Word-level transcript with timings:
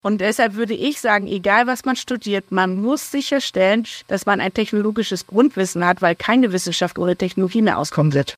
Und 0.00 0.20
deshalb 0.20 0.54
würde 0.54 0.74
ich 0.74 1.00
sagen, 1.00 1.26
egal 1.26 1.66
was 1.66 1.84
man 1.84 1.96
studiert, 1.96 2.52
man 2.52 2.80
muss 2.80 3.10
sicherstellen, 3.10 3.84
dass 4.06 4.26
man 4.26 4.40
ein 4.40 4.54
technologisches 4.54 5.26
Grundwissen 5.26 5.84
hat, 5.84 6.02
weil 6.02 6.14
keine 6.14 6.52
Wissenschaft 6.52 6.98
ohne 6.98 7.16
Technologie 7.16 7.62
mehr 7.62 7.78
auskommen 7.78 8.14
wird. 8.14 8.36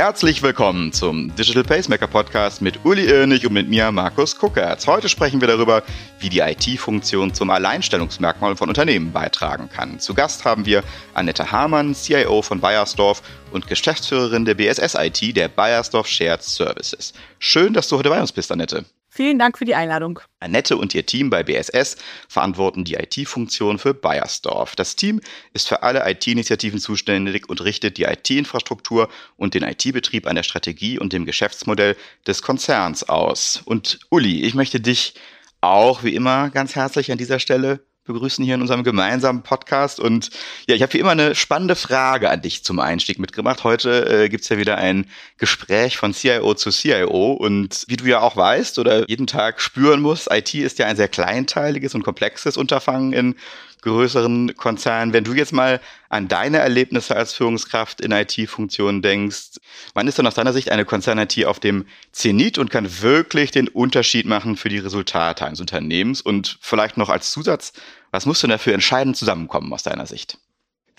Herzlich 0.00 0.42
willkommen 0.42 0.94
zum 0.94 1.36
Digital 1.36 1.62
Pacemaker 1.62 2.06
Podcast 2.06 2.62
mit 2.62 2.86
Uli 2.86 3.04
Irnig 3.04 3.44
und 3.44 3.52
mit 3.52 3.68
mir 3.68 3.92
Markus 3.92 4.34
Kuckertz. 4.34 4.86
Heute 4.86 5.10
sprechen 5.10 5.42
wir 5.42 5.48
darüber, 5.48 5.82
wie 6.20 6.30
die 6.30 6.38
IT-Funktion 6.38 7.34
zum 7.34 7.50
Alleinstellungsmerkmal 7.50 8.56
von 8.56 8.70
Unternehmen 8.70 9.12
beitragen 9.12 9.68
kann. 9.68 10.00
Zu 10.00 10.14
Gast 10.14 10.46
haben 10.46 10.64
wir 10.64 10.84
Annette 11.12 11.52
Hamann, 11.52 11.94
CIO 11.94 12.40
von 12.40 12.60
Bayersdorf 12.60 13.20
und 13.52 13.66
Geschäftsführerin 13.66 14.46
der 14.46 14.54
BSS 14.54 14.94
IT, 14.94 15.36
der 15.36 15.48
Bayersdorf 15.48 16.06
Shared 16.06 16.42
Services. 16.42 17.12
Schön, 17.38 17.74
dass 17.74 17.88
du 17.88 17.98
heute 17.98 18.08
bei 18.08 18.22
uns 18.22 18.32
bist, 18.32 18.50
Annette. 18.50 18.86
Vielen 19.12 19.40
Dank 19.40 19.58
für 19.58 19.64
die 19.64 19.74
Einladung. 19.74 20.20
Annette 20.38 20.76
und 20.76 20.94
ihr 20.94 21.04
Team 21.04 21.30
bei 21.30 21.42
BSS 21.42 21.96
verantworten 22.28 22.84
die 22.84 22.94
IT-Funktion 22.94 23.80
für 23.80 23.92
Bayersdorf. 23.92 24.76
Das 24.76 24.94
Team 24.94 25.20
ist 25.52 25.66
für 25.66 25.82
alle 25.82 26.08
IT-Initiativen 26.08 26.78
zuständig 26.78 27.48
und 27.48 27.60
richtet 27.60 27.98
die 27.98 28.04
IT-Infrastruktur 28.04 29.08
und 29.36 29.54
den 29.54 29.64
IT-Betrieb 29.64 30.28
an 30.28 30.36
der 30.36 30.44
Strategie 30.44 30.96
und 30.96 31.12
dem 31.12 31.26
Geschäftsmodell 31.26 31.96
des 32.24 32.42
Konzerns 32.42 33.08
aus. 33.08 33.60
Und 33.64 33.98
Uli, 34.10 34.42
ich 34.44 34.54
möchte 34.54 34.80
dich 34.80 35.14
auch 35.60 36.04
wie 36.04 36.14
immer 36.14 36.50
ganz 36.50 36.76
herzlich 36.76 37.10
an 37.10 37.18
dieser 37.18 37.40
Stelle 37.40 37.84
begrüßen 38.12 38.44
hier 38.44 38.54
in 38.54 38.60
unserem 38.60 38.84
gemeinsamen 38.84 39.42
Podcast. 39.42 40.00
Und 40.00 40.30
ja, 40.66 40.74
ich 40.74 40.82
habe 40.82 40.92
wie 40.92 40.98
immer 40.98 41.10
eine 41.10 41.34
spannende 41.34 41.76
Frage 41.76 42.30
an 42.30 42.42
dich 42.42 42.64
zum 42.64 42.78
Einstieg 42.80 43.18
mitgemacht. 43.18 43.64
Heute 43.64 44.24
äh, 44.24 44.28
gibt's 44.28 44.48
ja 44.48 44.58
wieder 44.58 44.78
ein 44.78 45.06
Gespräch 45.38 45.96
von 45.96 46.12
CIO 46.12 46.54
zu 46.54 46.70
CIO. 46.70 47.32
Und 47.32 47.84
wie 47.88 47.96
du 47.96 48.04
ja 48.04 48.20
auch 48.20 48.36
weißt 48.36 48.78
oder 48.78 49.08
jeden 49.08 49.26
Tag 49.26 49.60
spüren 49.60 50.00
musst, 50.00 50.30
IT 50.30 50.54
ist 50.54 50.78
ja 50.78 50.86
ein 50.86 50.96
sehr 50.96 51.08
kleinteiliges 51.08 51.94
und 51.94 52.02
komplexes 52.02 52.56
Unterfangen 52.56 53.12
in 53.12 53.34
größeren 53.82 54.56
Konzernen. 54.56 55.12
Wenn 55.12 55.24
du 55.24 55.34
jetzt 55.34 55.52
mal 55.52 55.80
an 56.08 56.28
deine 56.28 56.58
Erlebnisse 56.58 57.16
als 57.16 57.34
Führungskraft 57.34 58.00
in 58.00 58.12
IT-Funktionen 58.12 59.02
denkst, 59.02 59.58
wann 59.94 60.08
ist 60.08 60.18
denn 60.18 60.26
aus 60.26 60.34
deiner 60.34 60.52
Sicht 60.52 60.70
eine 60.70 60.84
Konzern-IT 60.84 61.44
auf 61.46 61.60
dem 61.60 61.86
Zenit 62.12 62.58
und 62.58 62.70
kann 62.70 63.00
wirklich 63.02 63.50
den 63.50 63.68
Unterschied 63.68 64.26
machen 64.26 64.56
für 64.56 64.68
die 64.68 64.78
Resultate 64.78 65.46
eines 65.46 65.60
Unternehmens? 65.60 66.20
Und 66.20 66.58
vielleicht 66.60 66.96
noch 66.96 67.08
als 67.08 67.32
Zusatz, 67.32 67.72
was 68.10 68.26
muss 68.26 68.40
denn 68.40 68.50
dafür 68.50 68.74
entscheidend 68.74 69.16
zusammenkommen 69.16 69.72
aus 69.72 69.82
deiner 69.82 70.06
Sicht? 70.06 70.38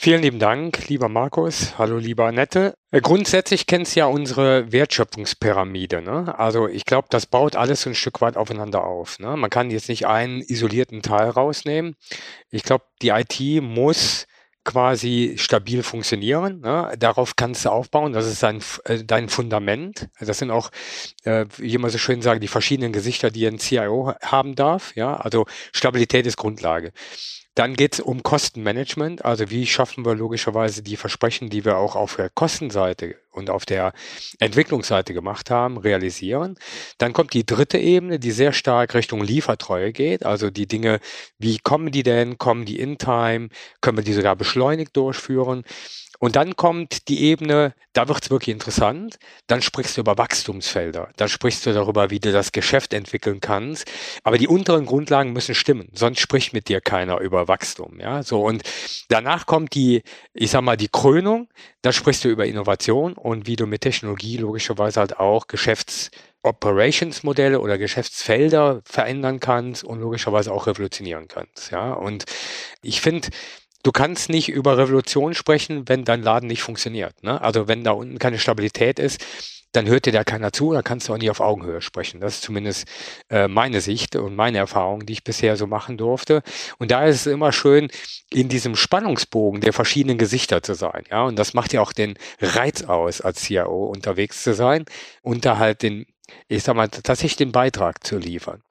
Vielen 0.04 0.24
lieben 0.24 0.40
Dank, 0.40 0.88
lieber 0.88 1.10
Markus. 1.10 1.78
Hallo, 1.78 1.98
lieber 1.98 2.26
Annette. 2.26 2.74
Äh, 2.90 3.02
grundsätzlich 3.02 3.68
kennst 3.68 3.96
ja 3.96 4.08
unsere 4.08 4.72
Wertschöpfungspyramide. 4.72 6.02
Ne? 6.02 6.34
Also 6.40 6.68
ich 6.68 6.86
glaube, 6.86 7.08
das 7.12 7.28
baut 7.28 7.56
alles 7.56 7.84
so 7.84 7.92
ein 7.92 7.96
Stück 7.96 8.20
weit 8.20 8.36
aufeinander 8.36 8.84
auf. 8.84 9.20
Ne? 9.20 9.38
Man 9.38 9.52
kann 9.52 9.70
jetzt 9.70 9.90
nicht 9.90 10.08
einen 10.08 10.42
isolierten 10.42 11.04
Teil 11.04 11.30
rausnehmen. 11.30 11.96
Ich 12.50 12.64
glaube, 12.64 12.86
die 13.04 13.10
IT 13.10 13.62
muss 13.62 14.26
quasi 14.64 15.36
stabil 15.38 15.84
funktionieren. 15.84 16.62
Ne? 16.62 16.94
Darauf 17.00 17.36
kannst 17.36 17.66
du 17.66 17.70
aufbauen. 17.70 18.14
Das 18.14 18.28
ist 18.28 18.44
dein, 18.44 18.62
äh, 18.86 19.04
dein 19.04 19.30
Fundament. 19.30 20.10
Das 20.20 20.38
sind 20.38 20.52
auch, 20.52 20.72
äh, 21.24 21.46
wie 21.58 21.74
immer 21.74 21.90
so 21.90 21.98
schön 21.98 22.22
sagen, 22.22 22.40
die 22.42 22.48
verschiedenen 22.48 22.94
Gesichter, 22.94 23.32
die 23.32 23.46
ein 23.48 23.60
CIO 23.60 24.14
haben 24.22 24.56
darf. 24.56 24.96
Ja, 24.96 25.16
also 25.16 25.46
Stabilität 25.74 26.28
ist 26.28 26.38
Grundlage. 26.38 26.92
Dann 27.56 27.74
geht 27.74 27.96
es 27.96 28.00
um 28.00 28.24
Kostenmanagement, 28.24 29.26
also 29.26 29.50
wie 29.50 29.68
schaffen 29.68 30.06
wir 30.06 30.16
logischerweise 30.16 30.84
die 30.84 30.96
Versprechen, 30.96 31.50
die 31.50 31.66
wir 31.66 31.78
auch 31.78 31.98
auf 31.98 32.16
der 32.16 32.30
Kostenseite 32.30 33.16
und 33.30 33.50
auf 33.50 33.66
der 33.66 33.92
Entwicklungsseite 34.40 35.14
gemacht 35.14 35.50
haben, 35.50 35.78
realisieren. 35.78 36.58
Dann 36.98 37.12
kommt 37.12 37.34
die 37.34 37.46
dritte 37.46 37.78
Ebene, 37.78 38.20
die 38.20 38.32
sehr 38.32 38.54
stark 38.54 38.94
Richtung 38.94 39.22
Liefertreue 39.22 39.92
geht, 39.92 40.26
also 40.26 40.50
die 40.50 40.68
Dinge, 40.68 41.02
wie 41.40 41.60
kommen 41.60 41.92
die 41.92 42.04
denn, 42.04 42.38
kommen 42.38 42.64
die 42.64 42.80
in 42.80 42.98
Time, 42.98 43.50
können 43.82 43.98
wir 43.98 44.04
die 44.04 44.14
sogar 44.14 44.38
beschleunigt 44.38 44.96
durchführen. 44.96 45.64
Und 46.22 46.36
dann 46.36 46.56
kommt 46.56 47.08
die 47.08 47.24
Ebene, 47.24 47.74
da 47.94 48.08
wird 48.08 48.24
es 48.24 48.30
wirklich 48.30 48.54
interessant. 48.54 49.18
Dann 49.48 49.64
sprichst 49.64 49.98
du 49.98 50.02
über 50.02 50.20
Wachstumsfelder. 50.20 51.10
Dann 51.18 51.28
sprichst 51.28 51.66
du 51.66 51.74
darüber, 51.74 52.12
wie 52.12 52.20
du 52.20 52.32
das 52.32 52.52
Geschäft 52.52 52.94
entwickeln 52.94 53.40
kannst. 53.40 53.92
Aber 54.24 54.38
die 54.38 54.48
unteren 54.48 54.86
Grundlagen 54.86 55.34
müssen 55.34 55.56
stimmen. 55.56 55.90
Sonst 55.94 56.20
spricht 56.20 56.54
mit 56.54 56.70
dir 56.70 56.80
keiner 56.80 57.20
über 57.22 57.48
Wachstum. 57.48 58.00
Ja, 58.00 58.22
so. 58.22 58.46
Und 58.46 58.62
danach 59.10 59.48
kommt 59.48 59.74
die, 59.74 60.04
ich 60.34 60.52
sag 60.52 60.62
mal, 60.62 60.78
die 60.78 60.90
Krönung. 60.90 61.50
Da 61.82 61.92
sprichst 61.92 62.24
du 62.24 62.30
über 62.30 62.46
Innovation 62.46 63.14
und 63.14 63.48
wie 63.48 63.56
du 63.56 63.66
mit 63.66 63.82
Technologie 63.82 64.38
logischerweise 64.38 65.00
halt 65.00 65.18
auch 65.18 65.48
Geschäfts 65.48 66.12
Operations-Modelle 66.44 67.60
oder 67.60 67.78
Geschäftsfelder 67.78 68.82
verändern 68.84 69.40
kannst 69.40 69.84
und 69.84 70.00
logischerweise 70.00 70.52
auch 70.52 70.68
revolutionieren 70.68 71.28
kannst. 71.28 71.72
Ja, 71.72 71.94
und 71.94 72.26
ich 72.82 73.02
finde, 73.02 73.30
du 73.84 73.92
kannst 73.92 74.30
nicht 74.30 74.50
über 74.50 74.78
Revolution 74.78 75.34
sprechen, 75.34 75.88
wenn 75.88 76.06
dein 76.06 76.22
Laden 76.22 76.48
nicht 76.48 76.64
funktioniert. 76.64 77.24
Ne? 77.24 77.42
Also 77.42 77.68
wenn 77.68 77.84
da 77.84 77.92
unten 77.92 78.20
keine 78.20 78.40
Stabilität 78.40 79.00
ist, 79.00 79.26
dann 79.72 79.88
hört 79.88 80.06
dir 80.06 80.12
da 80.12 80.24
keiner 80.24 80.52
zu, 80.52 80.74
dann 80.74 80.84
kannst 80.84 81.08
du 81.08 81.14
auch 81.14 81.18
nicht 81.18 81.30
auf 81.30 81.40
Augenhöhe 81.40 81.82
sprechen. 81.82 82.20
Das 82.20 82.36
ist 82.36 82.44
zumindest 82.44 82.88
äh, 83.30 83.48
meine 83.48 83.82
Sicht 83.82 84.16
und 84.16 84.36
meine 84.36 84.58
Erfahrung, 84.58 85.06
die 85.06 85.14
ich 85.14 85.24
bisher 85.24 85.56
so 85.56 85.68
machen 85.68 85.98
durfte. 85.98 86.44
Und 86.78 86.92
da 86.92 87.06
ist 87.06 87.22
es 87.22 87.28
immer 87.28 87.52
schön, 87.52 87.90
in 88.32 88.50
diesem 88.50 88.76
Spannungsbogen 88.76 89.62
der 89.62 89.74
verschiedenen 89.74 90.18
Gesichter 90.18 90.62
zu 90.62 90.74
sein. 90.74 91.04
Ja, 91.10 91.24
und 91.24 91.40
das 91.40 91.54
macht 91.54 91.74
ja 91.74 91.82
auch 91.82 91.94
den 91.94 92.16
Reiz 92.42 92.84
aus, 92.84 93.22
als 93.22 93.42
CIO 93.42 93.86
unterwegs 93.86 94.44
zu 94.44 94.54
sein 94.54 94.86
und 95.22 95.46
da 95.46 95.58
halt 95.58 95.84
den, 95.84 96.06
ich 96.48 96.64
sag 96.64 96.76
mal, 96.76 96.90
tatsächlich 96.90 97.38
den 97.38 97.52
Beitrag 97.54 98.06
zu 98.06 98.18
liefern. 98.18 98.62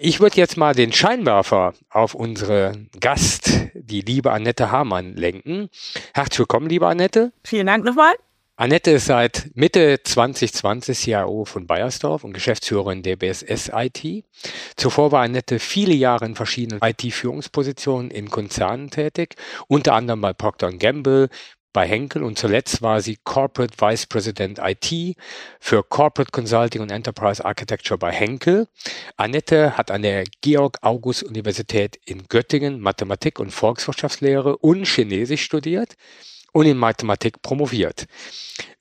Ich 0.00 0.20
würde 0.20 0.36
jetzt 0.36 0.56
mal 0.56 0.76
den 0.76 0.92
Scheinwerfer 0.92 1.74
auf 1.90 2.14
unsere 2.14 2.86
Gast, 3.00 3.50
die 3.74 4.00
liebe 4.00 4.30
Annette 4.30 4.70
Hamann, 4.70 5.16
lenken. 5.16 5.70
Herzlich 6.14 6.38
willkommen, 6.38 6.68
liebe 6.68 6.86
Annette. 6.86 7.32
Vielen 7.42 7.66
Dank 7.66 7.84
nochmal. 7.84 8.14
Annette 8.54 8.92
ist 8.92 9.06
seit 9.06 9.50
Mitte 9.54 10.00
2020 10.04 10.96
CIO 10.96 11.44
von 11.44 11.66
Bayersdorf 11.66 12.22
und 12.22 12.32
Geschäftsführerin 12.32 13.02
der 13.02 13.16
BSS 13.16 13.72
IT. 13.74 14.24
Zuvor 14.76 15.10
war 15.10 15.22
Annette 15.22 15.58
viele 15.58 15.94
Jahre 15.94 16.26
in 16.26 16.36
verschiedenen 16.36 16.80
IT-Führungspositionen 16.80 18.12
in 18.12 18.30
Konzernen 18.30 18.90
tätig, 18.90 19.34
unter 19.66 19.94
anderem 19.94 20.20
bei 20.20 20.32
Procter 20.32 20.72
Gamble, 20.72 21.28
bei 21.72 21.86
Henkel 21.86 22.22
und 22.22 22.38
zuletzt 22.38 22.82
war 22.82 23.00
sie 23.00 23.18
Corporate 23.24 23.74
Vice 23.78 24.06
President 24.06 24.58
IT 24.62 25.16
für 25.60 25.82
Corporate 25.82 26.30
Consulting 26.32 26.82
und 26.82 26.90
Enterprise 26.90 27.44
Architecture 27.44 27.98
bei 27.98 28.10
Henkel. 28.10 28.68
Annette 29.16 29.76
hat 29.76 29.90
an 29.90 30.02
der 30.02 30.24
Georg 30.40 30.78
August 30.82 31.22
Universität 31.22 31.98
in 32.04 32.26
Göttingen 32.28 32.80
Mathematik 32.80 33.38
und 33.38 33.50
Volkswirtschaftslehre 33.50 34.56
und 34.56 34.86
Chinesisch 34.86 35.42
studiert 35.42 35.94
und 36.52 36.66
in 36.66 36.78
Mathematik 36.78 37.42
promoviert. 37.42 38.06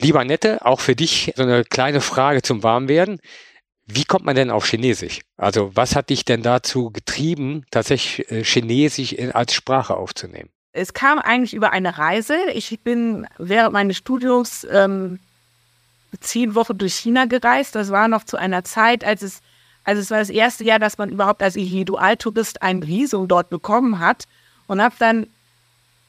Lieber 0.01 0.21
Annette, 0.21 0.65
auch 0.65 0.79
für 0.79 0.95
dich 0.95 1.33
so 1.35 1.43
eine 1.43 1.63
kleine 1.63 2.01
Frage 2.01 2.41
zum 2.41 2.63
Warmwerden. 2.63 3.19
Wie 3.85 4.03
kommt 4.03 4.25
man 4.25 4.35
denn 4.35 4.49
auf 4.51 4.65
Chinesisch? 4.67 5.21
Also 5.37 5.71
was 5.75 5.95
hat 5.95 6.09
dich 6.09 6.25
denn 6.25 6.41
dazu 6.41 6.91
getrieben, 6.91 7.65
tatsächlich 7.71 8.29
äh, 8.31 8.43
Chinesisch 8.43 9.15
als 9.33 9.53
Sprache 9.53 9.95
aufzunehmen? 9.95 10.49
Es 10.73 10.93
kam 10.93 11.19
eigentlich 11.19 11.53
über 11.53 11.71
eine 11.71 11.97
Reise. 11.97 12.35
Ich 12.53 12.79
bin 12.81 13.27
während 13.37 13.73
meines 13.73 13.97
Studiums 13.97 14.65
ähm, 14.69 15.19
zehn 16.19 16.55
Wochen 16.55 16.77
durch 16.77 16.95
China 16.95 17.25
gereist. 17.25 17.75
Das 17.75 17.91
war 17.91 18.07
noch 18.07 18.23
zu 18.23 18.37
einer 18.37 18.63
Zeit, 18.63 19.03
als 19.03 19.21
es, 19.21 19.41
also 19.83 20.01
es 20.01 20.11
war 20.11 20.19
das 20.19 20.29
erste 20.29 20.63
Jahr, 20.63 20.79
dass 20.79 20.97
man 20.97 21.09
überhaupt 21.09 21.41
als 21.41 21.55
Individualtourist 21.55 22.61
ein 22.61 22.85
Visum 22.85 23.27
dort 23.27 23.49
bekommen 23.49 23.99
hat. 23.99 24.25
Und 24.67 24.81
habe 24.81 24.95
dann 24.99 25.27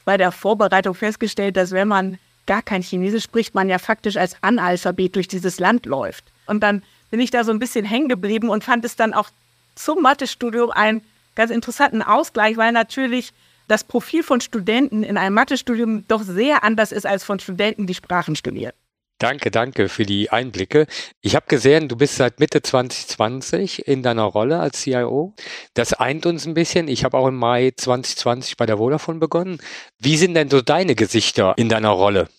bei 0.05 0.17
der 0.17 0.31
Vorbereitung 0.31 0.95
festgestellt, 0.95 1.55
dass 1.55 1.71
wenn 1.71 1.87
man 1.87 2.19
gar 2.45 2.61
kein 2.61 2.81
Chinesisch 2.81 3.23
spricht, 3.23 3.53
man 3.53 3.69
ja 3.69 3.77
faktisch 3.77 4.17
als 4.17 4.35
Analphabet 4.41 5.15
durch 5.15 5.27
dieses 5.27 5.59
Land 5.59 5.85
läuft. 5.85 6.25
Und 6.47 6.61
dann 6.61 6.83
bin 7.11 7.19
ich 7.19 7.31
da 7.31 7.43
so 7.43 7.51
ein 7.51 7.59
bisschen 7.59 7.85
hängen 7.85 8.09
geblieben 8.09 8.49
und 8.49 8.63
fand 8.63 8.83
es 8.85 8.95
dann 8.95 9.13
auch 9.13 9.29
zum 9.75 10.01
Mathestudium 10.01 10.71
einen 10.71 11.01
ganz 11.35 11.51
interessanten 11.51 12.01
Ausgleich, 12.01 12.57
weil 12.57 12.71
natürlich 12.71 13.31
das 13.69 13.83
Profil 13.83 14.23
von 14.23 14.41
Studenten 14.41 15.03
in 15.03 15.17
einem 15.17 15.35
Mathestudium 15.35 16.05
doch 16.07 16.23
sehr 16.23 16.63
anders 16.63 16.91
ist 16.91 17.05
als 17.05 17.23
von 17.23 17.39
Studenten, 17.39 17.87
die 17.87 17.93
Sprachen 17.93 18.35
studieren. 18.35 18.73
Danke, 19.19 19.51
danke 19.51 19.89
für 19.89 20.05
die 20.05 20.29
Einblicke. 20.29 20.87
Ich 21.21 21.35
habe 21.35 21.45
gesehen, 21.47 21.89
du 21.89 21.97
bist 21.97 22.15
seit 22.15 22.39
Mitte 22.39 22.61
2020 22.61 23.85
in 23.85 24.01
deiner 24.01 24.23
Rolle 24.23 24.59
als 24.59 24.81
CIO. 24.81 25.35
Das 25.73 25.93
eint 25.93 26.25
uns 26.25 26.45
ein 26.45 26.53
bisschen. 26.53 26.87
Ich 26.87 27.03
habe 27.03 27.17
auch 27.17 27.27
im 27.27 27.35
Mai 27.35 27.73
2020 27.75 28.55
bei 28.55 28.65
der 28.65 28.77
Vodafone 28.77 29.19
begonnen. 29.19 29.59
Wie 29.99 30.15
sind 30.15 30.35
denn 30.35 30.49
so 30.49 30.61
deine 30.61 30.95
Gesichter 30.95 31.53
in 31.57 31.67
deiner 31.67 31.89
Rolle? 31.89 32.29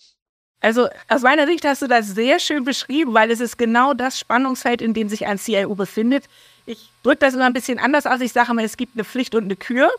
Also 0.59 0.89
aus 1.07 1.21
meiner 1.21 1.45
Sicht 1.45 1.65
hast 1.65 1.83
du 1.83 1.87
das 1.87 2.07
sehr 2.07 2.39
schön 2.39 2.63
beschrieben, 2.63 3.13
weil 3.13 3.29
es 3.29 3.39
ist 3.39 3.59
genau 3.59 3.93
das 3.93 4.19
Spannungsfeld, 4.19 4.81
in 4.81 4.95
dem 4.95 5.07
sich 5.07 5.27
ein 5.27 5.37
CIO 5.37 5.75
befindet. 5.75 6.25
Ich 6.65 6.89
drücke 7.03 7.17
das 7.17 7.35
immer 7.35 7.45
ein 7.45 7.53
bisschen 7.53 7.77
anders 7.77 8.07
aus. 8.07 8.21
Ich 8.21 8.33
sage 8.33 8.51
immer, 8.51 8.63
es 8.63 8.75
gibt 8.75 8.95
eine 8.95 9.03
Pflicht 9.03 9.35
und 9.35 9.43
eine 9.43 9.55
Kür. 9.55 9.91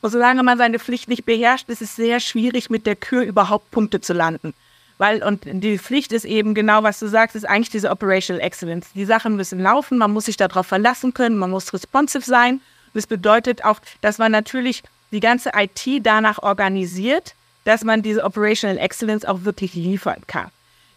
Und 0.00 0.10
solange 0.10 0.42
man 0.42 0.58
seine 0.58 0.78
Pflicht 0.78 1.08
nicht 1.08 1.24
beherrscht, 1.24 1.68
ist 1.68 1.82
es 1.82 1.96
sehr 1.96 2.20
schwierig, 2.20 2.70
mit 2.70 2.86
der 2.86 2.96
Kür 2.96 3.22
überhaupt 3.22 3.70
Punkte 3.70 4.00
zu 4.00 4.12
landen. 4.12 4.54
Weil, 4.98 5.22
und 5.22 5.42
die 5.46 5.78
Pflicht 5.78 6.12
ist 6.12 6.26
eben 6.26 6.54
genau, 6.54 6.82
was 6.82 6.98
du 6.98 7.08
sagst, 7.08 7.34
ist 7.34 7.48
eigentlich 7.48 7.70
diese 7.70 7.90
Operational 7.90 8.42
Excellence. 8.42 8.88
Die 8.94 9.06
Sachen 9.06 9.34
müssen 9.34 9.58
laufen, 9.58 9.96
man 9.96 10.12
muss 10.12 10.26
sich 10.26 10.36
darauf 10.36 10.66
verlassen 10.66 11.14
können, 11.14 11.38
man 11.38 11.50
muss 11.50 11.72
responsive 11.72 12.22
sein. 12.22 12.60
Das 12.92 13.06
bedeutet 13.06 13.64
auch, 13.64 13.80
dass 14.02 14.18
man 14.18 14.30
natürlich 14.30 14.82
die 15.10 15.20
ganze 15.20 15.52
IT 15.54 16.04
danach 16.04 16.42
organisiert, 16.42 17.34
dass 17.64 17.82
man 17.82 18.02
diese 18.02 18.24
Operational 18.24 18.78
Excellence 18.78 19.24
auch 19.24 19.44
wirklich 19.44 19.74
liefern 19.74 20.22
kann. 20.26 20.50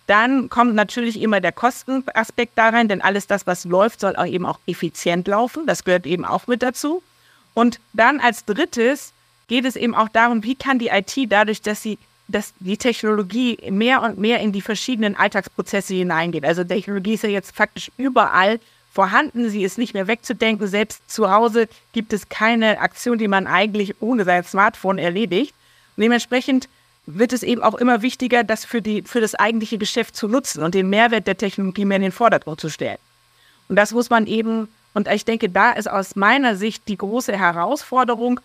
Dann 0.07 0.49
kommt 0.49 0.75
natürlich 0.75 1.21
immer 1.21 1.39
der 1.39 1.53
Kostenaspekt 1.53 2.57
da 2.57 2.69
rein, 2.69 2.89
denn 2.89 3.01
alles 3.01 3.27
das, 3.27 3.47
was 3.47 3.63
läuft, 3.63 4.01
soll 4.01 4.15
auch 4.17 4.25
eben 4.25 4.45
auch 4.45 4.59
effizient 4.65 5.27
laufen. 5.27 5.65
Das 5.65 5.85
gehört 5.85 6.05
eben 6.05 6.25
auch 6.25 6.47
mit 6.47 6.61
dazu. 6.61 7.01
Und 7.53 7.79
dann 7.93 8.19
als 8.19 8.45
drittes 8.45 9.13
geht 9.47 9.65
es 9.65 9.75
eben 9.75 9.95
auch 9.95 10.09
darum, 10.09 10.43
wie 10.43 10.55
kann 10.55 10.79
die 10.79 10.87
IT 10.87 11.15
dadurch, 11.31 11.61
dass 11.61 11.81
sie 11.81 11.97
dass 12.27 12.53
die 12.59 12.77
Technologie 12.77 13.57
mehr 13.69 14.01
und 14.01 14.17
mehr 14.17 14.39
in 14.39 14.53
die 14.53 14.61
verschiedenen 14.61 15.15
Alltagsprozesse 15.15 15.93
hineingeht. 15.93 16.45
Also 16.45 16.63
Technologie 16.63 17.15
ist 17.15 17.23
ja 17.23 17.29
jetzt 17.29 17.55
faktisch 17.55 17.91
überall 17.97 18.59
vorhanden, 18.93 19.49
sie 19.49 19.63
ist 19.63 19.77
nicht 19.77 19.93
mehr 19.93 20.07
wegzudenken. 20.07 20.67
Selbst 20.67 21.09
zu 21.09 21.29
Hause 21.29 21.67
gibt 21.91 22.13
es 22.13 22.29
keine 22.29 22.79
Aktion, 22.79 23.17
die 23.17 23.27
man 23.27 23.45
eigentlich 23.45 24.01
ohne 24.01 24.23
sein 24.23 24.43
Smartphone 24.43 24.99
erledigt. 24.99 25.53
Dementsprechend 25.97 26.69
wird 27.05 27.33
es 27.33 27.43
eben 27.43 27.61
auch 27.61 27.75
immer 27.75 28.01
wichtiger, 28.01 28.43
das 28.43 28.65
für, 28.65 28.81
die, 28.81 29.01
für 29.01 29.19
das 29.19 29.35
eigentliche 29.35 29.77
Geschäft 29.77 30.15
zu 30.15 30.27
nutzen 30.27 30.63
und 30.63 30.73
den 30.73 30.89
Mehrwert 30.89 31.27
der 31.27 31.37
Technologie 31.37 31.85
mehr 31.85 31.97
in 31.97 32.03
den 32.03 32.11
Vordergrund 32.11 32.61
zu 32.61 32.69
stellen. 32.69 32.99
Und 33.67 33.75
das 33.75 33.91
muss 33.91 34.09
man 34.09 34.27
eben, 34.27 34.69
und 34.93 35.07
ich 35.07 35.25
denke, 35.25 35.49
da 35.49 35.71
ist 35.71 35.89
aus 35.89 36.15
meiner 36.15 36.55
Sicht 36.55 36.87
die 36.87 36.97
große 36.97 37.37
Herausforderung, 37.37 38.39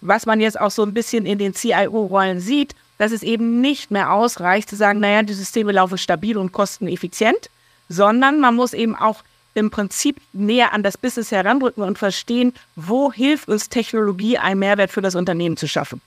was 0.00 0.26
man 0.26 0.40
jetzt 0.40 0.60
auch 0.60 0.70
so 0.70 0.82
ein 0.82 0.92
bisschen 0.92 1.24
in 1.24 1.38
den 1.38 1.54
CIO-Rollen 1.54 2.40
sieht, 2.40 2.74
dass 2.98 3.12
es 3.12 3.22
eben 3.22 3.60
nicht 3.60 3.90
mehr 3.90 4.12
ausreicht 4.12 4.68
zu 4.68 4.76
sagen, 4.76 5.00
naja, 5.00 5.22
die 5.22 5.32
Systeme 5.32 5.72
laufen 5.72 5.98
stabil 5.98 6.36
und 6.36 6.52
kosteneffizient, 6.52 7.50
sondern 7.88 8.40
man 8.40 8.54
muss 8.54 8.72
eben 8.72 8.94
auch 8.94 9.22
im 9.54 9.70
Prinzip 9.70 10.20
näher 10.32 10.72
an 10.72 10.82
das 10.82 10.98
Business 10.98 11.30
heranrücken 11.30 11.82
und 11.82 11.98
verstehen, 11.98 12.52
wo 12.76 13.12
hilft 13.12 13.48
uns 13.48 13.68
Technologie, 13.68 14.36
einen 14.36 14.60
Mehrwert 14.60 14.90
für 14.90 15.02
das 15.02 15.14
Unternehmen 15.14 15.56
zu 15.56 15.68
schaffen. 15.68 16.00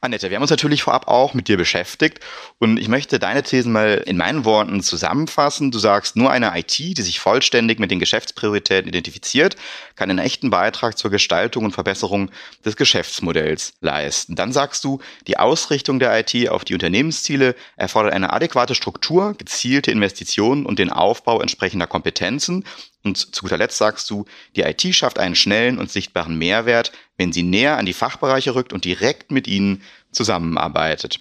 Annette, 0.00 0.30
wir 0.30 0.36
haben 0.36 0.42
uns 0.42 0.50
natürlich 0.50 0.82
vorab 0.82 1.06
auch 1.06 1.32
mit 1.32 1.46
dir 1.46 1.56
beschäftigt 1.56 2.18
und 2.58 2.76
ich 2.76 2.88
möchte 2.88 3.20
deine 3.20 3.44
Thesen 3.44 3.70
mal 3.72 4.02
in 4.04 4.16
meinen 4.16 4.44
Worten 4.44 4.82
zusammenfassen. 4.82 5.70
Du 5.70 5.78
sagst, 5.78 6.16
nur 6.16 6.30
eine 6.30 6.58
IT, 6.58 6.76
die 6.76 7.02
sich 7.02 7.20
vollständig 7.20 7.78
mit 7.78 7.92
den 7.92 8.00
Geschäftsprioritäten 8.00 8.88
identifiziert, 8.88 9.54
kann 9.94 10.10
einen 10.10 10.18
echten 10.18 10.50
Beitrag 10.50 10.98
zur 10.98 11.12
Gestaltung 11.12 11.64
und 11.64 11.72
Verbesserung 11.72 12.32
des 12.64 12.76
Geschäftsmodells 12.76 13.74
leisten. 13.80 14.34
Dann 14.34 14.52
sagst 14.52 14.82
du, 14.82 15.00
die 15.28 15.38
Ausrichtung 15.38 16.00
der 16.00 16.18
IT 16.18 16.48
auf 16.48 16.64
die 16.64 16.74
Unternehmensziele 16.74 17.54
erfordert 17.76 18.12
eine 18.12 18.32
adäquate 18.32 18.74
Struktur, 18.74 19.34
gezielte 19.34 19.92
Investitionen 19.92 20.66
und 20.66 20.80
den 20.80 20.90
Aufbau 20.90 21.40
entsprechender 21.40 21.86
Kompetenzen 21.86 22.64
und 23.04 23.34
zu 23.34 23.42
guter 23.42 23.58
Letzt 23.58 23.78
sagst 23.78 24.08
du, 24.10 24.26
die 24.54 24.62
IT 24.62 24.82
schafft 24.94 25.18
einen 25.18 25.34
schnellen 25.34 25.78
und 25.78 25.90
sichtbaren 25.90 26.36
Mehrwert, 26.38 26.92
wenn 27.22 27.32
sie 27.32 27.44
näher 27.44 27.78
an 27.78 27.86
die 27.86 27.92
Fachbereiche 27.92 28.56
rückt 28.56 28.72
und 28.72 28.84
direkt 28.84 29.30
mit 29.30 29.46
ihnen 29.46 29.82
zusammenarbeitet. 30.10 31.20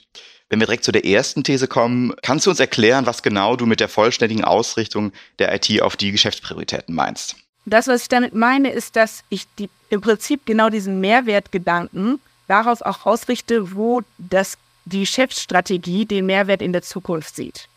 Wenn 0.49 0.59
wir 0.59 0.65
direkt 0.65 0.83
zu 0.83 0.91
der 0.91 1.05
ersten 1.05 1.43
These 1.43 1.67
kommen, 1.67 2.11
kannst 2.23 2.47
du 2.47 2.49
uns 2.49 2.59
erklären, 2.59 3.05
was 3.05 3.21
genau 3.21 3.55
du 3.55 3.67
mit 3.67 3.79
der 3.79 3.87
vollständigen 3.87 4.43
Ausrichtung 4.43 5.11
der 5.37 5.53
IT 5.53 5.79
auf 5.79 5.95
die 5.95 6.11
Geschäftsprioritäten 6.11 6.95
meinst? 6.95 7.35
Das, 7.65 7.85
was 7.85 8.01
ich 8.01 8.07
damit 8.07 8.33
meine, 8.33 8.71
ist, 8.71 8.95
dass 8.95 9.23
ich 9.29 9.45
die, 9.59 9.69
im 9.91 10.01
Prinzip 10.01 10.47
genau 10.47 10.71
diesen 10.71 10.99
Mehrwertgedanken 11.01 12.19
daraus 12.47 12.81
auch 12.81 13.05
ausrichte, 13.05 13.75
wo 13.75 14.01
das, 14.17 14.57
die 14.85 15.01
Geschäftsstrategie 15.01 16.07
den 16.07 16.25
Mehrwert 16.25 16.63
in 16.63 16.73
der 16.73 16.81
Zukunft 16.81 17.35
sieht. 17.35 17.67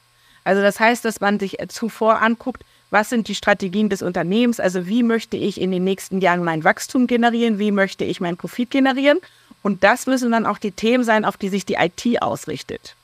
Also 0.44 0.62
das 0.62 0.80
heißt, 0.80 1.04
dass 1.04 1.20
man 1.20 1.38
sich 1.38 1.58
zuvor 1.68 2.22
anguckt, 2.22 2.64
was 2.94 3.10
sind 3.10 3.26
die 3.26 3.34
Strategien 3.34 3.88
des 3.88 4.02
Unternehmens, 4.02 4.60
also 4.60 4.86
wie 4.86 5.02
möchte 5.02 5.36
ich 5.36 5.60
in 5.60 5.72
den 5.72 5.82
nächsten 5.82 6.20
Jahren 6.20 6.44
mein 6.44 6.62
Wachstum 6.62 7.08
generieren, 7.08 7.58
wie 7.58 7.72
möchte 7.72 8.04
ich 8.04 8.20
meinen 8.20 8.36
Profit 8.36 8.70
generieren. 8.70 9.18
Und 9.64 9.82
das 9.82 10.06
müssen 10.06 10.30
dann 10.30 10.46
auch 10.46 10.58
die 10.58 10.70
Themen 10.70 11.02
sein, 11.02 11.24
auf 11.24 11.36
die 11.36 11.48
sich 11.48 11.66
die 11.66 11.74
IT 11.74 12.22
ausrichtet. 12.22 12.94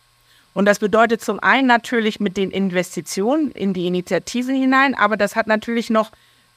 Und 0.55 0.67
das 0.67 0.79
bedeutet 0.79 1.23
zum 1.23 1.41
einen 1.41 1.67
natürlich 1.67 2.21
mit 2.21 2.37
den 2.37 2.53
Investitionen 2.53 3.51
in 3.51 3.75
die 3.75 3.89
Initiative 3.89 4.53
hinein, 4.53 4.95
aber 4.95 5.17
das 5.17 5.35
hat 5.35 5.49
natürlich 5.49 5.91
noch 5.91 6.13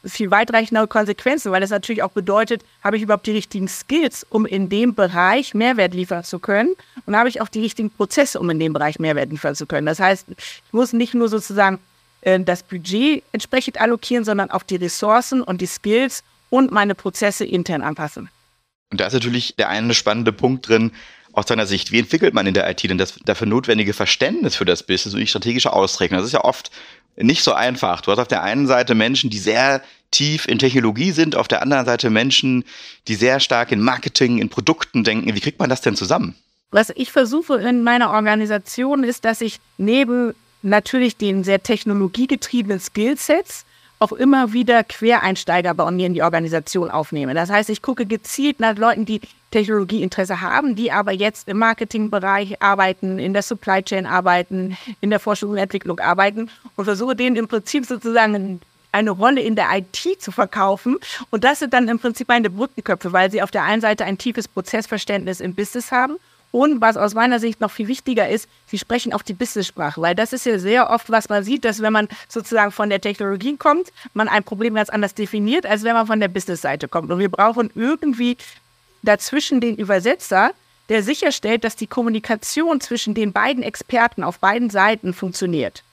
viel 0.06 0.30
weitreichendere 0.30 0.88
Konsequenzen, 0.88 1.52
weil 1.52 1.62
das 1.62 1.72
natürlich 1.72 2.04
auch 2.04 2.12
bedeutet, 2.12 2.62
habe 2.84 2.98
ich 2.98 3.04
überhaupt 3.04 3.26
die 3.26 3.32
richtigen 3.32 3.68
Skills, 3.68 4.28
um 4.30 4.46
in 4.46 4.70
dem 4.70 4.94
Bereich 4.94 5.56
Mehrwert 5.56 5.96
liefern 5.96 6.24
zu 6.24 6.38
können 6.38 6.76
und 7.08 7.16
habe 7.16 7.30
ich 7.30 7.42
auch 7.42 7.48
die 7.48 7.62
richtigen 7.62 7.90
Prozesse, 7.90 8.40
um 8.40 8.48
in 8.52 8.60
dem 8.60 8.74
Bereich 8.74 9.00
Mehrwert 9.00 9.32
liefern 9.32 9.56
zu 9.56 9.66
können. 9.66 9.88
Das 9.88 10.00
heißt, 10.00 10.28
ich 10.38 10.74
muss 10.74 10.94
nicht 10.94 11.16
nur 11.16 11.30
sozusagen 11.30 11.80
äh, 12.24 12.40
das 12.40 12.64
Budget 12.64 13.24
entsprechend 13.32 13.80
allokieren, 13.80 14.26
sondern 14.26 14.52
auch 14.52 14.64
die 14.64 14.78
Ressourcen 14.78 15.42
und 15.42 15.62
die 15.62 15.68
Skills 15.68 16.24
und 16.50 16.72
meine 16.72 16.96
Prozesse 16.96 17.46
intern 17.46 17.82
anpassen. 17.82 18.30
Und 18.92 19.00
da 19.02 19.08
ist 19.08 19.14
natürlich 19.14 19.56
der 19.56 19.70
eine 19.70 19.94
spannende 19.94 20.32
Punkt 20.32 20.68
drin, 20.68 20.92
aus 21.34 21.48
deiner 21.48 21.66
Sicht, 21.66 21.92
wie 21.92 21.98
entwickelt 21.98 22.36
man 22.36 22.46
in 22.46 22.54
der 22.54 22.70
IT 22.70 22.84
denn 22.84 23.00
das 23.00 23.20
dafür 23.26 23.48
notwendige 23.48 23.94
Verständnis 23.94 24.56
für 24.56 24.66
das 24.66 24.84
Business 24.84 25.16
und 25.16 25.20
die 25.20 25.28
strategische 25.28 25.74
Ausrichtung? 25.74 26.20
Das 26.20 26.28
ist 26.28 26.34
ja 26.34 26.44
oft 26.44 26.70
nicht 27.16 27.44
so 27.44 27.54
einfach. 27.54 28.02
Du 28.02 28.12
hast 28.12 28.20
auf 28.20 28.28
der 28.28 28.44
einen 28.44 28.68
Seite 28.68 28.94
Menschen, 28.94 29.32
die 29.32 29.40
sehr 29.40 29.82
tief 30.12 30.48
in 30.48 30.60
Technologie 30.60 31.12
sind, 31.12 31.36
auf 31.36 31.48
der 31.48 31.64
anderen 31.64 31.86
Seite 31.86 32.12
Menschen, 32.12 32.64
die 33.08 33.16
sehr 33.16 33.40
stark 33.40 33.72
in 33.72 33.82
Marketing, 33.82 34.38
in 34.38 34.50
Produkten 34.50 35.04
denken. 35.04 35.34
Wie 35.34 35.40
kriegt 35.40 35.60
man 35.60 35.72
das 35.72 35.82
denn 35.82 35.96
zusammen? 35.96 36.36
Was 36.70 36.92
ich 36.96 37.12
versuche 37.12 37.56
in 37.56 37.84
meiner 37.84 38.12
Organisation 38.12 39.04
ist, 39.04 39.26
dass 39.26 39.42
ich 39.42 39.60
neben 39.78 40.34
natürlich 40.64 41.18
den 41.18 41.44
sehr 41.44 41.62
technologiegetriebenen 41.62 42.80
Skillsets 42.80 43.66
auch 44.00 44.12
immer 44.12 44.52
wieder 44.52 44.84
Quereinsteiger 44.84 45.74
bei 45.74 45.90
mir 45.90 46.08
in 46.08 46.14
die 46.14 46.24
Organisation 46.24 46.92
aufnehme. 46.92 47.34
Das 47.34 47.50
heißt, 47.50 47.70
ich 47.70 47.82
gucke 47.82 48.06
gezielt 48.06 48.60
nach 48.60 48.76
Leuten, 48.76 49.06
die 49.06 49.22
Technologieinteresse 49.52 50.42
haben, 50.42 50.76
die 50.76 50.92
aber 50.92 51.14
jetzt 51.14 51.48
im 51.48 51.60
Marketingbereich 51.60 52.62
arbeiten, 52.62 53.18
in 53.18 53.34
der 53.34 53.44
Supply 53.44 53.82
Chain 53.82 54.06
arbeiten, 54.06 54.78
in 55.00 55.10
der 55.10 55.20
Forschung 55.20 55.52
und 55.52 55.58
Entwicklung 55.58 56.00
arbeiten 56.00 56.50
und 56.76 56.86
versuche 56.86 57.16
denen 57.16 57.38
im 57.38 57.48
Prinzip 57.48 57.86
sozusagen 57.86 58.60
eine 58.92 59.12
Rolle 59.12 59.42
in 59.42 59.56
der 59.56 59.68
IT 59.72 60.22
zu 60.22 60.32
verkaufen. 60.32 60.98
Und 61.30 61.44
das 61.44 61.60
sind 61.60 61.74
dann 61.74 61.88
im 61.88 62.00
Prinzip 62.00 62.28
meine 62.28 62.50
Brückenköpfe, 62.50 63.14
weil 63.14 63.32
sie 63.32 63.42
auf 63.42 63.52
der 63.52 63.64
einen 63.64 63.82
Seite 63.82 64.06
ein 64.06 64.18
tiefes 64.18 64.48
Prozessverständnis 64.48 65.40
im 65.40 65.56
Business 65.56 65.92
haben 65.92 66.18
und 66.54 66.82
was 66.82 66.98
aus 66.98 67.16
meiner 67.16 67.40
Sicht 67.40 67.62
noch 67.62 67.72
viel 67.72 67.88
wichtiger 67.88 68.30
ist, 68.30 68.48
sie 68.68 68.78
sprechen 68.78 69.12
auch 69.12 69.24
die 69.24 69.34
Business-Sprache, 69.34 70.00
weil 70.00 70.14
das 70.14 70.34
ist 70.34 70.46
ja 70.46 70.60
sehr 70.60 70.92
oft, 70.92 71.10
was 71.10 71.28
man 71.28 71.44
sieht, 71.44 71.66
dass 71.66 71.82
wenn 71.82 71.92
man 71.92 72.08
sozusagen 72.30 72.72
von 72.72 72.92
der 72.92 73.02
Technologie 73.02 73.58
kommt, 73.58 73.92
man 74.14 74.28
ein 74.28 74.44
Problem 74.44 74.76
ganz 74.76 74.92
anders 74.92 75.16
definiert, 75.16 75.66
als 75.66 75.84
wenn 75.84 75.96
man 75.96 76.06
von 76.06 76.20
der 76.20 76.28
Business-Seite 76.28 76.88
kommt. 76.88 77.12
Und 77.12 77.18
wir 77.18 77.30
brauchen 77.30 77.72
irgendwie 77.74 78.38
dazwischen 79.02 79.62
den 79.62 79.78
Übersetzer, 79.78 80.52
der 80.90 81.02
sicherstellt, 81.02 81.64
dass 81.64 81.76
die 81.76 81.88
Kommunikation 81.88 82.80
zwischen 82.80 83.16
den 83.16 83.34
beiden 83.34 83.64
Experten 83.64 84.24
auf 84.24 84.38
beiden 84.38 84.70
Seiten 84.70 85.16
funktioniert. 85.16 85.84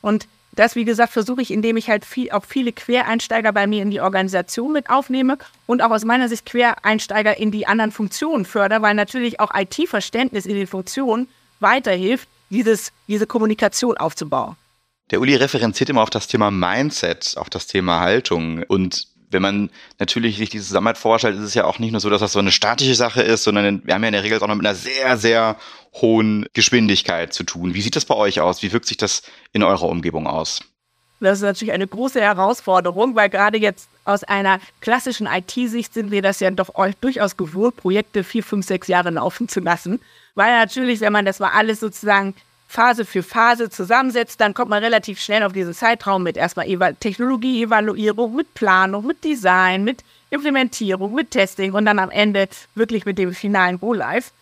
Und 0.00 0.26
das, 0.52 0.74
wie 0.74 0.84
gesagt, 0.84 1.12
versuche 1.12 1.42
ich, 1.42 1.50
indem 1.50 1.76
ich 1.76 1.88
halt 1.88 2.04
viel, 2.04 2.30
auch 2.30 2.44
viele 2.44 2.72
Quereinsteiger 2.72 3.52
bei 3.52 3.66
mir 3.66 3.82
in 3.82 3.90
die 3.90 4.00
Organisation 4.00 4.72
mit 4.72 4.90
aufnehme 4.90 5.38
und 5.66 5.82
auch 5.82 5.90
aus 5.90 6.04
meiner 6.04 6.28
Sicht 6.28 6.46
Quereinsteiger 6.46 7.38
in 7.38 7.50
die 7.50 7.66
anderen 7.66 7.92
Funktionen 7.92 8.44
fördere, 8.44 8.82
weil 8.82 8.94
natürlich 8.94 9.40
auch 9.40 9.52
IT-Verständnis 9.54 10.46
in 10.46 10.54
den 10.54 10.66
Funktionen 10.66 11.28
weiterhilft, 11.60 12.28
dieses, 12.50 12.92
diese 13.06 13.26
Kommunikation 13.26 13.96
aufzubauen. 13.96 14.56
Der 15.10 15.20
Uli 15.20 15.34
referenziert 15.36 15.90
immer 15.90 16.02
auf 16.02 16.10
das 16.10 16.26
Thema 16.26 16.50
Mindset, 16.50 17.34
auf 17.36 17.48
das 17.48 17.66
Thema 17.66 18.00
Haltung. 18.00 18.62
Und 18.68 19.06
wenn 19.30 19.42
man 19.42 19.70
natürlich 19.98 20.38
sich 20.38 20.48
diese 20.48 20.64
Zusammenarbeit 20.64 20.98
vorstellt, 20.98 21.36
ist 21.36 21.42
es 21.42 21.54
ja 21.54 21.64
auch 21.64 21.78
nicht 21.78 21.92
nur 21.92 22.00
so, 22.00 22.10
dass 22.10 22.20
das 22.20 22.32
so 22.32 22.38
eine 22.38 22.52
statische 22.52 22.94
Sache 22.94 23.22
ist, 23.22 23.44
sondern 23.44 23.86
wir 23.86 23.94
haben 23.94 24.02
ja 24.02 24.08
in 24.08 24.14
der 24.14 24.22
Regel 24.22 24.42
auch 24.42 24.46
noch 24.46 24.54
mit 24.54 24.66
einer 24.66 24.74
sehr, 24.74 25.16
sehr 25.18 25.56
hohen 25.94 26.46
Geschwindigkeit 26.52 27.32
zu 27.32 27.44
tun. 27.44 27.74
Wie 27.74 27.82
sieht 27.82 27.96
das 27.96 28.04
bei 28.04 28.14
euch 28.14 28.40
aus? 28.40 28.62
Wie 28.62 28.72
wirkt 28.72 28.86
sich 28.86 28.96
das 28.96 29.22
in 29.52 29.62
eurer 29.62 29.88
Umgebung 29.88 30.26
aus? 30.26 30.60
Das 31.20 31.38
ist 31.38 31.42
natürlich 31.42 31.72
eine 31.72 31.86
große 31.86 32.20
Herausforderung, 32.20 33.16
weil 33.16 33.28
gerade 33.28 33.58
jetzt 33.58 33.88
aus 34.04 34.22
einer 34.22 34.60
klassischen 34.80 35.26
IT-Sicht 35.26 35.92
sind 35.92 36.12
wir 36.12 36.22
das 36.22 36.38
ja 36.38 36.50
doch 36.50 36.70
durchaus 37.00 37.36
gewohnt, 37.36 37.76
Projekte 37.76 38.22
vier, 38.22 38.44
fünf, 38.44 38.64
sechs 38.64 38.86
Jahre 38.86 39.10
laufen 39.10 39.48
zu 39.48 39.60
lassen. 39.60 40.00
Weil 40.36 40.56
natürlich, 40.56 41.00
wenn 41.00 41.12
man 41.12 41.24
das 41.24 41.40
mal 41.40 41.50
alles 41.50 41.80
sozusagen 41.80 42.34
Phase 42.70 43.06
für 43.06 43.22
Phase 43.22 43.70
zusammensetzt, 43.70 44.40
dann 44.42 44.52
kommt 44.52 44.68
man 44.68 44.84
relativ 44.84 45.20
schnell 45.20 45.42
auf 45.42 45.54
diesen 45.54 45.72
Zeitraum 45.72 46.22
mit 46.22 46.36
erstmal 46.36 46.66
Technologie-Evaluierung, 47.00 48.36
mit 48.36 48.52
Planung, 48.52 49.06
mit 49.06 49.24
Design, 49.24 49.84
mit 49.84 50.04
Implementierung, 50.28 51.14
mit 51.14 51.30
Testing 51.30 51.72
und 51.72 51.86
dann 51.86 51.98
am 51.98 52.10
Ende 52.10 52.46
wirklich 52.74 53.06
mit 53.06 53.16
dem 53.16 53.32
finalen 53.32 53.80
Go-Live. 53.80 54.32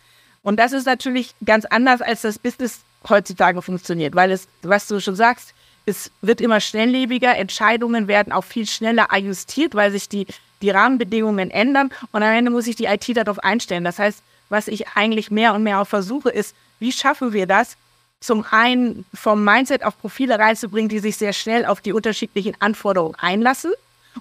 Und 0.43 0.59
das 0.59 0.73
ist 0.73 0.85
natürlich 0.85 1.35
ganz 1.45 1.63
anders, 1.65 2.01
als 2.01 2.21
das 2.21 2.37
Business 2.37 2.81
heutzutage 3.07 3.61
funktioniert, 3.61 4.13
weil 4.13 4.31
es, 4.31 4.49
was 4.61 4.87
du 4.87 4.99
schon 4.99 5.15
sagst, 5.15 5.53
es 5.85 6.11
wird 6.21 6.41
immer 6.41 6.59
schnelllebiger, 6.59 7.37
Entscheidungen 7.37 8.09
werden 8.09 8.33
auch 8.33 8.43
viel 8.43 8.67
schneller 8.67 9.13
ajustiert, 9.13 9.73
weil 9.73 9.91
sich 9.91 10.09
die, 10.09 10.27
die 10.61 10.69
Rahmenbedingungen 10.69 11.49
ändern 11.49 11.91
und 12.11 12.23
am 12.23 12.33
Ende 12.33 12.51
muss 12.51 12.65
sich 12.65 12.75
die 12.75 12.85
IT 12.85 13.15
darauf 13.15 13.39
einstellen. 13.39 13.85
Das 13.85 13.99
heißt, 13.99 14.21
was 14.49 14.67
ich 14.67 14.89
eigentlich 14.95 15.31
mehr 15.31 15.53
und 15.53 15.63
mehr 15.63 15.79
auch 15.79 15.87
versuche, 15.87 16.29
ist, 16.29 16.53
wie 16.79 16.91
schaffen 16.91 17.31
wir 17.31 17.47
das, 17.47 17.77
zum 18.19 18.45
einen 18.49 19.05
vom 19.13 19.43
Mindset 19.43 19.83
auf 19.83 19.97
Profile 19.99 20.39
reinzubringen, 20.39 20.89
die 20.89 20.99
sich 20.99 21.17
sehr 21.17 21.33
schnell 21.33 21.65
auf 21.65 21.81
die 21.81 21.93
unterschiedlichen 21.93 22.55
Anforderungen 22.59 23.15
einlassen. 23.15 23.71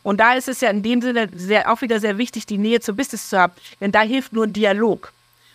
Und 0.03 0.21
da 0.21 0.35
ist 0.35 0.49
es 0.49 0.61
ja 0.61 0.71
in 0.71 0.83
dem 0.83 1.01
Sinne 1.01 1.29
sehr, 1.35 1.73
auch 1.73 1.81
wieder 1.81 2.01
sehr 2.01 2.19
wichtig, 2.19 2.47
die 2.47 2.59
Nähe 2.59 2.81
zum 2.81 2.97
Business 2.97 3.31
zu 3.31 3.39
haben, 3.39 3.55
denn 3.81 3.93
da 3.93 4.03
hilft 4.03 4.33
nur 4.33 4.45
ein 4.45 4.53
Dialog. 4.53 5.13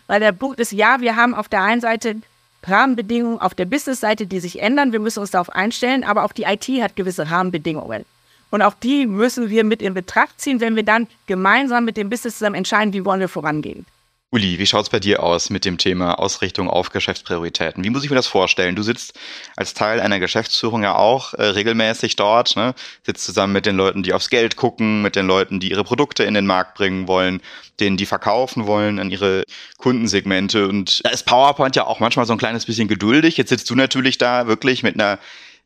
Weil 0.08 0.20
der 0.20 0.32
Punkt 0.32 0.60
ist, 0.60 0.72
ja, 0.72 1.00
wir 1.00 1.16
haben 1.16 1.36
auf 1.36 1.48
der 1.48 1.62
einen 1.62 1.82
Seite 1.82 2.16
Rahmenbedingungen 2.64 3.40
auf 3.40 3.54
der 3.56 3.66
Business-Seite, 3.66 4.28
die 4.28 4.40
sich 4.40 4.62
ändern. 4.62 4.92
Wir 4.92 5.00
müssen 5.00 5.20
uns 5.20 5.32
darauf 5.32 5.50
einstellen, 5.50 6.04
aber 6.04 6.24
auch 6.24 6.32
die 6.32 6.44
IT 6.44 6.68
hat 6.82 6.96
gewisse 6.96 7.30
Rahmenbedingungen. 7.30 8.06
Und 8.50 8.62
auch 8.62 8.74
die 8.74 9.08
müssen 9.08 9.50
wir 9.50 9.64
mit 9.64 9.82
in 9.82 9.94
Betracht 9.94 10.40
ziehen, 10.42 10.60
wenn 10.60 10.76
wir 10.76 10.84
dann 10.84 11.08
gemeinsam 11.26 11.86
mit 11.86 11.98
dem 11.98 12.10
Business 12.10 12.38
zusammen 12.38 12.56
entscheiden, 12.56 12.94
wie 12.94 13.06
wollen 13.06 13.20
wir 13.20 13.30
vorangehen. 13.30 13.86
Uli, 14.34 14.60
wie 14.60 14.66
schaut 14.66 14.84
es 14.84 14.90
bei 14.90 15.02
dir 15.02 15.24
aus 15.24 15.50
mit 15.50 15.66
dem 15.66 15.78
Thema 15.78 16.18
Ausrichtung 16.18 16.70
auf 16.70 16.90
Geschäftsprioritäten? 16.90 17.84
Wie 17.84 17.90
muss 17.90 18.06
ich 18.06 18.10
mir 18.10 18.16
das 18.16 18.28
vorstellen? 18.28 18.78
Du 18.78 18.82
sitzt 18.82 19.20
als 19.58 19.74
Teil 19.74 20.00
einer 20.00 20.22
Geschäftsführung 20.22 20.84
ja 20.84 20.96
auch 20.96 21.34
äh, 21.34 21.44
regelmäßig 21.44 22.16
dort, 22.16 22.56
ne? 22.56 22.74
sitzt 23.06 23.26
zusammen 23.26 23.52
mit 23.52 23.66
den 23.66 23.76
Leuten, 23.76 24.04
die 24.04 24.14
aufs 24.14 24.30
Geld 24.30 24.56
gucken, 24.56 25.02
mit 25.02 25.18
den 25.18 25.28
Leuten, 25.28 25.60
die 25.60 25.72
ihre 25.72 25.84
Produkte 25.84 26.24
in 26.24 26.34
den 26.34 26.46
Markt 26.46 26.76
bringen 26.76 27.10
wollen, 27.10 27.42
denen 27.82 27.98
die 27.98 28.06
verkaufen 28.06 28.68
wollen 28.68 29.00
an 29.00 29.12
ihre 29.12 29.44
Kundensegmente. 29.78 30.66
Und 30.66 31.04
da 31.04 31.10
ist 31.10 31.26
PowerPoint 31.26 31.76
ja 31.76 31.86
auch 31.86 32.00
manchmal 32.00 32.26
so 32.26 32.32
ein 32.32 32.40
kleines 32.40 32.66
bisschen 32.66 32.88
geduldig. 32.88 33.36
Jetzt 33.36 33.50
sitzt 33.50 33.70
du 33.70 33.76
natürlich 33.76 34.18
da 34.18 34.48
wirklich 34.48 34.82
mit 34.82 34.96
einer 34.96 35.20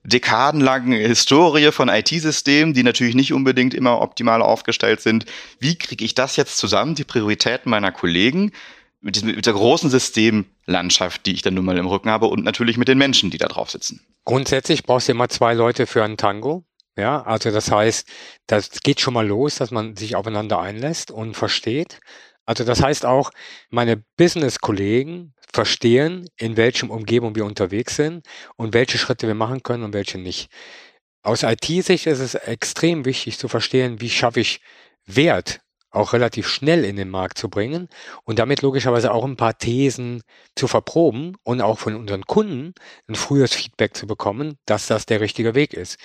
dekadenlangen 0.05 0.93
Historie 0.93 1.71
von 1.71 1.89
IT-Systemen, 1.89 2.73
die 2.73 2.83
natürlich 2.83 3.15
nicht 3.15 3.33
unbedingt 3.33 3.73
immer 3.73 4.01
optimal 4.01 4.41
aufgestellt 4.41 5.01
sind. 5.01 5.25
Wie 5.59 5.77
kriege 5.77 6.05
ich 6.05 6.13
das 6.13 6.35
jetzt 6.35 6.57
zusammen, 6.57 6.95
die 6.95 7.03
Prioritäten 7.03 7.69
meiner 7.69 7.91
Kollegen, 7.91 8.51
mit, 9.01 9.15
diesem, 9.15 9.35
mit 9.35 9.45
der 9.45 9.53
großen 9.53 9.89
Systemlandschaft, 9.89 11.25
die 11.25 11.33
ich 11.33 11.41
dann 11.41 11.53
nun 11.53 11.65
mal 11.65 11.77
im 11.77 11.85
Rücken 11.85 12.09
habe 12.09 12.27
und 12.27 12.43
natürlich 12.43 12.77
mit 12.77 12.87
den 12.87 12.97
Menschen, 12.97 13.29
die 13.29 13.37
da 13.37 13.47
drauf 13.47 13.69
sitzen? 13.69 14.01
Grundsätzlich 14.25 14.83
brauchst 14.83 15.07
du 15.07 15.11
immer 15.11 15.29
zwei 15.29 15.53
Leute 15.53 15.85
für 15.85 16.03
einen 16.03 16.17
Tango. 16.17 16.63
Ja, 16.97 17.23
also 17.23 17.51
das 17.51 17.71
heißt, 17.71 18.07
das 18.47 18.69
geht 18.81 19.01
schon 19.01 19.13
mal 19.13 19.27
los, 19.27 19.55
dass 19.55 19.69
man 19.69 19.97
sich 19.97 20.15
aufeinander 20.15 20.59
einlässt 20.59 21.11
und 21.11 21.35
versteht. 21.35 21.99
Also 22.45 22.63
das 22.63 22.81
heißt 22.81 23.05
auch, 23.05 23.31
meine 23.69 24.03
Business-Kollegen 24.17 25.33
verstehen, 25.53 26.29
in 26.37 26.57
welchem 26.57 26.91
Umgebung 26.91 27.35
wir 27.35 27.45
unterwegs 27.45 27.95
sind 27.95 28.25
und 28.55 28.73
welche 28.73 28.97
Schritte 28.97 29.27
wir 29.27 29.35
machen 29.35 29.63
können 29.63 29.83
und 29.83 29.93
welche 29.93 30.17
nicht. 30.17 30.49
Aus 31.23 31.43
IT-Sicht 31.43 32.07
ist 32.07 32.19
es 32.19 32.35
extrem 32.35 33.05
wichtig 33.05 33.39
zu 33.39 33.47
verstehen, 33.47 33.99
wie 34.01 34.09
schaffe 34.09 34.41
ich 34.41 34.61
Wert 35.05 35.61
auch 35.95 36.13
relativ 36.13 36.47
schnell 36.47 36.83
in 36.83 36.97
den 36.97 37.09
Markt 37.09 37.37
zu 37.37 37.49
bringen 37.49 37.87
und 38.25 38.37
damit 38.37 38.61
logischerweise 38.61 39.11
auch 39.13 39.23
ein 39.23 39.37
paar 39.37 39.57
Thesen 39.57 40.21
zu 40.55 40.67
verproben 40.67 41.35
und 41.43 41.61
auch 41.61 41.79
von 41.79 41.95
unseren 41.95 42.23
Kunden 42.23 42.73
ein 43.07 43.15
frühes 43.15 43.53
Feedback 43.53 43.95
zu 43.95 44.05
bekommen, 44.05 44.57
dass 44.65 44.87
das 44.87 45.05
der 45.05 45.21
richtige 45.21 45.55
Weg 45.55 45.73
ist. 45.73 45.97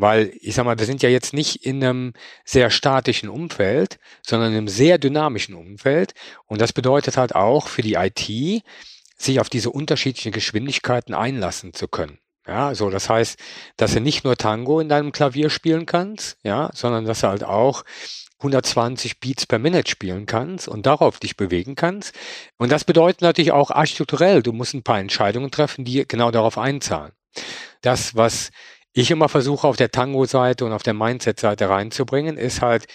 Weil 0.00 0.32
ich 0.40 0.54
sag 0.54 0.64
mal, 0.64 0.78
wir 0.78 0.86
sind 0.86 1.02
ja 1.02 1.10
jetzt 1.10 1.34
nicht 1.34 1.66
in 1.66 1.84
einem 1.84 2.12
sehr 2.44 2.70
statischen 2.70 3.28
Umfeld, 3.28 3.98
sondern 4.26 4.52
in 4.52 4.58
einem 4.58 4.68
sehr 4.68 4.96
dynamischen 4.96 5.54
Umfeld. 5.54 6.14
Und 6.46 6.60
das 6.60 6.72
bedeutet 6.72 7.18
halt 7.18 7.34
auch 7.34 7.68
für 7.68 7.82
die 7.82 7.94
IT, 7.94 8.64
sich 9.18 9.40
auf 9.40 9.50
diese 9.50 9.70
unterschiedlichen 9.70 10.32
Geschwindigkeiten 10.32 11.12
einlassen 11.12 11.74
zu 11.74 11.86
können. 11.86 12.18
Ja, 12.46 12.74
so 12.74 12.88
das 12.88 13.10
heißt, 13.10 13.38
dass 13.76 13.92
du 13.92 14.00
nicht 14.00 14.24
nur 14.24 14.36
Tango 14.36 14.80
in 14.80 14.88
deinem 14.88 15.12
Klavier 15.12 15.50
spielen 15.50 15.84
kannst, 15.84 16.38
ja, 16.42 16.70
sondern 16.72 17.04
dass 17.04 17.20
du 17.20 17.28
halt 17.28 17.44
auch 17.44 17.84
120 18.38 19.20
Beats 19.20 19.46
per 19.46 19.58
Minute 19.58 19.90
spielen 19.90 20.24
kannst 20.24 20.66
und 20.66 20.86
darauf 20.86 21.20
dich 21.20 21.36
bewegen 21.36 21.74
kannst. 21.74 22.14
Und 22.56 22.72
das 22.72 22.84
bedeutet 22.84 23.20
natürlich 23.20 23.52
auch 23.52 23.70
architekturell, 23.70 24.42
du 24.42 24.52
musst 24.52 24.72
ein 24.72 24.82
paar 24.82 24.98
Entscheidungen 24.98 25.50
treffen, 25.50 25.84
die 25.84 26.08
genau 26.08 26.30
darauf 26.30 26.56
einzahlen. 26.56 27.12
Das, 27.82 28.16
was 28.16 28.50
ich 28.92 29.10
immer 29.10 29.28
versuche 29.28 29.66
auf 29.66 29.76
der 29.76 29.90
Tango-Seite 29.90 30.64
und 30.64 30.72
auf 30.72 30.82
der 30.82 30.94
Mindset-Seite 30.94 31.68
reinzubringen, 31.68 32.36
ist 32.36 32.60
halt, 32.62 32.86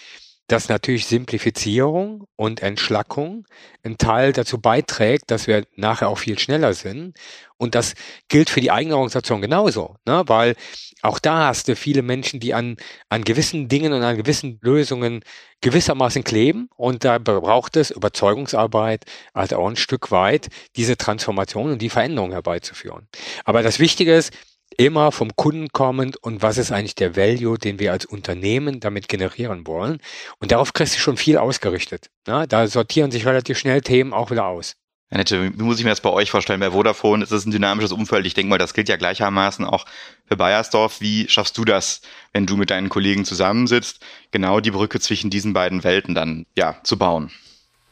dass 0.47 0.69
natürlich 0.69 1.07
Simplifizierung 1.07 2.27
und 2.35 2.61
Entschlackung 2.61 3.45
ein 3.83 3.97
Teil 3.97 4.31
dazu 4.31 4.61
beiträgt, 4.61 5.31
dass 5.31 5.47
wir 5.47 5.65
nachher 5.75 6.09
auch 6.09 6.19
viel 6.19 6.37
schneller 6.37 6.73
sind. 6.73 7.17
Und 7.57 7.73
das 7.73 7.95
gilt 8.27 8.51
für 8.51 8.61
die 8.61 8.69
eigene 8.69 8.95
Organisation 8.95 9.41
genauso, 9.41 9.95
ne? 10.05 10.23
weil 10.27 10.55
auch 11.01 11.19
da 11.19 11.47
hast 11.47 11.67
du 11.67 11.75
viele 11.75 12.01
Menschen, 12.01 12.39
die 12.39 12.53
an, 12.53 12.77
an 13.09 13.23
gewissen 13.23 13.69
Dingen 13.69 13.93
und 13.93 14.03
an 14.03 14.17
gewissen 14.17 14.59
Lösungen 14.61 15.21
gewissermaßen 15.61 16.23
kleben. 16.23 16.69
Und 16.75 17.03
da 17.03 17.17
braucht 17.17 17.75
es 17.77 17.91
Überzeugungsarbeit, 17.91 19.05
also 19.33 19.57
auch 19.57 19.69
ein 19.69 19.75
Stück 19.75 20.11
weit, 20.11 20.49
diese 20.75 20.97
Transformation 20.97 21.71
und 21.71 21.81
die 21.81 21.89
Veränderung 21.89 22.31
herbeizuführen. 22.31 23.07
Aber 23.45 23.63
das 23.63 23.79
Wichtige 23.79 24.15
ist, 24.15 24.33
immer 24.77 25.11
vom 25.11 25.35
Kunden 25.35 25.69
kommend 25.69 26.17
und 26.17 26.41
was 26.41 26.57
ist 26.57 26.71
eigentlich 26.71 26.95
der 26.95 27.15
Value, 27.15 27.57
den 27.57 27.79
wir 27.79 27.91
als 27.91 28.05
Unternehmen 28.05 28.79
damit 28.79 29.07
generieren 29.07 29.67
wollen. 29.67 29.99
Und 30.39 30.51
darauf 30.51 30.73
kriegst 30.73 30.95
du 30.95 30.99
schon 30.99 31.17
viel 31.17 31.37
ausgerichtet. 31.37 32.09
Na, 32.27 32.45
da 32.45 32.67
sortieren 32.67 33.11
sich 33.11 33.25
relativ 33.25 33.57
schnell 33.57 33.81
Themen 33.81 34.13
auch 34.13 34.31
wieder 34.31 34.45
aus. 34.45 34.75
Annette, 35.11 35.55
wie 35.57 35.63
muss 35.63 35.77
ich 35.77 35.83
mir 35.83 35.91
das 35.91 36.01
bei 36.01 36.09
euch 36.09 36.31
vorstellen? 36.31 36.59
Bei 36.59 36.71
Vodafone 36.71 37.23
ist 37.23 37.31
es 37.31 37.45
ein 37.45 37.51
dynamisches 37.51 37.91
Umfeld. 37.91 38.25
Ich 38.25 38.33
denke 38.33 38.49
mal, 38.49 38.57
das 38.57 38.73
gilt 38.73 38.89
ja 38.89 38.97
gleichermaßen 38.97 39.63
auch 39.63 39.85
für 40.25 40.35
Bayersdorf. 40.35 40.99
Wie 40.99 41.29
schaffst 41.29 41.57
du 41.57 41.63
das, 41.63 42.01
wenn 42.33 42.47
du 42.47 42.57
mit 42.57 42.71
deinen 42.71 42.89
Kollegen 42.89 43.23
zusammensitzt, 43.23 44.03
genau 44.31 44.59
die 44.59 44.71
Brücke 44.71 44.99
zwischen 44.99 45.29
diesen 45.29 45.53
beiden 45.53 45.83
Welten 45.83 46.15
dann 46.15 46.47
ja 46.57 46.77
zu 46.83 46.97
bauen? 46.97 47.31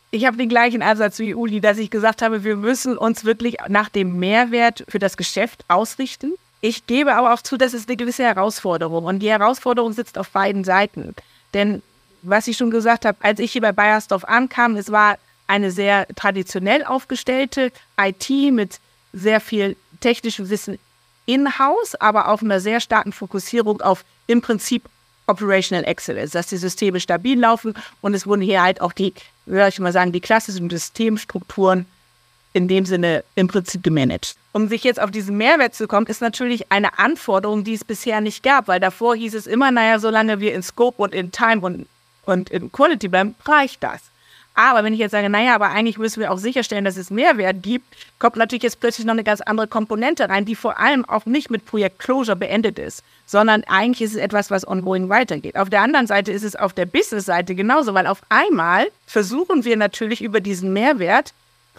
Ich 0.10 0.26
habe 0.26 0.38
den 0.38 0.50
gleichen 0.50 0.82
Ansatz 0.82 1.20
wie 1.20 1.34
Uli, 1.34 1.62
dass 1.62 1.78
ich 1.78 1.90
gesagt 1.90 2.22
habe, 2.22 2.44
wir 2.44 2.56
müssen 2.56 2.98
uns 2.98 3.26
wirklich 3.26 3.58
nach 3.68 3.90
dem 3.90 4.18
Mehrwert 4.20 4.84
für 4.88 5.00
das 5.00 5.16
Geschäft 5.16 5.66
ausrichten. 5.68 6.34
Ich 6.66 6.88
gebe 6.88 7.14
aber 7.14 7.34
auch 7.34 7.42
zu, 7.42 7.58
dass 7.58 7.74
es 7.74 7.90
eine 7.90 7.98
gewisse 7.98 8.24
Herausforderung 8.24 9.04
und 9.04 9.20
die 9.20 9.30
Herausforderung 9.30 9.92
sitzt 9.92 10.18
auf 10.18 10.30
beiden 10.30 10.64
Seiten. 10.64 11.14
Denn 11.54 11.84
was 12.22 12.48
ich 12.48 12.56
schon 12.56 12.72
gesagt 12.72 13.04
habe, 13.04 13.18
als 13.22 13.42
ich 13.42 13.52
hier 13.52 13.60
bei 13.60 13.74
Bayersdorf 13.74 14.24
ankam, 14.24 14.78
es 14.78 14.90
war 14.90 15.18
eine 15.46 15.72
sehr 15.72 16.08
traditionell 16.16 16.86
aufgestellte 16.86 17.74
IT 18.00 18.30
mit 18.54 18.80
sehr 19.12 19.42
viel 19.42 19.76
technischem 20.00 20.50
Wissen 20.50 20.80
in-house, 21.26 21.96
aber 21.96 22.30
auch 22.30 22.42
einer 22.42 22.62
sehr 22.62 22.80
starken 22.80 23.12
Fokussierung 23.12 23.82
auf 23.82 24.06
im 24.28 24.40
Prinzip 24.40 24.86
Operational 25.28 25.84
Excellence, 25.84 26.32
dass 26.32 26.48
die 26.48 26.56
Systeme 26.56 27.02
stabil 27.02 27.38
laufen 27.38 27.74
und 28.00 28.14
es 28.14 28.26
wurden 28.26 28.42
hier 28.42 28.64
halt 28.64 28.80
auch 28.80 28.94
die, 28.94 29.14
würde 29.46 29.68
ich 29.68 29.80
mal 29.80 29.92
sagen, 29.92 30.14
die 30.14 30.22
klassischen 30.22 30.70
Systemstrukturen 30.70 31.88
in 32.54 32.68
dem 32.68 32.86
Sinne 32.86 33.24
im 33.36 33.48
Prinzip 33.48 33.84
gemanagt. 33.84 34.36
Um 34.52 34.68
sich 34.68 34.84
jetzt 34.84 35.02
auf 35.02 35.12
diesen 35.12 35.36
Mehrwert 35.38 35.74
zu 35.74 35.88
kommen, 35.88 36.06
ist 36.06 36.22
natürlich 36.22 36.72
eine 36.72 37.00
Anforderung, 37.00 37.64
die 37.64 37.74
es 37.74 37.84
bisher 37.84 38.22
nicht 38.22 38.44
gab, 38.44 38.68
weil 38.68 38.80
davor 38.80 39.16
hieß 39.16 39.34
es 39.34 39.48
immer, 39.48 39.72
naja, 39.72 40.00
solange 40.00 40.40
wir 40.40 40.54
in 40.54 40.62
Scope 40.62 41.02
und 41.02 41.16
in 41.16 41.32
Time 41.32 41.62
und, 41.62 41.88
und 42.26 42.50
in 42.52 42.72
Quality 42.72 43.08
bleiben, 43.08 43.36
reicht 43.46 43.84
das. 43.84 44.02
Aber 44.56 44.84
wenn 44.84 44.94
ich 44.94 45.00
jetzt 45.00 45.12
sage, 45.12 45.30
naja, 45.30 45.56
aber 45.56 45.72
eigentlich 45.72 45.98
müssen 45.98 46.20
wir 46.20 46.32
auch 46.32 46.38
sicherstellen, 46.38 46.86
dass 46.86 46.98
es 46.98 47.10
Mehrwert 47.10 47.64
gibt, 47.64 47.86
kommt 48.20 48.36
natürlich 48.36 48.64
jetzt 48.64 48.80
plötzlich 48.80 49.06
noch 49.06 49.14
eine 49.14 49.24
ganz 49.24 49.42
andere 49.42 49.68
Komponente 49.68 50.30
rein, 50.30 50.46
die 50.46 50.56
vor 50.56 50.80
allem 50.80 51.06
auch 51.06 51.26
nicht 51.26 51.50
mit 51.50 51.66
Projekt 51.66 51.98
Closure 51.98 52.36
beendet 52.36 52.78
ist, 52.78 53.04
sondern 53.26 53.64
eigentlich 53.64 54.04
ist 54.04 54.16
es 54.16 54.22
etwas, 54.22 54.52
was 54.52 54.68
ongoing 54.68 55.10
weitergeht. 55.10 55.56
Auf 55.56 55.72
der 55.72 55.82
anderen 55.82 56.06
Seite 56.06 56.32
ist 56.32 56.44
es 56.44 56.56
auf 56.56 56.74
der 56.74 56.86
Business-Seite 56.86 57.56
genauso, 57.56 57.96
weil 57.96 58.06
auf 58.06 58.22
einmal 58.30 58.90
versuchen 59.08 59.66
wir 59.66 59.76
natürlich 59.76 60.22
über 60.22 60.40
diesen 60.40 60.72
Mehrwert 60.72 61.34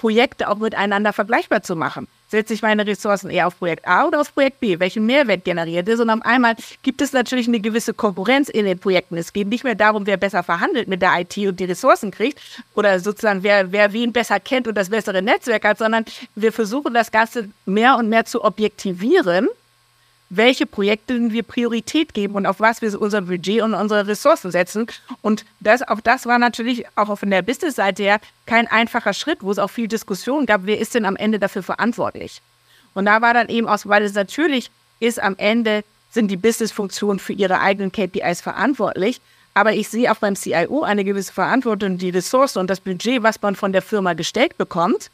Projekte 0.05 0.51
auch 0.51 0.59
miteinander 0.59 1.15
vergleichbar 1.15 1.63
zu 1.63 1.77
machen. 1.77 2.09
Setze 2.29 2.53
ich 2.53 2.61
meine 2.61 2.87
Ressourcen 2.87 3.31
eher 3.31 3.47
auf 3.47 3.59
Projekt 3.59 3.89
A 3.89 4.07
oder 4.07 4.21
auf 4.21 4.35
Projekt 4.35 4.61
B? 4.61 4.79
Welchen 4.79 5.07
Mehrwert 5.07 5.47
generiert 5.47 5.89
es? 5.89 5.99
Und 5.99 6.11
auf 6.11 6.21
einmal 6.21 6.57
gibt 6.83 7.01
es 7.01 7.15
natürlich 7.15 7.49
eine 7.49 7.59
gewisse 7.59 7.95
Konkurrenz 7.95 8.51
in 8.51 8.67
den 8.67 8.79
Projekten. 8.79 9.17
Es 9.17 9.33
geht 9.33 9.49
nicht 9.49 9.65
mehr 9.65 9.77
darum, 9.77 10.07
wer 10.07 10.19
besser 10.19 10.43
verhandelt 10.43 10.89
mit 10.89 11.01
der 11.01 11.19
IT 11.19 11.39
und 11.39 11.59
die 11.59 11.65
Ressourcen 11.65 12.11
kriegt 12.11 12.39
oder 12.75 13.01
sozusagen 13.01 13.43
wer, 13.45 13.73
wer 13.73 13.95
wen 13.95 14.13
besser 14.13 14.41
kennt 14.41 14.69
und 14.69 14.75
das 14.75 14.91
bessere 14.91 15.23
Netzwerk 15.23 15.65
hat, 15.65 15.79
sondern 15.79 16.05
wir 16.35 16.53
versuchen 16.53 16.93
das 16.93 17.11
Ganze 17.11 17.49
mehr 17.65 17.97
und 17.97 18.11
mehr 18.11 18.27
zu 18.27 18.45
objektivieren 18.45 19.49
welche 20.31 20.67
Projekte 20.67 21.33
wir 21.33 21.43
Priorität 21.43 22.15
geben 22.15 22.35
und 22.35 22.47
auf 22.47 22.61
was 22.61 22.83
wir 22.83 23.01
unser 23.01 23.23
Budget 23.23 23.63
und 23.63 23.75
unsere 23.75 24.07
Ressourcen 24.07 24.51
setzen. 24.51 24.87
Und 25.23 25.45
das, 25.61 25.83
auch 25.83 26.01
das 26.01 26.27
war 26.27 26.39
natürlich 26.39 26.85
auch 26.97 27.17
von 27.17 27.31
der 27.31 27.43
Business-Seite 27.43 28.03
her 28.03 28.21
kein 28.47 28.67
einfacher 28.67 29.13
Schritt, 29.13 29.43
wo 29.43 29.51
es 29.51 29.59
auch 29.59 29.71
viel 29.71 29.89
Diskussion 29.89 30.47
gab, 30.47 30.63
wer 30.65 30.79
ist 30.79 30.95
denn 30.95 31.05
am 31.05 31.17
Ende 31.17 31.39
dafür 31.39 31.63
verantwortlich. 31.63 32.41
Und 32.95 33.07
da 33.07 33.21
war 33.21 33.35
dann 33.35 33.49
eben 33.49 33.69
aus, 33.69 33.89
weil 33.89 34.03
es 34.03 34.15
natürlich 34.15 34.71
ist, 35.01 35.23
am 35.23 35.35
Ende 35.37 35.85
sind 36.11 36.31
die 36.31 36.37
Business-Funktionen 36.37 37.19
für 37.19 37.33
ihre 37.33 37.61
eigenen 37.61 37.93
KPIs 37.93 38.41
verantwortlich. 38.41 39.21
Aber 39.53 39.73
ich 39.73 39.89
sehe 39.89 40.11
auch 40.11 40.17
beim 40.17 40.35
CIO 40.35 40.83
eine 40.83 41.05
gewisse 41.05 41.33
Verantwortung, 41.33 41.99
die 41.99 42.11
Ressourcen 42.11 42.59
und 42.59 42.71
das 42.71 42.81
Budget, 42.81 43.23
was 43.23 43.41
man 43.41 43.55
von 43.55 43.73
der 43.73 43.83
Firma 43.83 44.15
gestellt 44.15 44.59
bekommt, 44.59 45.11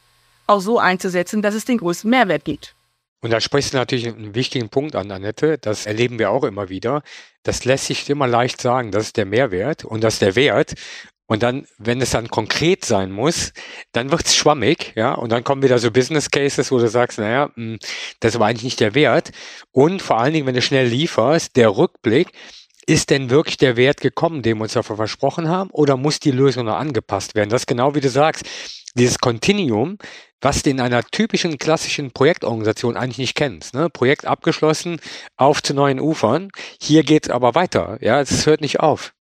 auch 0.47 0.61
so 0.61 0.79
einzusetzen, 0.79 1.43
dass 1.43 1.55
es 1.55 1.64
den 1.64 1.79
größten 1.79 2.09
Mehrwert 2.09 2.45
gibt. 2.45 2.75
Und 3.21 3.31
da 3.31 3.41
sprichst 3.41 3.75
du 3.75 3.77
natürlich 3.77 4.09
einen 4.09 4.35
wichtigen 4.35 4.71
Punkt 4.71 4.97
an, 4.97 5.11
Annette. 5.11 5.59
Das 5.59 5.87
erleben 5.87 6.19
wir 6.19 6.31
auch 6.31 6.45
immer 6.45 6.69
wieder. 6.69 7.03
Das 7.43 7.65
lässt 7.65 7.87
sich 7.87 8.09
immer 8.09 8.27
leicht 8.27 8.61
sagen. 8.61 8.93
Das 8.93 9.05
ist 9.05 9.17
der 9.17 9.27
Mehrwert 9.27 9.85
und 9.85 10.03
das 10.03 10.15
ist 10.15 10.23
der 10.23 10.37
Wert. 10.37 10.75
Und 11.27 11.45
dann, 11.45 11.65
wenn 11.79 12.00
es 12.00 12.11
dann 12.11 12.29
konkret 12.29 12.85
sein 12.85 13.12
muss, 13.12 13.53
dann 13.93 14.11
wird's 14.11 14.35
schwammig, 14.35 14.95
ja. 14.97 15.15
Und 15.15 15.31
dann 15.31 15.45
kommen 15.45 15.62
wieder 15.62 15.79
so 15.79 15.93
Business 15.93 16.29
Cases, 16.29 16.73
wo 16.73 16.79
du 16.79 16.89
sagst, 16.89 17.21
naja, 17.21 17.50
hm, 17.55 17.79
das 18.19 18.41
war 18.41 18.49
eigentlich 18.49 18.65
nicht 18.65 18.81
der 18.81 18.97
Wert. 18.97 19.31
Und 19.71 20.03
vor 20.03 20.19
allen 20.19 20.33
Dingen, 20.33 20.47
wenn 20.47 20.57
du 20.57 20.62
schnell 20.62 20.89
lieferst, 20.89 21.55
der 21.55 21.77
Rückblick, 21.77 22.33
ist 22.87 23.11
denn 23.11 23.31
wirklich 23.31 23.59
der 23.59 23.77
Wert 23.77 24.00
gekommen, 24.00 24.43
den 24.43 24.59
wir 24.59 24.65
uns 24.65 24.73
dafür 24.73 24.97
versprochen 24.97 25.49
haben, 25.49 25.71
oder 25.71 25.97
muss 25.97 26.19
die 26.19 26.33
Lösung 26.33 26.65
noch 26.65 26.75
angepasst 26.75 27.37
werden? 27.37 27.50
Das 27.50 27.62
ist 27.62 27.67
genau 27.69 27.95
wie 27.95 28.00
du 28.00 28.09
sagst, 28.09 28.45
dieses 28.97 29.21
Continuum, 29.21 29.99
was 30.40 30.62
du 30.62 30.70
in 30.70 30.80
einer 30.80 31.02
typischen 31.02 31.59
klassischen 31.59 32.11
Projektorganisation 32.11 32.97
eigentlich 32.97 33.18
nicht 33.18 33.35
kennst. 33.35 33.75
Ne? 33.75 33.90
Projekt 33.90 34.25
abgeschlossen, 34.25 35.00
auf 35.37 35.62
zu 35.62 35.75
neuen 35.75 36.00
Ufern. 36.00 36.50
Hier 36.80 37.02
geht's 37.02 37.30
aber 37.30 37.54
weiter. 37.54 37.99
Ja, 38.00 38.20
es 38.20 38.47
hört 38.47 38.61
nicht 38.61 38.80
auf. 38.80 39.12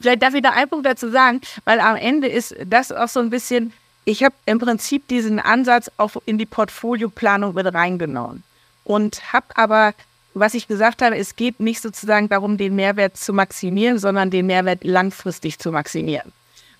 Vielleicht 0.00 0.22
darf 0.22 0.34
ich 0.34 0.42
da 0.42 0.50
einen 0.50 0.68
Punkt 0.68 0.86
dazu 0.86 1.10
sagen, 1.10 1.40
weil 1.64 1.80
am 1.80 1.96
Ende 1.96 2.28
ist 2.28 2.54
das 2.66 2.92
auch 2.92 3.08
so 3.08 3.20
ein 3.20 3.30
bisschen, 3.30 3.72
ich 4.04 4.22
habe 4.22 4.34
im 4.44 4.58
Prinzip 4.58 5.08
diesen 5.08 5.40
Ansatz 5.40 5.90
auch 5.96 6.16
in 6.26 6.36
die 6.36 6.46
Portfolioplanung 6.46 7.54
mit 7.54 7.72
reingenommen 7.72 8.42
und 8.84 9.32
habe 9.32 9.46
aber 9.54 9.94
was 10.38 10.52
ich 10.52 10.68
gesagt 10.68 11.00
habe, 11.00 11.16
es 11.16 11.34
geht 11.34 11.60
nicht 11.60 11.80
sozusagen 11.80 12.28
darum, 12.28 12.58
den 12.58 12.76
Mehrwert 12.76 13.16
zu 13.16 13.32
maximieren, 13.32 13.98
sondern 13.98 14.30
den 14.30 14.44
Mehrwert 14.46 14.84
langfristig 14.84 15.58
zu 15.58 15.72
maximieren. 15.72 16.30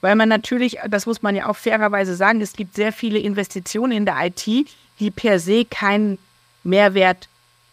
Weil 0.07 0.15
man 0.15 0.29
natürlich, 0.29 0.79
das 0.89 1.05
muss 1.07 1.23
man 1.23 1.35
ja 1.35 1.49
auch 1.49 1.57
fairerweise 1.57 2.15
sagen, 2.15 2.41
es 2.41 2.53
gibt 2.53 2.77
sehr 2.77 2.93
viele 2.93 3.19
Investitionen 3.19 3.91
in 3.91 4.05
der 4.07 4.15
IT, 4.27 4.47
die 5.01 5.11
per 5.11 5.41
se 5.41 5.65
keinen 5.65 6.19
Mehrwert 6.63 7.29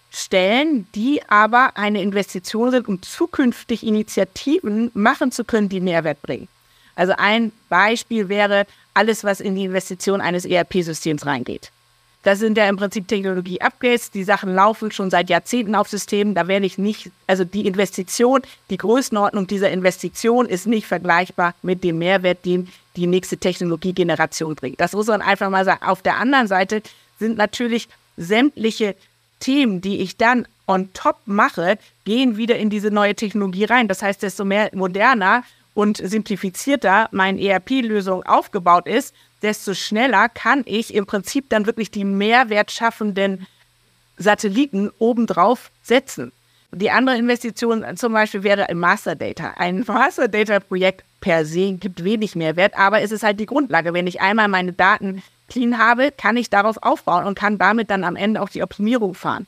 stellen, 0.10 0.88
die 0.96 1.22
aber 1.30 1.78
eine 1.78 2.02
Investition 2.02 2.72
sind, 2.72 2.88
um 2.88 3.04
zukünftig 3.04 3.86
Initiativen 3.86 4.90
machen 4.96 5.32
zu 5.32 5.44
können, 5.44 5.70
die 5.70 5.80
Mehrwert 5.80 6.24
bringen. 6.24 6.48
Also 6.96 7.14
ein 7.16 7.52
Beispiel 7.70 8.30
wäre 8.30 8.66
alles, 8.96 9.24
was 9.24 9.40
in 9.40 9.54
die 9.54 9.66
Investition 9.66 10.20
eines 10.20 10.44
ERP-Systems 10.44 11.28
reingeht. 11.28 11.72
Das 12.24 12.40
sind 12.40 12.58
ja 12.58 12.68
im 12.70 12.78
Prinzip 12.78 13.08
Technologie-Upgrades. 13.08 14.12
Die 14.12 14.24
Sachen 14.24 14.56
laufen 14.56 14.92
schon 14.92 15.10
seit 15.10 15.30
Jahrzehnten 15.30 15.76
auf 15.76 15.90
Systemen. 15.90 16.36
Da 16.36 16.48
werde 16.48 16.66
ich 16.66 16.78
nicht, 16.78 17.12
also 17.28 17.44
die 17.44 17.68
Investition, 17.68 18.42
die 18.70 18.78
Größenordnung 18.78 19.46
dieser 19.46 19.70
Investition 19.72 20.46
ist 20.46 20.66
nicht 20.66 20.88
vergleichbar 20.88 21.54
mit 21.62 21.84
dem 21.84 21.98
Mehrwert, 22.00 22.46
den 22.46 22.70
die 22.96 23.08
nächste 23.08 23.38
Technologiegeneration 23.38 24.56
bringt. 24.56 24.80
Das 24.80 24.94
muss 24.94 25.08
man 25.08 25.22
einfach 25.22 25.50
mal 25.50 25.66
sagen. 25.66 25.86
Auf 25.86 26.02
der 26.02 26.18
anderen 26.18 26.48
Seite 26.48 26.82
sind 27.20 27.38
natürlich 27.38 27.90
sämtliche 28.16 28.96
Themen, 29.40 29.82
die 29.82 30.00
ich 30.00 30.16
dann 30.16 30.48
on 30.68 30.94
top 30.94 31.18
mache, 31.26 31.78
gehen 32.06 32.38
wieder 32.38 32.58
in 32.58 32.70
diese 32.70 32.92
neue 32.92 33.16
Technologie 33.16 33.66
rein. 33.66 33.90
Das 33.90 34.02
heißt, 34.02 34.24
desto 34.24 34.46
mehr 34.46 34.70
moderner 34.74 35.44
und 35.74 35.98
simplifizierter 35.98 37.10
meine 37.12 37.42
ERP-Lösung 37.42 38.24
aufgebaut 38.24 38.88
ist, 38.88 39.14
desto 39.44 39.74
schneller 39.74 40.30
kann 40.30 40.64
ich 40.66 40.94
im 40.94 41.06
Prinzip 41.06 41.50
dann 41.50 41.66
wirklich 41.66 41.92
die 41.92 42.06
mehrwertschaffenden 42.06 43.46
Satelliten 44.18 44.90
obendrauf 45.00 45.70
setzen. 45.84 46.32
Die 46.72 46.90
andere 46.90 47.18
Investition 47.18 47.86
zum 47.98 48.14
Beispiel 48.14 48.44
wäre 48.44 48.66
im 48.70 48.80
Master 48.80 49.16
Data. 49.16 49.54
Ein 49.58 49.84
Master 49.88 50.28
Data 50.28 50.60
Projekt 50.60 51.04
per 51.22 51.46
se 51.46 51.74
gibt 51.74 52.04
wenig 52.04 52.36
Mehrwert, 52.36 52.78
aber 52.78 53.02
es 53.02 53.12
ist 53.12 53.24
halt 53.24 53.40
die 53.40 53.46
Grundlage. 53.46 53.94
Wenn 53.94 54.08
ich 54.08 54.22
einmal 54.22 54.48
meine 54.48 54.74
Daten 54.74 55.22
clean 55.50 55.78
habe, 55.78 56.12
kann 56.12 56.38
ich 56.38 56.50
darauf 56.50 56.82
aufbauen 56.82 57.26
und 57.26 57.38
kann 57.38 57.58
damit 57.58 57.92
dann 57.92 58.04
am 58.04 58.16
Ende 58.16 58.42
auch 58.42 58.50
die 58.50 58.64
Optimierung 58.64 59.14
fahren. 59.14 59.46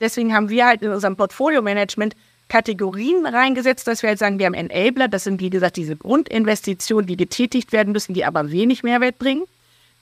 Deswegen 0.00 0.34
haben 0.34 0.48
wir 0.48 0.66
halt 0.66 0.82
in 0.82 0.90
unserem 0.90 1.16
Portfolio-Management 1.16 2.16
Kategorien 2.48 3.26
reingesetzt, 3.26 3.86
dass 3.86 4.02
wir 4.02 4.10
halt 4.10 4.18
sagen, 4.18 4.38
wir 4.38 4.46
haben 4.46 4.54
Enabler, 4.54 5.08
das 5.08 5.24
sind 5.24 5.40
wie 5.40 5.50
gesagt 5.50 5.76
diese 5.76 5.96
Grundinvestitionen, 5.96 7.06
die 7.06 7.16
getätigt 7.16 7.72
werden 7.72 7.92
müssen, 7.92 8.14
die 8.14 8.24
aber 8.24 8.50
wenig 8.50 8.82
Mehrwert 8.82 9.18
bringen. 9.18 9.44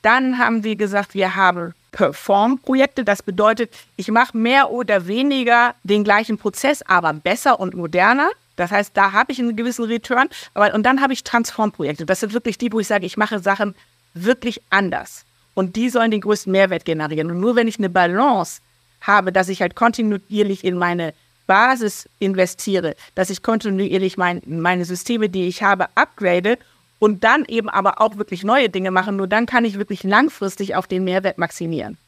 Dann 0.02 0.38
haben 0.38 0.64
wir 0.64 0.76
gesagt, 0.76 1.14
wir 1.14 1.36
haben 1.36 1.74
Perform-Projekte, 1.92 3.04
das 3.04 3.22
bedeutet, 3.22 3.70
ich 3.96 4.08
mache 4.08 4.36
mehr 4.36 4.70
oder 4.70 5.06
weniger 5.06 5.74
den 5.84 6.04
gleichen 6.04 6.38
Prozess, 6.38 6.82
aber 6.82 7.12
besser 7.12 7.60
und 7.60 7.74
moderner. 7.74 8.30
Das 8.56 8.70
heißt, 8.70 8.96
da 8.96 9.12
habe 9.12 9.32
ich 9.32 9.38
einen 9.38 9.56
gewissen 9.56 9.84
Return. 9.84 10.28
Aber, 10.54 10.74
und 10.74 10.84
dann 10.84 11.00
habe 11.00 11.12
ich 11.12 11.22
Transform-Projekte. 11.24 12.06
Das 12.06 12.20
sind 12.20 12.32
wirklich 12.32 12.58
die, 12.58 12.72
wo 12.72 12.80
ich 12.80 12.86
sage, 12.86 13.06
ich 13.06 13.16
mache 13.16 13.38
Sachen 13.38 13.74
wirklich 14.14 14.60
anders. 14.70 15.24
Und 15.54 15.76
die 15.76 15.90
sollen 15.90 16.10
den 16.10 16.20
größten 16.20 16.50
Mehrwert 16.50 16.84
generieren. 16.84 17.30
Und 17.30 17.40
nur 17.40 17.56
wenn 17.56 17.68
ich 17.68 17.78
eine 17.78 17.90
Balance 17.90 18.60
habe, 19.00 19.32
dass 19.32 19.48
ich 19.48 19.60
halt 19.60 19.74
kontinuierlich 19.74 20.64
in 20.64 20.76
meine 20.76 21.14
Basis 21.52 22.08
investiere, 22.18 22.94
dass 23.14 23.28
ich 23.28 23.42
kontinuierlich 23.42 24.16
mein, 24.16 24.40
meine 24.46 24.86
Systeme, 24.86 25.28
die 25.28 25.48
ich 25.48 25.62
habe, 25.62 25.88
upgrade 25.96 26.56
und 26.98 27.24
dann 27.24 27.44
eben 27.44 27.68
aber 27.68 28.00
auch 28.00 28.16
wirklich 28.16 28.42
neue 28.42 28.70
Dinge 28.70 28.90
mache, 28.90 29.12
nur 29.12 29.26
dann 29.26 29.44
kann 29.44 29.66
ich 29.66 29.76
wirklich 29.76 30.02
langfristig 30.02 30.76
auf 30.76 30.86
den 30.86 31.04
Mehrwert 31.04 31.36
maximieren. 31.36 31.98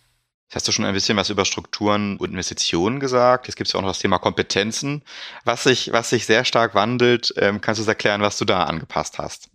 Jetzt 0.48 0.54
hast 0.54 0.68
du 0.68 0.72
schon 0.72 0.87
ein 0.87 0.94
bisschen 0.94 1.18
was 1.18 1.28
über 1.28 1.44
Strukturen 1.44 2.16
und 2.16 2.30
Investitionen 2.30 3.00
gesagt. 3.00 3.46
Jetzt 3.46 3.57
gibt 3.57 3.66
es 3.66 3.74
ja 3.74 3.80
auch 3.80 3.83
noch 3.83 3.90
das 3.90 3.98
Thema 3.98 4.18
Kompetenzen, 4.18 5.02
was 5.44 5.64
sich, 5.64 5.92
was 5.92 6.09
sich 6.09 6.24
sehr 6.24 6.46
stark 6.46 6.74
wandelt. 6.74 7.35
Ähm, 7.37 7.61
kannst 7.61 7.80
du 7.80 7.83
uns 7.83 7.88
erklären, 7.88 8.22
was 8.22 8.38
du 8.38 8.46
da 8.46 8.62
angepasst 8.62 9.18
hast? 9.18 9.50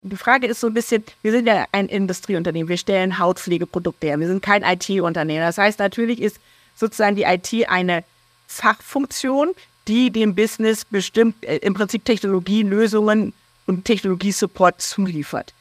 Die 0.00 0.16
Frage 0.16 0.46
ist 0.46 0.60
so 0.60 0.68
ein 0.68 0.74
bisschen, 0.74 1.04
wir 1.20 1.32
sind 1.32 1.46
ja 1.46 1.66
ein 1.72 1.90
Industrieunternehmen, 1.90 2.70
wir 2.70 2.78
stellen 2.78 3.18
Hautpflegeprodukte 3.18 4.06
her, 4.06 4.18
wir 4.18 4.28
sind 4.28 4.40
kein 4.40 4.62
IT-Unternehmen. 4.62 5.40
Das 5.40 5.58
heißt, 5.58 5.78
natürlich 5.78 6.22
ist 6.22 6.38
sozusagen 6.74 7.16
die 7.16 7.24
IT 7.24 7.68
eine 7.68 8.02
Fachfunktion, 8.46 9.50
die 9.88 10.10
dem 10.10 10.34
Business 10.34 10.84
bestimmt 10.84 11.44
äh, 11.44 11.56
im 11.58 11.74
Prinzip 11.74 12.04
Technologielösungen 12.04 13.32
und 13.66 13.84
Technologiesupport 13.84 14.80
zuliefert. 14.80 15.52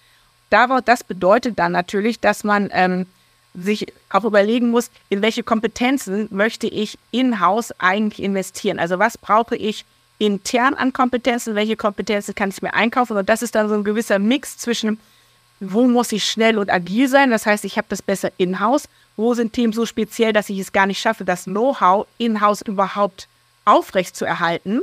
Das 0.49 1.03
bedeutet 1.03 1.59
dann 1.59 1.73
natürlich, 1.73 2.19
dass 2.19 2.43
man 2.43 2.69
ähm, 2.71 3.07
sich 3.53 3.87
auch 4.09 4.23
überlegen 4.23 4.69
muss, 4.69 4.89
in 5.09 5.21
welche 5.21 5.43
Kompetenzen 5.43 6.27
möchte 6.31 6.67
ich 6.67 6.97
in-house 7.11 7.73
eigentlich 7.79 8.23
investieren. 8.23 8.79
Also 8.79 8.99
was 8.99 9.17
brauche 9.17 9.55
ich 9.55 9.85
intern 10.17 10.73
an 10.73 10.93
Kompetenzen, 10.93 11.55
welche 11.55 11.75
Kompetenzen 11.75 12.35
kann 12.35 12.49
ich 12.49 12.61
mir 12.61 12.73
einkaufen. 12.73 13.17
Und 13.17 13.27
das 13.27 13.41
ist 13.41 13.55
dann 13.55 13.67
so 13.67 13.75
ein 13.75 13.83
gewisser 13.83 14.19
Mix 14.19 14.57
zwischen, 14.57 14.99
wo 15.59 15.87
muss 15.87 16.11
ich 16.11 16.23
schnell 16.23 16.57
und 16.57 16.71
agil 16.71 17.07
sein, 17.07 17.31
das 17.31 17.45
heißt, 17.45 17.65
ich 17.65 17.77
habe 17.77 17.87
das 17.89 18.01
besser 18.01 18.31
in-house 18.37 18.87
wo 19.17 19.33
sind 19.33 19.53
Themen 19.53 19.73
so 19.73 19.85
speziell, 19.85 20.33
dass 20.33 20.49
ich 20.49 20.59
es 20.59 20.73
gar 20.73 20.85
nicht 20.85 20.99
schaffe, 20.99 21.25
das 21.25 21.45
Know-how 21.45 22.07
in-house 22.17 22.61
überhaupt 22.61 23.27
aufrecht 23.63 24.15
zu 24.15 24.25
erhalten. 24.25 24.81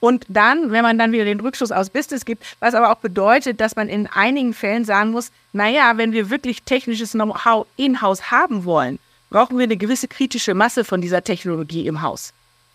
Und 0.00 0.26
dann, 0.28 0.72
wenn 0.72 0.82
man 0.82 0.98
dann 0.98 1.12
wieder 1.12 1.24
den 1.24 1.38
Rückschuss 1.38 1.70
aus 1.70 1.90
Business 1.90 2.24
gibt, 2.24 2.44
was 2.58 2.74
aber 2.74 2.90
auch 2.90 2.96
bedeutet, 2.96 3.60
dass 3.60 3.76
man 3.76 3.88
in 3.88 4.08
einigen 4.08 4.52
Fällen 4.52 4.84
sagen 4.84 5.12
muss, 5.12 5.30
naja, 5.52 5.92
wenn 5.96 6.12
wir 6.12 6.28
wirklich 6.28 6.62
technisches 6.64 7.12
Know-how 7.12 7.66
in-house 7.76 8.32
haben 8.32 8.64
wollen, 8.64 8.98
brauchen 9.30 9.58
wir 9.58 9.64
eine 9.64 9.76
gewisse 9.76 10.08
kritische 10.08 10.54
Masse 10.54 10.84
von 10.84 11.00
dieser 11.00 11.22
Technologie 11.22 11.86
im 11.86 12.02
Haus. 12.02 12.32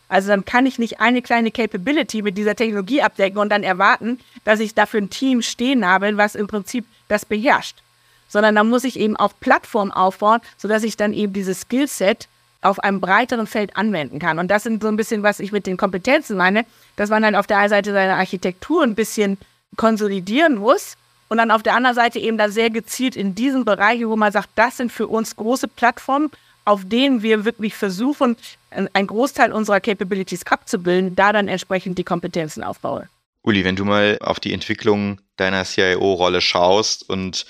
Also 0.10 0.30
dann 0.30 0.46
kann 0.46 0.66
ich 0.66 0.80
nicht 0.80 1.02
eine 1.02 1.22
kleine 1.22 1.52
Capability 1.52 2.22
mit 2.22 2.38
dieser 2.38 2.56
Technologie 2.56 3.02
abdecken 3.02 3.40
und 3.40 3.50
dann 3.50 3.64
erwarten, 3.64 4.20
dass 4.46 4.62
ich 4.62 4.74
dafür 4.74 5.02
ein 5.02 5.10
Team 5.10 5.42
stehen 5.42 5.86
habe, 5.86 6.16
was 6.16 6.34
im 6.34 6.48
Prinzip 6.48 6.86
das 7.10 7.26
beherrscht 7.26 7.84
sondern 8.28 8.56
da 8.56 8.64
muss 8.64 8.84
ich 8.84 9.00
eben 9.00 9.16
auch 9.16 9.34
Plattformen 9.40 9.92
aufbauen, 9.92 10.42
sodass 10.58 10.84
ich 10.84 10.98
dann 10.98 11.14
eben 11.14 11.34
dieses 11.34 11.62
Skillset 11.62 12.28
auf 12.62 12.80
einem 12.80 13.00
breiteren 13.00 13.48
Feld 13.48 13.78
anwenden 13.78 14.20
kann. 14.20 14.40
Und 14.40 14.50
das 14.50 14.64
sind 14.64 14.82
so 14.82 14.88
ein 14.88 14.98
bisschen, 14.98 15.24
was 15.24 15.40
ich 15.40 15.52
mit 15.52 15.68
den 15.68 15.78
Kompetenzen 15.78 16.38
meine, 16.38 16.66
dass 16.96 17.10
man 17.10 17.22
dann 17.22 17.36
auf 17.36 17.48
der 17.48 17.60
einen 17.60 17.70
Seite 17.70 17.94
seine 17.94 18.16
Architektur 18.16 18.84
ein 18.84 18.96
bisschen 18.96 19.38
konsolidieren 19.76 20.56
muss 20.58 20.98
und 21.30 21.38
dann 21.38 21.52
auf 21.52 21.64
der 21.64 21.76
anderen 21.76 21.96
Seite 21.96 22.20
eben 22.20 22.38
da 22.38 22.50
sehr 22.50 22.70
gezielt 22.70 23.16
in 23.16 23.36
diesen 23.36 23.66
Bereichen, 23.66 24.10
wo 24.10 24.16
man 24.16 24.32
sagt, 24.32 24.50
das 24.56 24.78
sind 24.78 24.92
für 24.92 25.08
uns 25.08 25.36
große 25.36 25.68
Plattformen, 25.68 26.32
auf 26.66 26.82
denen 26.84 27.22
wir 27.22 27.46
wirklich 27.46 27.76
versuchen, 27.76 28.36
einen 28.72 29.08
Großteil 29.08 29.54
unserer 29.54 29.80
Capabilities 29.80 30.46
abzubilden, 30.48 31.16
da 31.16 31.32
dann 31.32 31.48
entsprechend 31.48 31.98
die 31.98 32.04
Kompetenzen 32.04 32.64
aufbauen. 32.64 33.08
Uli, 33.44 33.64
wenn 33.64 33.78
du 33.78 33.86
mal 33.86 34.18
auf 34.22 34.42
die 34.42 34.52
Entwicklung 34.52 35.22
deiner 35.38 35.64
CIO-Rolle 35.64 36.42
schaust 36.42 37.10
und 37.10 37.46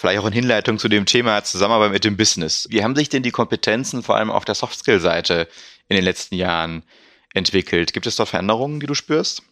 vielleicht 0.00 0.18
auch 0.18 0.26
in 0.26 0.32
Hinleitung 0.32 0.78
zu 0.78 0.88
dem 0.88 1.04
Thema 1.04 1.44
Zusammenarbeit 1.44 1.92
mit 1.92 2.04
dem 2.04 2.16
Business. 2.16 2.66
Wie 2.70 2.82
haben 2.82 2.96
sich 2.96 3.10
denn 3.10 3.22
die 3.22 3.30
Kompetenzen 3.30 4.02
vor 4.02 4.16
allem 4.16 4.30
auf 4.30 4.46
der 4.46 4.54
Softskill-Seite 4.54 5.46
in 5.88 5.96
den 5.96 6.04
letzten 6.04 6.36
Jahren 6.36 6.84
entwickelt? 7.34 7.92
Gibt 7.92 8.06
es 8.06 8.16
da 8.16 8.24
Veränderungen, 8.24 8.80
die 8.80 8.86
du 8.86 8.94
spürst? 8.94 9.42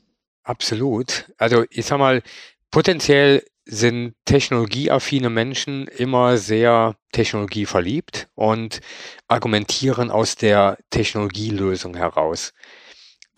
Absolut. 0.45 1.27
Also 1.37 1.67
ich 1.69 1.85
sag 1.85 1.99
mal, 1.99 2.23
potenziell 2.71 3.45
sind 3.67 4.15
technologieaffine 4.25 5.29
Menschen 5.29 5.87
immer 5.87 6.39
sehr 6.39 6.97
technologieverliebt 7.13 8.29
und 8.35 8.81
argumentieren 9.27 10.11
aus 10.11 10.37
der 10.37 10.79
Technologielösung 10.89 11.95
heraus. 11.95 12.55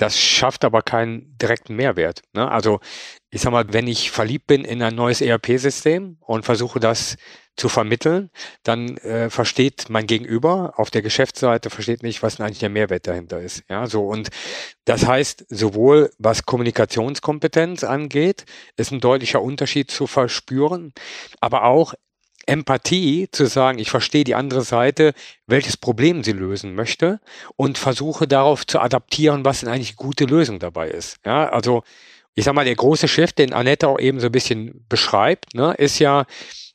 Das 0.00 0.18
schafft 0.18 0.64
aber 0.64 0.80
keinen 0.80 1.36
direkten 1.36 1.76
Mehrwert. 1.76 2.22
Ne? 2.32 2.50
Also 2.50 2.80
ich 3.28 3.42
sag 3.42 3.52
mal, 3.52 3.70
wenn 3.74 3.86
ich 3.86 4.10
verliebt 4.10 4.46
bin 4.46 4.64
in 4.64 4.82
ein 4.82 4.94
neues 4.94 5.20
ERP-System 5.20 6.16
und 6.20 6.46
versuche 6.46 6.80
das 6.80 7.18
zu 7.54 7.68
vermitteln, 7.68 8.30
dann 8.62 8.96
äh, 8.96 9.28
versteht 9.28 9.90
mein 9.90 10.06
Gegenüber 10.06 10.72
auf 10.78 10.90
der 10.90 11.02
Geschäftsseite 11.02 11.68
versteht 11.68 12.02
nicht, 12.02 12.22
was 12.22 12.40
eigentlich 12.40 12.60
der 12.60 12.70
Mehrwert 12.70 13.06
dahinter 13.06 13.40
ist. 13.40 13.62
Ja, 13.68 13.86
so 13.86 14.06
und 14.06 14.30
das 14.86 15.06
heißt, 15.06 15.44
sowohl 15.50 16.10
was 16.16 16.46
Kommunikationskompetenz 16.46 17.84
angeht, 17.84 18.46
ist 18.76 18.92
ein 18.92 19.00
deutlicher 19.00 19.42
Unterschied 19.42 19.90
zu 19.90 20.06
verspüren, 20.06 20.94
aber 21.42 21.64
auch 21.64 21.92
Empathie 22.46 23.28
zu 23.30 23.46
sagen, 23.46 23.78
ich 23.78 23.90
verstehe 23.90 24.24
die 24.24 24.34
andere 24.34 24.62
Seite, 24.62 25.12
welches 25.46 25.76
Problem 25.76 26.24
sie 26.24 26.32
lösen 26.32 26.74
möchte 26.74 27.20
und 27.56 27.78
versuche 27.78 28.26
darauf 28.26 28.66
zu 28.66 28.80
adaptieren, 28.80 29.44
was 29.44 29.60
denn 29.60 29.68
eigentlich 29.68 29.96
gute 29.96 30.24
Lösung 30.24 30.58
dabei 30.58 30.88
ist. 30.88 31.18
Ja, 31.24 31.48
also 31.48 31.82
ich 32.34 32.44
sag 32.44 32.54
mal, 32.54 32.64
der 32.64 32.76
große 32.76 33.08
Shift, 33.08 33.38
den 33.38 33.52
Annette 33.52 33.88
auch 33.88 33.98
eben 33.98 34.20
so 34.20 34.26
ein 34.26 34.32
bisschen 34.32 34.86
beschreibt, 34.88 35.54
ne, 35.54 35.74
ist 35.74 35.98
ja 35.98 36.26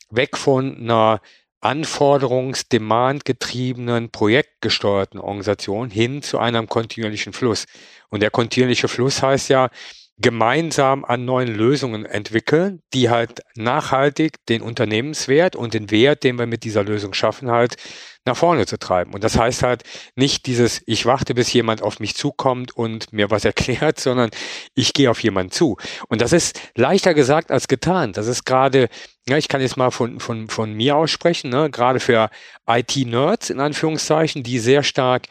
weg 0.09 0.35
von 0.37 0.77
einer 0.77 1.21
Anforderungs-Demand-getriebenen, 1.61 4.11
projektgesteuerten 4.11 5.19
Organisation 5.19 5.89
hin 5.89 6.21
zu 6.21 6.37
einem 6.37 6.67
kontinuierlichen 6.67 7.33
Fluss. 7.33 7.65
Und 8.09 8.21
der 8.21 8.29
kontinuierliche 8.29 8.87
Fluss 8.87 9.23
heißt 9.23 9.49
ja, 9.49 9.69
gemeinsam 10.17 11.03
an 11.03 11.25
neuen 11.25 11.53
Lösungen 11.53 12.05
entwickeln, 12.05 12.81
die 12.93 13.09
halt 13.09 13.41
nachhaltig 13.55 14.45
den 14.47 14.61
Unternehmenswert 14.61 15.55
und 15.55 15.73
den 15.73 15.91
Wert, 15.91 16.23
den 16.23 16.39
wir 16.39 16.45
mit 16.45 16.63
dieser 16.63 16.83
Lösung 16.83 17.13
schaffen, 17.13 17.51
halt 17.51 17.75
nach 18.23 18.37
vorne 18.37 18.65
zu 18.65 18.79
treiben. 18.79 19.13
Und 19.13 19.23
das 19.23 19.37
heißt 19.37 19.61
halt 19.61 19.83
nicht 20.15 20.45
dieses, 20.47 20.81
ich 20.85 21.05
warte, 21.05 21.35
bis 21.35 21.51
jemand 21.53 21.81
auf 21.81 21.99
mich 21.99 22.15
zukommt 22.15 22.75
und 22.75 23.11
mir 23.13 23.29
was 23.29 23.45
erklärt, 23.45 23.99
sondern 23.99 24.29
ich 24.73 24.93
gehe 24.93 25.11
auf 25.11 25.21
jemanden 25.21 25.51
zu. 25.51 25.77
Und 26.07 26.21
das 26.21 26.31
ist 26.33 26.59
leichter 26.75 27.13
gesagt 27.13 27.51
als 27.51 27.67
getan. 27.67 28.13
Das 28.13 28.27
ist 28.27 28.45
gerade, 28.45 28.87
ja, 29.27 29.37
ich 29.37 29.49
kann 29.49 29.61
jetzt 29.61 29.77
mal 29.77 29.91
von, 29.91 30.19
von, 30.19 30.47
von 30.47 30.73
mir 30.73 30.95
aussprechen, 30.95 31.49
ne, 31.49 31.69
gerade 31.69 31.99
für 31.99 32.29
IT-Nerds 32.67 33.49
in 33.49 33.59
Anführungszeichen, 33.59 34.43
die 34.43 34.59
sehr 34.59 34.83
stark 34.83 35.27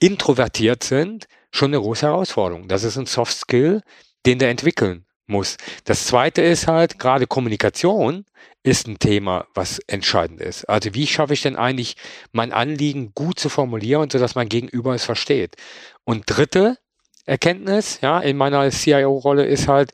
introvertiert 0.00 0.84
sind, 0.84 1.26
schon 1.50 1.70
eine 1.70 1.80
große 1.80 2.06
Herausforderung. 2.06 2.68
Das 2.68 2.84
ist 2.84 2.96
ein 2.96 3.06
Soft 3.06 3.36
Skill, 3.36 3.82
den 4.26 4.38
der 4.38 4.50
entwickeln 4.50 5.06
muss. 5.26 5.56
Das 5.84 6.06
zweite 6.06 6.42
ist 6.42 6.66
halt, 6.66 6.98
gerade 6.98 7.26
Kommunikation 7.26 8.24
ist 8.62 8.86
ein 8.86 8.98
Thema, 8.98 9.46
was 9.54 9.78
entscheidend 9.86 10.40
ist. 10.40 10.64
Also 10.68 10.94
wie 10.94 11.06
schaffe 11.06 11.34
ich 11.34 11.42
denn 11.42 11.56
eigentlich, 11.56 11.96
mein 12.32 12.52
Anliegen 12.52 13.12
gut 13.14 13.38
zu 13.38 13.48
formulieren, 13.48 14.10
sodass 14.10 14.34
mein 14.34 14.48
Gegenüber 14.48 14.94
es 14.94 15.04
versteht? 15.04 15.56
Und 16.04 16.24
dritte 16.26 16.78
Erkenntnis, 17.24 18.00
ja, 18.00 18.18
in 18.20 18.36
meiner 18.36 18.70
CIO-Rolle 18.70 19.44
ist 19.44 19.68
halt, 19.68 19.92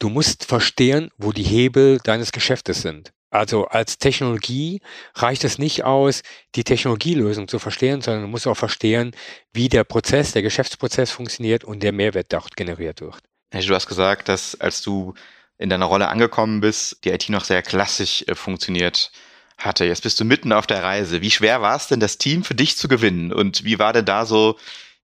du 0.00 0.08
musst 0.08 0.44
verstehen, 0.44 1.10
wo 1.16 1.32
die 1.32 1.44
Hebel 1.44 1.98
deines 2.02 2.32
Geschäftes 2.32 2.82
sind. 2.82 3.12
Also 3.30 3.66
als 3.66 3.98
Technologie 3.98 4.80
reicht 5.14 5.42
es 5.42 5.58
nicht 5.58 5.82
aus, 5.82 6.22
die 6.54 6.62
Technologielösung 6.62 7.48
zu 7.48 7.58
verstehen, 7.58 8.00
sondern 8.00 8.22
du 8.22 8.28
musst 8.28 8.46
auch 8.46 8.56
verstehen, 8.56 9.10
wie 9.52 9.68
der 9.68 9.82
Prozess, 9.82 10.32
der 10.32 10.42
Geschäftsprozess 10.42 11.10
funktioniert 11.10 11.64
und 11.64 11.82
der 11.82 11.92
Mehrwert 11.92 12.32
dort 12.32 12.56
generiert 12.56 13.00
wird. 13.00 13.18
Du 13.62 13.74
hast 13.74 13.86
gesagt, 13.86 14.28
dass 14.28 14.60
als 14.60 14.82
du 14.82 15.14
in 15.58 15.70
deiner 15.70 15.86
Rolle 15.86 16.08
angekommen 16.08 16.60
bist, 16.60 17.04
die 17.04 17.10
IT 17.10 17.28
noch 17.28 17.44
sehr 17.44 17.62
klassisch 17.62 18.24
äh, 18.26 18.34
funktioniert 18.34 19.12
hatte. 19.56 19.84
Jetzt 19.84 20.02
bist 20.02 20.18
du 20.18 20.24
mitten 20.24 20.52
auf 20.52 20.66
der 20.66 20.82
Reise. 20.82 21.20
Wie 21.20 21.30
schwer 21.30 21.62
war 21.62 21.76
es 21.76 21.86
denn, 21.86 22.00
das 22.00 22.18
Team 22.18 22.42
für 22.42 22.56
dich 22.56 22.76
zu 22.76 22.88
gewinnen? 22.88 23.32
Und 23.32 23.64
wie 23.64 23.78
war 23.78 23.92
denn 23.92 24.04
da 24.04 24.26
so 24.26 24.58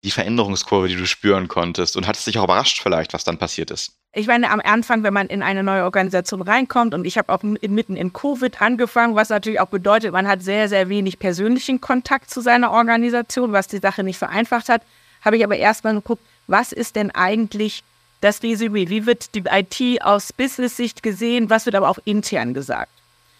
die 0.04 0.10
Veränderungskurve, 0.10 0.88
die 0.88 0.96
du 0.96 1.06
spüren 1.06 1.48
konntest? 1.48 1.96
Und 1.96 2.06
hat 2.06 2.16
es 2.16 2.24
dich 2.24 2.38
auch 2.38 2.44
überrascht 2.44 2.80
vielleicht, 2.82 3.12
was 3.12 3.24
dann 3.24 3.36
passiert 3.36 3.70
ist? 3.70 3.92
Ich 4.14 4.26
meine, 4.26 4.50
am 4.50 4.60
Anfang, 4.60 5.02
wenn 5.02 5.12
man 5.12 5.26
in 5.26 5.42
eine 5.42 5.62
neue 5.62 5.84
Organisation 5.84 6.40
reinkommt, 6.40 6.94
und 6.94 7.04
ich 7.04 7.18
habe 7.18 7.30
auch 7.30 7.42
mitten 7.42 7.94
in 7.94 8.14
Covid 8.14 8.62
angefangen, 8.62 9.14
was 9.14 9.28
natürlich 9.28 9.60
auch 9.60 9.68
bedeutet, 9.68 10.12
man 10.12 10.26
hat 10.26 10.42
sehr, 10.42 10.70
sehr 10.70 10.88
wenig 10.88 11.18
persönlichen 11.18 11.82
Kontakt 11.82 12.30
zu 12.30 12.40
seiner 12.40 12.70
Organisation, 12.70 13.52
was 13.52 13.68
die 13.68 13.78
Sache 13.78 14.02
nicht 14.02 14.16
vereinfacht 14.16 14.70
hat, 14.70 14.82
habe 15.22 15.36
ich 15.36 15.44
aber 15.44 15.56
erstmal 15.56 15.94
geguckt, 15.94 16.22
was 16.46 16.72
ist 16.72 16.96
denn 16.96 17.10
eigentlich 17.10 17.82
das 18.20 18.42
Resümee? 18.42 18.88
Wie 18.88 19.06
wird 19.06 19.34
die 19.34 19.44
IT 19.50 20.02
aus 20.02 20.32
Business-Sicht 20.32 21.02
gesehen? 21.02 21.50
Was 21.50 21.66
wird 21.66 21.76
aber 21.76 21.88
auch 21.88 21.98
intern 22.04 22.54
gesagt? 22.54 22.90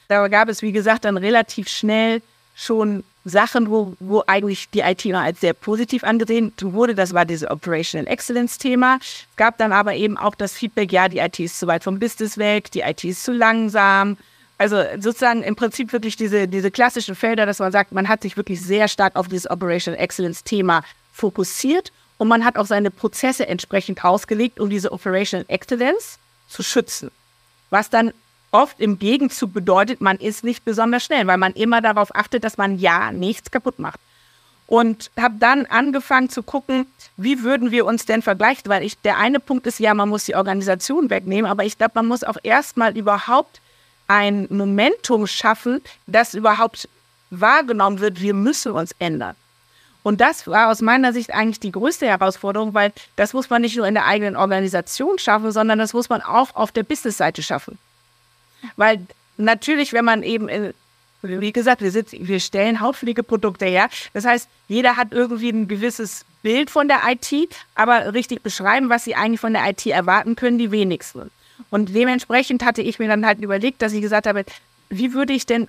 Da 0.09 0.27
gab 0.29 0.49
es, 0.49 0.63
wie 0.63 0.73
gesagt, 0.73 1.05
dann 1.05 1.17
relativ 1.17 1.69
schnell 1.69 2.23
schon 2.57 3.05
Sachen, 3.25 3.71
wo, 3.71 3.95
wo 4.01 4.23
eigentlich 4.27 4.71
die 4.71 4.81
IT 4.81 5.05
noch 5.07 5.21
als 5.21 5.41
sehr 5.41 5.53
positiv 5.53 6.03
angesehen 6.03 6.53
wurde. 6.61 6.95
Das 6.95 7.13
war 7.13 7.25
diese 7.25 7.51
Operational 7.51 8.11
Excellence-Thema. 8.11 8.99
Es 9.01 9.27
gab 9.37 9.59
dann 9.59 9.73
aber 9.73 9.95
eben 9.95 10.17
auch 10.17 10.35
das 10.35 10.55
Feedback, 10.55 10.93
ja, 10.93 11.09
die 11.09 11.19
IT 11.19 11.39
ist 11.39 11.59
zu 11.59 11.67
weit 11.67 11.85
vom 11.85 11.99
Business 11.99 12.39
weg, 12.39 12.71
die 12.71 12.81
IT 12.81 13.05
ist 13.05 13.23
zu 13.25 13.33
langsam. 13.33 14.17
Also 14.57 14.83
sozusagen 14.99 15.43
im 15.43 15.55
Prinzip 15.55 15.93
wirklich 15.93 16.17
diese, 16.17 16.49
diese 16.49 16.71
klassischen 16.71 17.15
Felder, 17.15 17.47
dass 17.47 17.61
man 17.61 17.71
sagt, 17.71 17.93
man 17.93 18.09
hat 18.09 18.23
sich 18.23 18.37
wirklich 18.37 18.61
sehr 18.61 18.89
stark 18.89 19.15
auf 19.15 19.29
dieses 19.29 19.49
Operational 19.49 20.01
Excellence-Thema 20.01 20.83
fokussiert 21.13 21.93
und 22.19 22.29
man 22.29 22.45
hat 22.45 22.57
auch 22.57 22.67
seine 22.67 22.91
Prozesse 22.91 23.49
entsprechend 23.49 24.05
ausgelegt, 24.05 24.61
um 24.61 24.69
diese 24.69 24.93
Operational 24.93 25.47
Excellence 25.49 26.19
zu 26.49 26.63
schützen. 26.63 27.11
Was 27.71 27.91
dann 27.91 28.13
oft 28.51 28.81
im 28.81 28.99
Gegenzug 28.99 29.53
bedeutet, 29.53 30.01
man 30.01 30.17
ist 30.17 30.45
nicht 30.45 30.65
besonders 30.65 31.05
schnell, 31.05 31.27
weil 31.27 31.39
man 31.39 31.53
immer 31.53 31.81
darauf 31.81 32.15
achtet, 32.15 32.45
dass 32.45 32.57
man 32.57 32.79
ja 32.79 33.13
nichts 33.13 33.51
kaputt 33.51 33.79
macht. 33.79 34.01
Und 34.67 35.11
habe 35.19 35.37
dann 35.39 35.65
angefangen 35.65 36.29
zu 36.29 36.43
gucken, 36.43 36.87
wie 37.17 37.43
würden 37.43 37.71
wir 37.71 37.87
uns 37.87 38.05
denn 38.05 38.21
vergleichen, 38.21 38.65
weil 38.67 38.83
ich, 38.83 39.01
der 39.01 39.17
eine 39.17 39.41
Punkt 39.41 39.67
ist 39.67 39.79
ja, 39.79 39.95
man 39.95 40.11
muss 40.11 40.25
die 40.25 40.35
Organisation 40.35 41.09
wegnehmen, 41.09 41.51
aber 41.51 41.65
ich 41.65 41.79
glaube, 41.79 41.93
man 41.95 42.07
muss 42.07 42.23
auch 42.23 42.37
erstmal 42.43 42.97
überhaupt 42.97 43.63
ein 44.09 44.47
Momentum 44.51 45.27
schaffen, 45.27 45.81
das 46.07 46.35
überhaupt 46.35 46.89
wahrgenommen 47.31 48.01
wird, 48.01 48.21
wir 48.21 48.35
müssen 48.35 48.73
uns 48.73 48.95
ändern. 48.99 49.37
Und 50.09 50.23
das 50.23 50.47
war 50.47 50.71
aus 50.71 50.81
meiner 50.81 51.13
Sicht 51.13 51.35
eigentlich 51.35 51.61
die 51.61 51.71
größte 51.71 52.07
Herausforderung, 52.07 52.73
weil 52.73 52.95
das 53.17 53.35
muss 53.35 53.51
man 53.51 53.61
nicht 53.61 53.77
nur 53.77 53.87
in 53.87 53.93
der 53.93 54.07
eigenen 54.07 54.37
Organisation 54.37 55.19
schaffen, 55.19 55.53
sondern 55.53 55.79
das 55.79 55.93
muss 55.93 56.09
man 56.09 56.23
auch 56.23 56.57
auf 56.57 56.73
der 56.73 56.83
Business-Seite 56.83 57.43
schaffen. 57.43 57.77
Weil 58.77 59.07
natürlich, 59.37 59.93
wenn 59.93 60.07
man 60.07 60.23
eben, 60.23 60.49
in, 60.49 60.73
wie 61.21 61.53
gesagt, 61.53 61.83
wir, 61.83 61.91
sitzen, 61.91 62.27
wir 62.27 62.41
stellen 62.41 62.81
Hautpflegeprodukte 62.81 63.67
her. 63.67 63.91
Das 64.15 64.25
heißt, 64.25 64.49
jeder 64.67 64.97
hat 64.97 65.09
irgendwie 65.13 65.51
ein 65.51 65.69
gewisses 65.69 66.25
Bild 66.41 66.71
von 66.71 66.89
der 66.89 67.01
IT, 67.07 67.55
aber 67.75 68.15
richtig 68.15 68.43
beschreiben, 68.43 68.89
was 68.89 69.05
sie 69.05 69.15
eigentlich 69.15 69.41
von 69.41 69.53
der 69.53 69.69
IT 69.69 69.85
erwarten 69.85 70.37
können, 70.37 70.57
die 70.57 70.71
wenigsten. 70.71 71.31
Und 71.69 71.95
dementsprechend 71.95 72.65
hatte 72.65 72.81
ich 72.81 72.99
mir 72.99 73.09
dann 73.09 73.27
halt 73.27 73.41
überlegt, 73.43 73.83
dass 73.83 73.93
ich 73.93 74.01
gesagt 74.01 74.27
habe, 74.27 74.47
wie 74.89 75.13
würde 75.13 75.35
ich 75.35 75.45
denn 75.45 75.69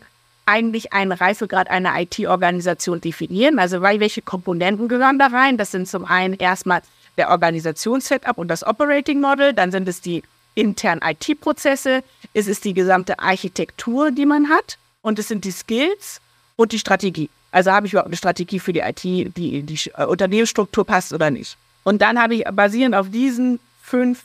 eigentlich 0.50 0.94
einen 0.94 1.12
Reifegrad 1.12 1.70
einer 1.70 2.00
IT-Organisation 2.00 3.02
definieren? 3.02 3.60
Also 3.60 3.82
welche 3.82 4.22
Komponenten 4.22 4.88
gehören 4.88 5.20
da 5.20 5.28
rein? 5.28 5.58
Das 5.58 5.72
sind 5.72 5.88
zum 5.88 6.06
einen 6.06 6.34
erstmal 6.34 6.82
der 7.18 7.30
Organisationssetup 7.30 8.38
und 8.38 8.48
das 8.48 8.66
Operating 8.66 9.22
Model, 9.22 9.54
dann 9.54 9.72
sind 9.72 9.88
es 9.88 10.02
die 10.02 10.24
internen 10.56 11.02
IT-Prozesse, 11.04 12.04
es 12.34 12.48
ist 12.48 12.66
die 12.66 12.74
gesamte 12.74 13.20
Architektur, 13.20 14.12
die 14.12 14.26
man 14.26 14.50
hat 14.50 14.78
und 15.02 15.20
es 15.20 15.28
sind 15.28 15.46
die 15.46 15.52
Skills 15.52 16.22
und 16.56 16.72
die 16.72 16.80
Strategie. 16.80 17.30
Also 17.52 17.72
habe 17.72 17.88
ich 17.88 17.94
überhaupt 17.94 18.08
eine 18.08 18.18
Strategie 18.18 18.60
für 18.60 18.74
die 18.74 18.80
IT, 18.80 19.04
die 19.04 19.64
die 19.64 19.92
äh, 19.96 20.06
Unternehmensstruktur 20.06 20.86
passt 20.86 21.14
oder 21.14 21.32
nicht. 21.32 21.58
Und 21.84 22.02
dann 22.02 22.22
habe 22.22 22.36
ich 22.36 22.44
basierend 22.46 22.96
auf 22.96 23.10
diesen 23.10 23.60
fünf 23.82 24.24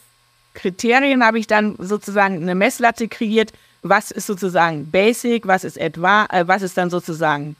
Kriterien 0.54 1.24
habe 1.24 1.38
ich 1.38 1.46
dann 1.46 1.74
sozusagen 1.78 2.37
eine 2.37 2.54
Messlatte 2.54 3.08
kreiert, 3.08 3.52
was 3.85 4.11
ist 4.11 4.27
sozusagen 4.27 4.90
Basic, 4.90 5.47
was 5.47 5.62
ist 5.62 5.77
etwa, 5.77 6.27
äh, 6.31 6.49
was 6.49 6.62
ist 6.62 6.77
dann 6.77 6.90
sozusagen 6.90 7.55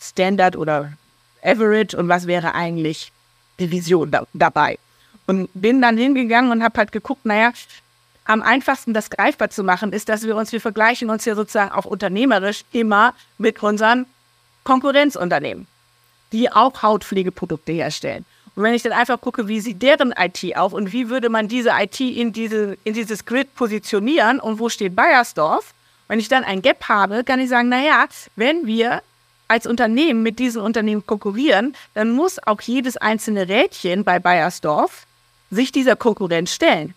Standard 0.00 0.56
oder 0.56 0.92
Average 1.42 1.96
und 1.96 2.08
was 2.08 2.26
wäre 2.26 2.54
eigentlich 2.54 3.12
die 3.60 3.70
Vision 3.70 4.10
da, 4.10 4.26
dabei. 4.32 4.78
Und 5.26 5.50
bin 5.54 5.82
dann 5.82 5.98
hingegangen 5.98 6.50
und 6.50 6.62
habe 6.62 6.78
halt 6.78 6.92
geguckt, 6.92 7.26
naja, 7.26 7.52
am 8.24 8.42
einfachsten 8.42 8.94
das 8.94 9.10
greifbar 9.10 9.50
zu 9.50 9.62
machen, 9.62 9.92
ist, 9.92 10.08
dass 10.08 10.22
wir 10.22 10.34
uns, 10.34 10.50
wir 10.50 10.60
vergleichen 10.60 11.10
uns 11.10 11.24
ja 11.26 11.34
sozusagen 11.34 11.72
auch 11.72 11.84
unternehmerisch 11.84 12.64
immer 12.72 13.14
mit 13.38 13.62
unseren 13.62 14.06
Konkurrenzunternehmen, 14.64 15.66
die 16.32 16.50
auch 16.50 16.82
Hautpflegeprodukte 16.82 17.72
herstellen. 17.72 18.24
Und 18.56 18.62
wenn 18.62 18.74
ich 18.74 18.82
dann 18.82 18.92
einfach 18.92 19.20
gucke, 19.20 19.48
wie 19.48 19.60
sieht 19.60 19.82
deren 19.82 20.14
IT 20.18 20.56
auf 20.56 20.72
und 20.72 20.92
wie 20.92 21.10
würde 21.10 21.28
man 21.28 21.46
diese 21.46 21.70
IT 21.78 22.00
in, 22.00 22.32
diese, 22.32 22.78
in 22.84 22.94
dieses 22.94 23.26
Grid 23.26 23.54
positionieren 23.54 24.40
und 24.40 24.58
wo 24.58 24.70
steht 24.70 24.96
Bayersdorf, 24.96 25.74
wenn 26.08 26.18
ich 26.18 26.28
dann 26.28 26.42
ein 26.42 26.62
Gap 26.62 26.88
habe, 26.88 27.22
kann 27.22 27.38
ich 27.38 27.50
sagen, 27.50 27.68
naja, 27.68 28.06
wenn 28.34 28.66
wir 28.66 29.02
als 29.46 29.66
Unternehmen 29.66 30.22
mit 30.22 30.38
diesen 30.38 30.62
Unternehmen 30.62 31.06
konkurrieren, 31.06 31.76
dann 31.94 32.10
muss 32.10 32.38
auch 32.44 32.60
jedes 32.62 32.96
einzelne 32.96 33.46
Rädchen 33.46 34.04
bei 34.04 34.18
Bayersdorf 34.18 35.06
sich 35.50 35.70
dieser 35.70 35.94
Konkurrenz 35.94 36.52
stellen. 36.52 36.94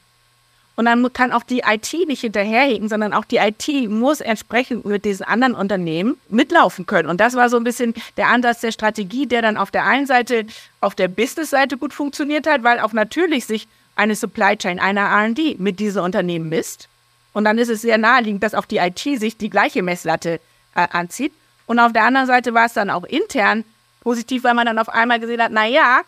Und 0.79 0.85
dann 0.85 1.11
kann 1.11 1.33
auch 1.33 1.43
die 1.43 1.63
IT 1.69 1.93
nicht 2.07 2.21
hinterherhinken, 2.21 2.87
sondern 2.87 3.11
auch 3.11 3.25
die 3.25 3.35
IT 3.35 3.89
muss 3.89 4.21
entsprechend 4.21 4.85
mit 4.85 5.03
diesen 5.03 5.25
anderen 5.25 5.53
Unternehmen 5.53 6.15
mitlaufen 6.29 6.85
können. 6.85 7.09
Und 7.09 7.19
das 7.19 7.35
war 7.35 7.49
so 7.49 7.57
ein 7.57 7.65
bisschen 7.65 7.93
der 8.15 8.29
Ansatz 8.29 8.61
der 8.61 8.71
Strategie, 8.71 9.27
der 9.27 9.41
dann 9.41 9.57
auf 9.57 9.71
der 9.71 9.83
einen 9.83 10.05
Seite 10.05 10.45
auf 10.79 10.95
der 10.95 11.09
Business-Seite 11.09 11.75
gut 11.75 11.93
funktioniert 11.93 12.47
hat, 12.47 12.63
weil 12.63 12.79
auch 12.79 12.93
natürlich 12.93 13.45
sich 13.45 13.67
eine 13.97 14.15
Supply 14.15 14.55
Chain, 14.55 14.79
eine 14.79 15.01
R&D 15.01 15.57
mit 15.59 15.81
diesen 15.81 16.01
Unternehmen 16.01 16.47
misst. 16.47 16.87
Und 17.33 17.43
dann 17.43 17.57
ist 17.57 17.67
es 17.67 17.81
sehr 17.81 17.97
naheliegend, 17.97 18.41
dass 18.41 18.55
auch 18.55 18.63
die 18.63 18.77
IT 18.77 18.99
sich 18.99 19.35
die 19.35 19.49
gleiche 19.49 19.83
Messlatte 19.83 20.39
äh, 20.75 20.87
anzieht. 20.91 21.33
Und 21.65 21.79
auf 21.79 21.91
der 21.91 22.05
anderen 22.05 22.27
Seite 22.27 22.53
war 22.53 22.67
es 22.67 22.73
dann 22.73 22.89
auch 22.89 23.03
intern 23.03 23.65
positiv, 24.01 24.43
weil 24.43 24.53
man 24.53 24.65
dann 24.65 24.79
auf 24.79 24.89
einmal 24.89 25.19
gesehen 25.19 25.41
hat, 25.41 25.51
na 25.51 25.65
ja, 25.65 26.01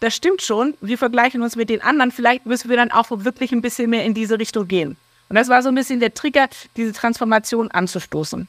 das 0.00 0.14
stimmt 0.14 0.42
schon, 0.42 0.74
wir 0.80 0.98
vergleichen 0.98 1.42
uns 1.42 1.56
mit 1.56 1.70
den 1.70 1.82
anderen, 1.82 2.10
vielleicht 2.10 2.46
müssen 2.46 2.68
wir 2.68 2.76
dann 2.76 2.90
auch 2.90 3.06
wirklich 3.10 3.52
ein 3.52 3.62
bisschen 3.62 3.90
mehr 3.90 4.04
in 4.04 4.14
diese 4.14 4.38
Richtung 4.38 4.66
gehen. 4.68 4.96
Und 5.28 5.36
das 5.36 5.48
war 5.48 5.62
so 5.62 5.68
ein 5.68 5.74
bisschen 5.74 6.00
der 6.00 6.14
Trigger, 6.14 6.48
diese 6.76 6.92
Transformation 6.92 7.70
anzustoßen. 7.70 8.48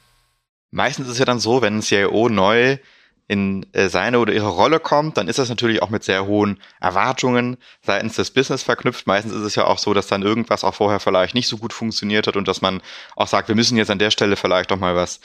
Meistens 0.70 1.06
ist 1.06 1.12
es 1.12 1.18
ja 1.18 1.24
dann 1.24 1.40
so, 1.40 1.62
wenn 1.62 1.78
ein 1.78 1.82
CIO 1.82 2.28
neu 2.28 2.78
in 3.26 3.66
äh, 3.74 3.88
seine 3.88 4.20
oder 4.20 4.32
ihre 4.32 4.48
Rolle 4.48 4.80
kommt, 4.80 5.18
dann 5.18 5.28
ist 5.28 5.38
das 5.38 5.50
natürlich 5.50 5.82
auch 5.82 5.90
mit 5.90 6.02
sehr 6.02 6.26
hohen 6.26 6.60
Erwartungen 6.80 7.58
seitens 7.82 8.16
des 8.16 8.30
Business 8.30 8.62
verknüpft. 8.62 9.06
Meistens 9.06 9.34
ist 9.34 9.42
es 9.42 9.54
ja 9.54 9.64
auch 9.64 9.78
so, 9.78 9.92
dass 9.92 10.06
dann 10.06 10.22
irgendwas 10.22 10.64
auch 10.64 10.74
vorher 10.74 10.98
vielleicht 10.98 11.34
nicht 11.34 11.46
so 11.46 11.58
gut 11.58 11.74
funktioniert 11.74 12.26
hat 12.26 12.36
und 12.36 12.48
dass 12.48 12.62
man 12.62 12.80
auch 13.16 13.28
sagt, 13.28 13.48
wir 13.48 13.54
müssen 13.54 13.76
jetzt 13.76 13.90
an 13.90 13.98
der 13.98 14.10
Stelle 14.10 14.36
vielleicht 14.36 14.70
doch 14.70 14.78
mal 14.78 14.96
was 14.96 15.20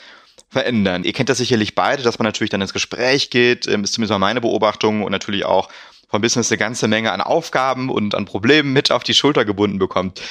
verändern. 0.54 1.04
Ihr 1.04 1.12
kennt 1.12 1.28
das 1.28 1.38
sicherlich 1.38 1.74
beide, 1.74 2.02
dass 2.02 2.18
man 2.18 2.24
natürlich 2.24 2.50
dann 2.50 2.62
ins 2.62 2.72
Gespräch 2.72 3.28
geht, 3.28 3.66
ähm, 3.66 3.84
ist 3.84 3.92
zumindest 3.92 4.12
mal 4.12 4.18
meine 4.18 4.40
Beobachtung 4.40 5.02
und 5.02 5.12
natürlich 5.12 5.44
auch 5.44 5.68
vom 6.08 6.22
Business 6.22 6.50
eine 6.50 6.58
ganze 6.58 6.88
Menge 6.88 7.12
an 7.12 7.20
Aufgaben 7.20 7.90
und 7.90 8.14
an 8.14 8.24
Problemen 8.24 8.72
mit 8.72 8.90
auf 8.90 9.02
die 9.02 9.14
Schulter 9.14 9.44
gebunden 9.44 9.78
bekommt. 9.78 10.22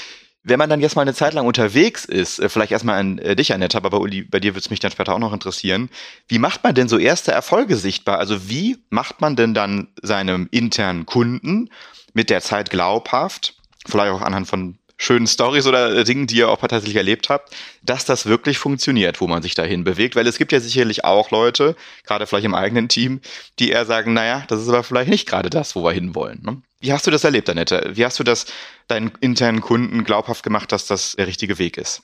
Wenn 0.42 0.58
man 0.58 0.70
dann 0.70 0.82
jetzt 0.82 0.96
mal 0.96 1.04
eine 1.04 1.14
Zeit 1.14 1.34
lang 1.34 1.46
unterwegs 1.46 2.06
ist, 2.06 2.40
äh, 2.40 2.50
vielleicht 2.50 2.72
erstmal 2.72 3.00
an 3.00 3.18
äh, 3.20 3.36
dich, 3.36 3.54
Annette, 3.54 3.78
aber 3.78 4.00
Uli, 4.02 4.24
bei 4.24 4.40
dir 4.40 4.54
würde 4.54 4.62
es 4.62 4.70
mich 4.70 4.80
dann 4.80 4.92
später 4.92 5.14
auch 5.14 5.20
noch 5.20 5.34
interessieren. 5.34 5.90
Wie 6.28 6.40
macht 6.40 6.64
man 6.64 6.74
denn 6.74 6.88
so 6.88 6.98
erste 6.98 7.32
Erfolge 7.32 7.76
sichtbar? 7.76 8.18
Also 8.18 8.50
wie 8.50 8.78
macht 8.90 9.22
man 9.22 9.36
denn 9.36 9.54
dann 9.54 9.90
seinem 10.02 10.48
internen 10.52 11.06
Kunden 11.06 11.70
mit 12.14 12.30
der 12.30 12.42
Zeit 12.42 12.70
glaubhaft, 12.70 13.56
vielleicht 13.86 14.12
auch 14.12 14.22
anhand 14.22 14.48
von 14.48 14.80
schönen 15.04 15.28
Stories 15.28 15.68
oder 15.68 16.04
Dingen, 16.04 16.28
die 16.28 16.38
ihr 16.38 16.50
auch 16.50 16.60
tatsächlich 16.60 16.96
erlebt 16.96 17.30
habt, 17.30 17.54
dass 17.84 18.06
das 18.06 18.26
wirklich 18.26 18.58
funktioniert, 18.58 19.20
wo 19.22 19.28
man 19.28 19.44
sich 19.44 19.54
dahin 19.54 19.84
bewegt. 19.84 20.16
Weil 20.16 20.28
es 20.28 20.38
gibt 20.38 20.52
ja 20.52 20.60
sicherlich 20.60 21.04
auch 21.04 21.30
Leute, 21.32 21.76
gerade 22.06 22.26
vielleicht 22.26 22.46
im 22.46 22.56
eigenen 22.56 22.88
Team, 22.88 23.22
die 23.60 23.72
eher 23.72 23.86
sagen, 23.86 24.14
naja, 24.14 24.44
das 24.48 24.62
ist 24.62 24.70
aber 24.70 24.84
vielleicht 24.84 25.10
nicht 25.10 25.28
gerade 25.28 25.50
das, 25.50 25.76
wo 25.76 25.84
wir 25.84 25.92
hinwollen. 25.92 26.42
Ne? 26.44 26.62
Wie 26.80 26.94
hast 26.94 27.06
du 27.06 27.12
das 27.12 27.24
erlebt, 27.24 27.50
Annette? 27.50 27.92
Wie 27.94 28.06
hast 28.06 28.20
du 28.20 28.24
das 28.24 28.46
deinen 28.88 29.12
internen 29.20 29.62
Kunden 29.62 30.04
glaubhaft 30.04 30.44
gemacht, 30.44 30.72
dass 30.72 30.88
das 30.88 31.14
der 31.14 31.28
richtige 31.28 31.60
Weg 31.60 31.78
ist? 31.78 32.02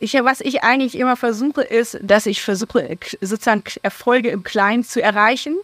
Ich, 0.00 0.14
was 0.14 0.40
ich 0.40 0.64
eigentlich 0.64 0.98
immer 0.98 1.16
versuche, 1.16 1.62
ist, 1.62 1.98
dass 2.02 2.26
ich 2.26 2.42
versuche, 2.42 2.98
sozusagen 3.20 3.62
Erfolge 3.82 4.30
im 4.30 4.42
Kleinen 4.42 4.82
zu 4.82 5.00
erreichen 5.00 5.56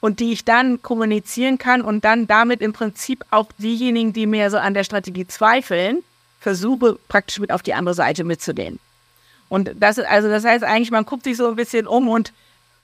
und 0.00 0.20
die 0.20 0.32
ich 0.32 0.44
dann 0.44 0.82
kommunizieren 0.82 1.56
kann 1.56 1.80
und 1.80 2.04
dann 2.04 2.26
damit 2.26 2.60
im 2.60 2.74
Prinzip 2.74 3.24
auch 3.30 3.48
diejenigen, 3.56 4.12
die 4.12 4.26
mehr 4.26 4.50
so 4.50 4.58
an 4.58 4.74
der 4.74 4.84
Strategie 4.84 5.26
zweifeln, 5.26 6.02
versuche 6.46 6.96
praktisch 7.08 7.40
mit 7.40 7.50
auf 7.50 7.64
die 7.64 7.74
andere 7.74 7.96
Seite 7.96 8.22
mitzunehmen. 8.22 8.78
Und 9.48 9.72
das 9.80 9.98
also 9.98 10.28
das 10.28 10.44
heißt 10.44 10.62
eigentlich, 10.62 10.92
man 10.92 11.04
guckt 11.04 11.24
sich 11.24 11.36
so 11.36 11.48
ein 11.48 11.56
bisschen 11.56 11.88
um 11.88 12.08
und 12.08 12.32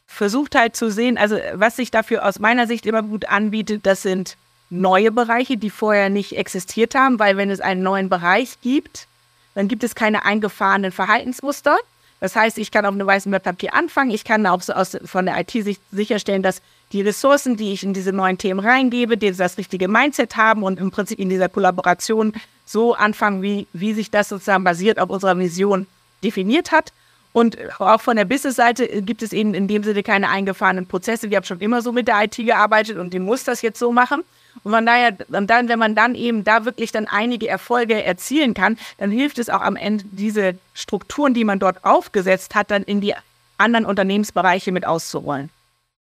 versucht 0.09 0.57
halt 0.57 0.75
zu 0.75 0.90
sehen, 0.90 1.16
also 1.16 1.38
was 1.55 1.77
sich 1.77 1.92
dafür 1.92 2.27
aus 2.27 2.40
meiner 2.40 2.66
Sicht 2.66 2.87
immer 2.87 3.05
gut 3.05 3.29
anbietet, 3.29 3.87
das 3.87 4.03
sind 4.03 4.37
neue 4.68 5.12
Bereiche, 5.12 5.57
die 5.57 5.70
vorher 5.70 6.11
nicht 6.11 6.37
existiert 6.37 6.96
haben, 6.96 7.20
weil 7.20 7.37
wenn 7.37 7.51
es 7.51 7.61
einen 7.61 7.85
neuen 7.85 8.09
Bereich 8.09 8.61
gibt, 8.62 9.07
dann 9.55 9.68
gibt 9.68 9.85
es 9.85 9.94
keine 9.94 10.25
eingefahrenen 10.25 10.90
Verhaltensmuster. 10.90 11.79
Das 12.18 12.35
heißt, 12.35 12.59
ich 12.59 12.72
kann 12.72 12.85
auf 12.85 12.94
einem 12.94 13.07
weißen 13.07 13.31
Blatt 13.31 13.44
Papier 13.44 13.75
anfangen, 13.75 14.11
ich 14.11 14.25
kann 14.25 14.44
auch 14.44 14.61
so 14.61 14.72
aus, 14.72 14.98
von 15.05 15.27
der 15.27 15.38
IT-Sicht 15.38 15.81
sicherstellen, 15.92 16.42
dass 16.42 16.62
die 16.92 17.00
Ressourcen, 17.00 17.57
die 17.57 17.72
ich 17.72 17.83
in 17.83 17.94
diese 17.94 18.12
neuen 18.12 18.38
Themen 18.38 18.61
reingebe, 18.61 19.16
die 19.16 19.33
das 19.33 19.59
richtige 19.59 19.88
Mindset 19.88 20.37
haben 20.37 20.62
und 20.62 20.78
im 20.78 20.90
Prinzip 20.90 21.18
in 21.18 21.28
dieser 21.28 21.48
Kollaboration 21.48 22.33
so 22.64 22.94
anfangen, 22.94 23.42
wie, 23.42 23.66
wie 23.72 23.94
sich 23.94 24.11
das 24.11 24.28
sozusagen 24.28 24.64
basiert 24.64 24.98
auf 24.98 25.11
unserer 25.11 25.38
Vision 25.38 25.87
definiert 26.22 26.70
hat. 26.70 26.92
Und 27.33 27.57
auch 27.81 28.00
von 28.00 28.16
der 28.16 28.26
Business-Seite 28.26 28.87
gibt 29.02 29.22
es 29.22 29.33
eben 29.33 29.55
in 29.55 29.66
dem 29.66 29.83
Sinne 29.83 30.02
keine 30.02 30.28
eingefahrenen 30.28 30.87
Prozesse. 30.87 31.31
Wir 31.31 31.38
haben 31.38 31.44
schon 31.44 31.61
immer 31.61 31.81
so 31.81 31.90
mit 31.90 32.07
der 32.07 32.22
IT 32.22 32.37
gearbeitet 32.37 32.98
und 32.98 33.14
die 33.14 33.18
muss 33.18 33.44
das 33.44 33.62
jetzt 33.62 33.78
so 33.78 33.90
machen. 33.90 34.22
Und 34.62 34.72
von 34.72 34.85
daher, 34.85 35.12
dann, 35.12 35.68
wenn 35.70 35.78
man 35.78 35.94
dann 35.94 36.14
eben 36.14 36.44
da 36.44 36.66
wirklich 36.66 36.92
dann 36.92 37.07
einige 37.07 37.48
Erfolge 37.48 38.05
erzielen 38.05 38.52
kann, 38.52 38.76
dann 38.98 39.11
hilft 39.11 39.38
es 39.38 39.48
auch 39.48 39.62
am 39.62 39.76
Ende, 39.76 40.05
diese 40.11 40.59
Strukturen, 40.74 41.33
die 41.33 41.44
man 41.44 41.59
dort 41.59 41.87
aufgesetzt 41.87 42.55
hat, 42.55 42.70
dann 42.70 42.83
in 42.83 43.00
die 43.00 43.14
anderen 43.57 43.87
Unternehmensbereiche 43.87 44.70
mit 44.70 44.87
auszurollen. 44.87 45.48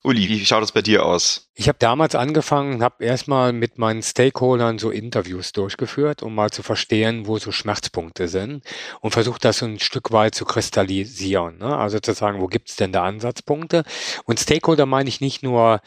Uli, 0.04 0.28
wie 0.28 0.44
schaut 0.44 0.64
es 0.64 0.72
bei 0.72 0.82
dir 0.82 1.06
aus? 1.06 1.48
Ich 1.54 1.68
habe 1.68 1.78
damals 1.78 2.16
angefangen, 2.16 2.82
habe 2.82 3.04
erstmal 3.04 3.52
mit 3.52 3.78
meinen 3.78 4.02
Stakeholdern 4.02 4.78
so 4.80 4.90
Interviews 4.90 5.52
durchgeführt, 5.52 6.24
um 6.24 6.34
mal 6.34 6.50
zu 6.50 6.64
verstehen, 6.64 7.28
wo 7.28 7.38
so 7.38 7.52
Schmerzpunkte 7.52 8.26
sind 8.26 8.64
und 9.00 9.12
versucht 9.12 9.44
das 9.44 9.58
so 9.58 9.66
ein 9.66 9.78
Stück 9.78 10.10
weit 10.10 10.34
zu 10.34 10.44
kristallisieren. 10.44 11.58
Ne? 11.58 11.76
Also 11.76 12.00
zu 12.00 12.14
sagen, 12.14 12.40
wo 12.40 12.48
gibt 12.48 12.70
es 12.70 12.76
denn 12.76 12.90
da 12.90 13.04
Ansatzpunkte? 13.04 13.84
Und 14.24 14.40
Stakeholder 14.40 14.86
meine 14.86 15.08
ich 15.08 15.20
nicht 15.20 15.44
nur 15.44 15.80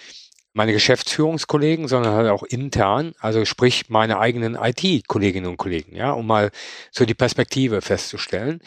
meine 0.54 0.72
Geschäftsführungskollegen, 0.72 1.90
sondern 1.90 2.14
halt 2.14 2.30
auch 2.30 2.44
intern, 2.44 3.14
also 3.20 3.44
sprich 3.44 3.90
meine 3.90 4.20
eigenen 4.20 4.56
IT-Kolleginnen 4.56 5.48
und 5.48 5.58
Kollegen, 5.58 5.94
ja, 5.94 6.14
um 6.14 6.26
mal 6.26 6.52
so 6.92 7.04
die 7.04 7.14
Perspektive 7.14 7.82
festzustellen. 7.82 8.62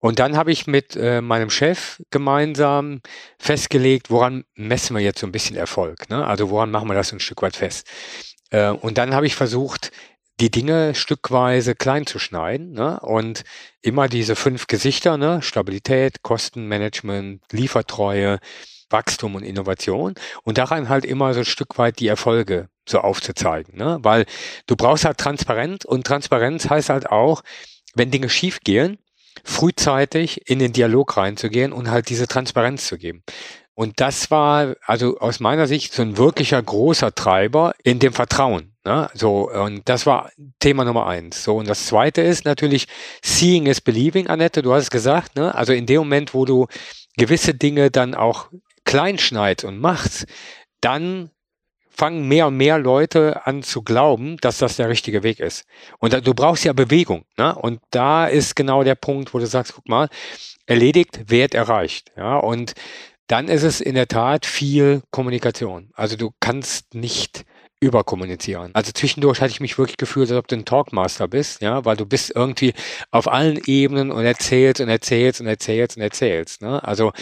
Und 0.00 0.18
dann 0.18 0.36
habe 0.36 0.50
ich 0.50 0.66
mit 0.66 0.96
äh, 0.96 1.20
meinem 1.20 1.50
Chef 1.50 2.02
gemeinsam 2.10 3.02
festgelegt, 3.38 4.10
woran 4.10 4.44
messen 4.54 4.96
wir 4.96 5.02
jetzt 5.02 5.20
so 5.20 5.26
ein 5.26 5.32
bisschen 5.32 5.56
Erfolg. 5.56 6.08
Ne? 6.08 6.26
Also 6.26 6.50
woran 6.50 6.70
machen 6.70 6.88
wir 6.88 6.94
das 6.94 7.12
ein 7.12 7.20
Stück 7.20 7.42
weit 7.42 7.56
fest. 7.56 7.86
Äh, 8.50 8.70
und 8.70 8.98
dann 8.98 9.14
habe 9.14 9.26
ich 9.26 9.36
versucht, 9.36 9.92
die 10.40 10.50
Dinge 10.50 10.94
stückweise 10.94 11.74
klein 11.74 12.06
zu 12.06 12.18
schneiden 12.18 12.72
ne? 12.72 12.98
und 13.00 13.44
immer 13.82 14.08
diese 14.08 14.36
fünf 14.36 14.66
Gesichter, 14.66 15.18
ne? 15.18 15.42
Stabilität, 15.42 16.22
Kostenmanagement, 16.22 17.42
Liefertreue, 17.52 18.38
Wachstum 18.88 19.34
und 19.34 19.42
Innovation 19.42 20.14
und 20.42 20.58
daran 20.58 20.88
halt 20.88 21.04
immer 21.04 21.34
so 21.34 21.40
ein 21.40 21.46
Stück 21.46 21.78
weit 21.78 22.00
die 22.00 22.08
Erfolge 22.08 22.68
so 22.88 23.00
aufzuzeigen, 23.00 23.76
ne? 23.76 23.98
weil 24.02 24.26
du 24.66 24.76
brauchst 24.76 25.04
halt 25.04 25.18
Transparenz 25.18 25.84
und 25.84 26.06
Transparenz 26.06 26.68
heißt 26.68 26.88
halt 26.88 27.08
auch, 27.10 27.42
wenn 27.94 28.10
Dinge 28.10 28.28
schief 28.28 28.60
gehen, 28.60 28.98
frühzeitig 29.44 30.48
in 30.48 30.58
den 30.58 30.72
Dialog 30.72 31.16
reinzugehen 31.16 31.72
und 31.72 31.90
halt 31.90 32.08
diese 32.08 32.26
Transparenz 32.26 32.86
zu 32.86 32.98
geben. 32.98 33.22
Und 33.74 34.00
das 34.00 34.30
war 34.30 34.74
also 34.84 35.18
aus 35.18 35.40
meiner 35.40 35.66
Sicht 35.66 35.94
so 35.94 36.02
ein 36.02 36.18
wirklicher 36.18 36.62
großer 36.62 37.14
Treiber 37.14 37.72
in 37.82 37.98
dem 37.98 38.12
Vertrauen. 38.12 38.74
Ne? 38.84 39.08
So, 39.14 39.50
und 39.50 39.88
das 39.88 40.06
war 40.06 40.30
Thema 40.58 40.84
Nummer 40.84 41.06
eins. 41.06 41.44
So, 41.44 41.56
und 41.56 41.68
das 41.68 41.86
zweite 41.86 42.20
ist 42.20 42.44
natürlich 42.44 42.88
Seeing 43.22 43.66
is 43.66 43.80
Believing, 43.80 44.26
Annette, 44.26 44.62
du 44.62 44.74
hast 44.74 44.84
es 44.84 44.90
gesagt, 44.90 45.36
ne? 45.36 45.54
Also 45.54 45.72
in 45.72 45.86
dem 45.86 45.98
Moment, 45.98 46.34
wo 46.34 46.44
du 46.44 46.66
gewisse 47.16 47.54
Dinge 47.54 47.90
dann 47.90 48.14
auch 48.14 48.48
klein 48.84 49.18
schneidest 49.18 49.64
und 49.64 49.78
machst, 49.78 50.26
dann 50.80 51.30
fangen 52.00 52.26
mehr 52.26 52.46
und 52.46 52.56
mehr 52.56 52.78
Leute 52.78 53.46
an 53.46 53.62
zu 53.62 53.82
glauben, 53.82 54.38
dass 54.38 54.56
das 54.56 54.76
der 54.76 54.88
richtige 54.88 55.22
Weg 55.22 55.38
ist. 55.38 55.66
Und 55.98 56.14
da, 56.14 56.20
du 56.22 56.32
brauchst 56.32 56.64
ja 56.64 56.72
Bewegung. 56.72 57.26
Ne? 57.36 57.54
Und 57.54 57.82
da 57.90 58.26
ist 58.26 58.56
genau 58.56 58.82
der 58.84 58.94
Punkt, 58.94 59.34
wo 59.34 59.38
du 59.38 59.44
sagst, 59.46 59.74
guck 59.74 59.86
mal, 59.86 60.08
erledigt, 60.64 61.28
Wert 61.30 61.54
erreicht. 61.54 62.10
Ja? 62.16 62.38
Und 62.38 62.72
dann 63.26 63.48
ist 63.48 63.64
es 63.64 63.82
in 63.82 63.96
der 63.96 64.08
Tat 64.08 64.46
viel 64.46 65.02
Kommunikation. 65.10 65.90
Also 65.92 66.16
du 66.16 66.30
kannst 66.40 66.94
nicht 66.94 67.44
überkommunizieren. 67.80 68.70
Also 68.74 68.92
zwischendurch 68.92 69.42
hatte 69.42 69.52
ich 69.52 69.60
mich 69.60 69.76
wirklich 69.76 69.98
gefühlt, 69.98 70.30
als 70.30 70.38
ob 70.38 70.48
du 70.48 70.56
ein 70.56 70.64
Talkmaster 70.64 71.28
bist, 71.28 71.60
ja, 71.60 71.84
weil 71.84 71.98
du 71.98 72.06
bist 72.06 72.32
irgendwie 72.34 72.72
auf 73.10 73.28
allen 73.28 73.60
Ebenen 73.66 74.10
und 74.10 74.24
erzählst 74.24 74.80
und 74.80 74.88
erzählst 74.88 75.42
und 75.42 75.48
erzählst 75.48 75.98
und 75.98 76.02
erzählst. 76.02 76.62
Ne? 76.62 76.82
Also 76.82 77.12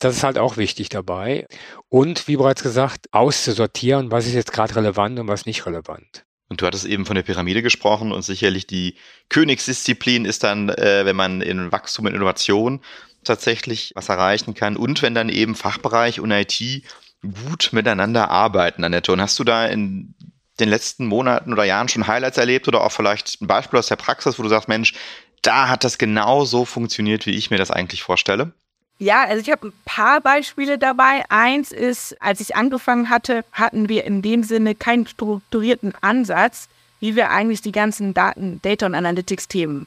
das 0.00 0.16
ist 0.16 0.24
halt 0.24 0.38
auch 0.38 0.56
wichtig 0.56 0.88
dabei. 0.88 1.46
Und 1.88 2.26
wie 2.26 2.36
bereits 2.36 2.62
gesagt, 2.62 3.06
auszusortieren, 3.12 4.10
was 4.10 4.26
ist 4.26 4.34
jetzt 4.34 4.52
gerade 4.52 4.74
relevant 4.74 5.18
und 5.18 5.28
was 5.28 5.46
nicht 5.46 5.64
relevant. 5.66 6.24
Und 6.48 6.60
du 6.60 6.66
hattest 6.66 6.86
eben 6.86 7.06
von 7.06 7.14
der 7.14 7.22
Pyramide 7.22 7.62
gesprochen 7.62 8.10
und 8.10 8.22
sicherlich 8.22 8.66
die 8.66 8.96
Königsdisziplin 9.28 10.24
ist 10.24 10.42
dann, 10.42 10.68
äh, 10.68 11.04
wenn 11.04 11.14
man 11.14 11.42
in 11.42 11.70
Wachstum 11.70 12.06
und 12.06 12.14
Innovation 12.14 12.80
tatsächlich 13.22 13.92
was 13.94 14.08
erreichen 14.08 14.54
kann 14.54 14.76
und 14.76 15.02
wenn 15.02 15.14
dann 15.14 15.28
eben 15.28 15.54
Fachbereich 15.54 16.18
und 16.18 16.32
IT 16.32 16.82
gut 17.22 17.68
miteinander 17.72 18.30
arbeiten, 18.30 18.82
Annette. 18.82 19.12
Und 19.12 19.20
hast 19.20 19.38
du 19.38 19.44
da 19.44 19.66
in 19.66 20.14
den 20.58 20.68
letzten 20.68 21.06
Monaten 21.06 21.52
oder 21.52 21.64
Jahren 21.64 21.88
schon 21.88 22.06
Highlights 22.06 22.38
erlebt 22.38 22.66
oder 22.66 22.82
auch 22.82 22.92
vielleicht 22.92 23.40
ein 23.40 23.46
Beispiel 23.46 23.78
aus 23.78 23.88
der 23.88 23.96
Praxis, 23.96 24.38
wo 24.38 24.42
du 24.42 24.48
sagst, 24.48 24.68
Mensch, 24.68 24.94
da 25.42 25.68
hat 25.68 25.84
das 25.84 25.98
genau 25.98 26.44
so 26.44 26.64
funktioniert, 26.64 27.26
wie 27.26 27.36
ich 27.36 27.50
mir 27.50 27.58
das 27.58 27.70
eigentlich 27.70 28.02
vorstelle? 28.02 28.52
Ja, 29.00 29.24
also 29.24 29.40
ich 29.40 29.50
habe 29.50 29.68
ein 29.68 29.72
paar 29.86 30.20
Beispiele 30.20 30.76
dabei. 30.76 31.24
Eins 31.30 31.72
ist, 31.72 32.20
als 32.20 32.38
ich 32.40 32.54
angefangen 32.54 33.08
hatte, 33.08 33.46
hatten 33.50 33.88
wir 33.88 34.04
in 34.04 34.20
dem 34.20 34.42
Sinne 34.42 34.74
keinen 34.74 35.06
strukturierten 35.06 35.94
Ansatz, 36.02 36.68
wie 37.00 37.16
wir 37.16 37.30
eigentlich 37.30 37.62
die 37.62 37.72
ganzen 37.72 38.12
Daten, 38.12 38.60
Data 38.60 38.84
und 38.84 38.94
Analytics-Themen 38.94 39.86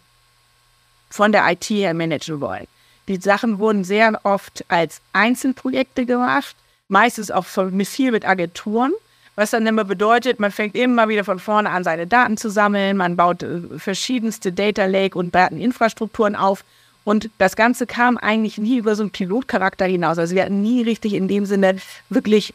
von 1.12 1.32
der 1.32 1.48
IT 1.52 1.66
her 1.66 1.94
managen 1.94 2.42
wollen. 2.42 2.66
Die 3.08 3.18
Sachen 3.18 3.60
wurden 3.60 3.84
sehr 3.84 4.20
oft 4.24 4.66
als 4.68 5.00
Einzelprojekte 5.14 6.08
gemacht, 6.08 6.56
meistens 6.88 7.30
auch 7.30 7.46
viel 7.46 8.12
mit 8.12 8.28
Agenturen, 8.28 8.94
was 9.36 9.52
dann 9.52 9.68
immer 9.68 9.84
bedeutet, 9.84 10.40
man 10.40 10.52
fängt 10.52 10.74
immer 10.74 11.08
wieder 11.08 11.24
von 11.24 11.38
vorne 11.38 11.70
an, 11.70 11.84
seine 11.84 12.08
Daten 12.08 12.36
zu 12.36 12.50
sammeln, 12.50 12.98
man 12.98 13.16
baut 13.16 13.44
äh, 13.44 13.62
verschiedenste 13.78 14.52
Data 14.52 14.86
Lake 14.86 15.16
und 15.16 15.36
Dateninfrastrukturen 15.36 16.36
auf 16.36 16.64
und 17.04 17.30
das 17.38 17.56
Ganze 17.56 17.86
kam 17.86 18.18
eigentlich 18.18 18.58
nie 18.58 18.78
über 18.78 18.96
so 18.96 19.04
einen 19.04 19.12
Pilotcharakter 19.12 19.86
hinaus. 19.86 20.18
Also 20.18 20.36
wir 20.36 20.44
hatten 20.44 20.62
nie 20.62 20.84
richtig 20.84 21.14
in 21.14 21.28
dem 21.28 21.46
Sinne 21.46 21.78
wirklich 22.10 22.54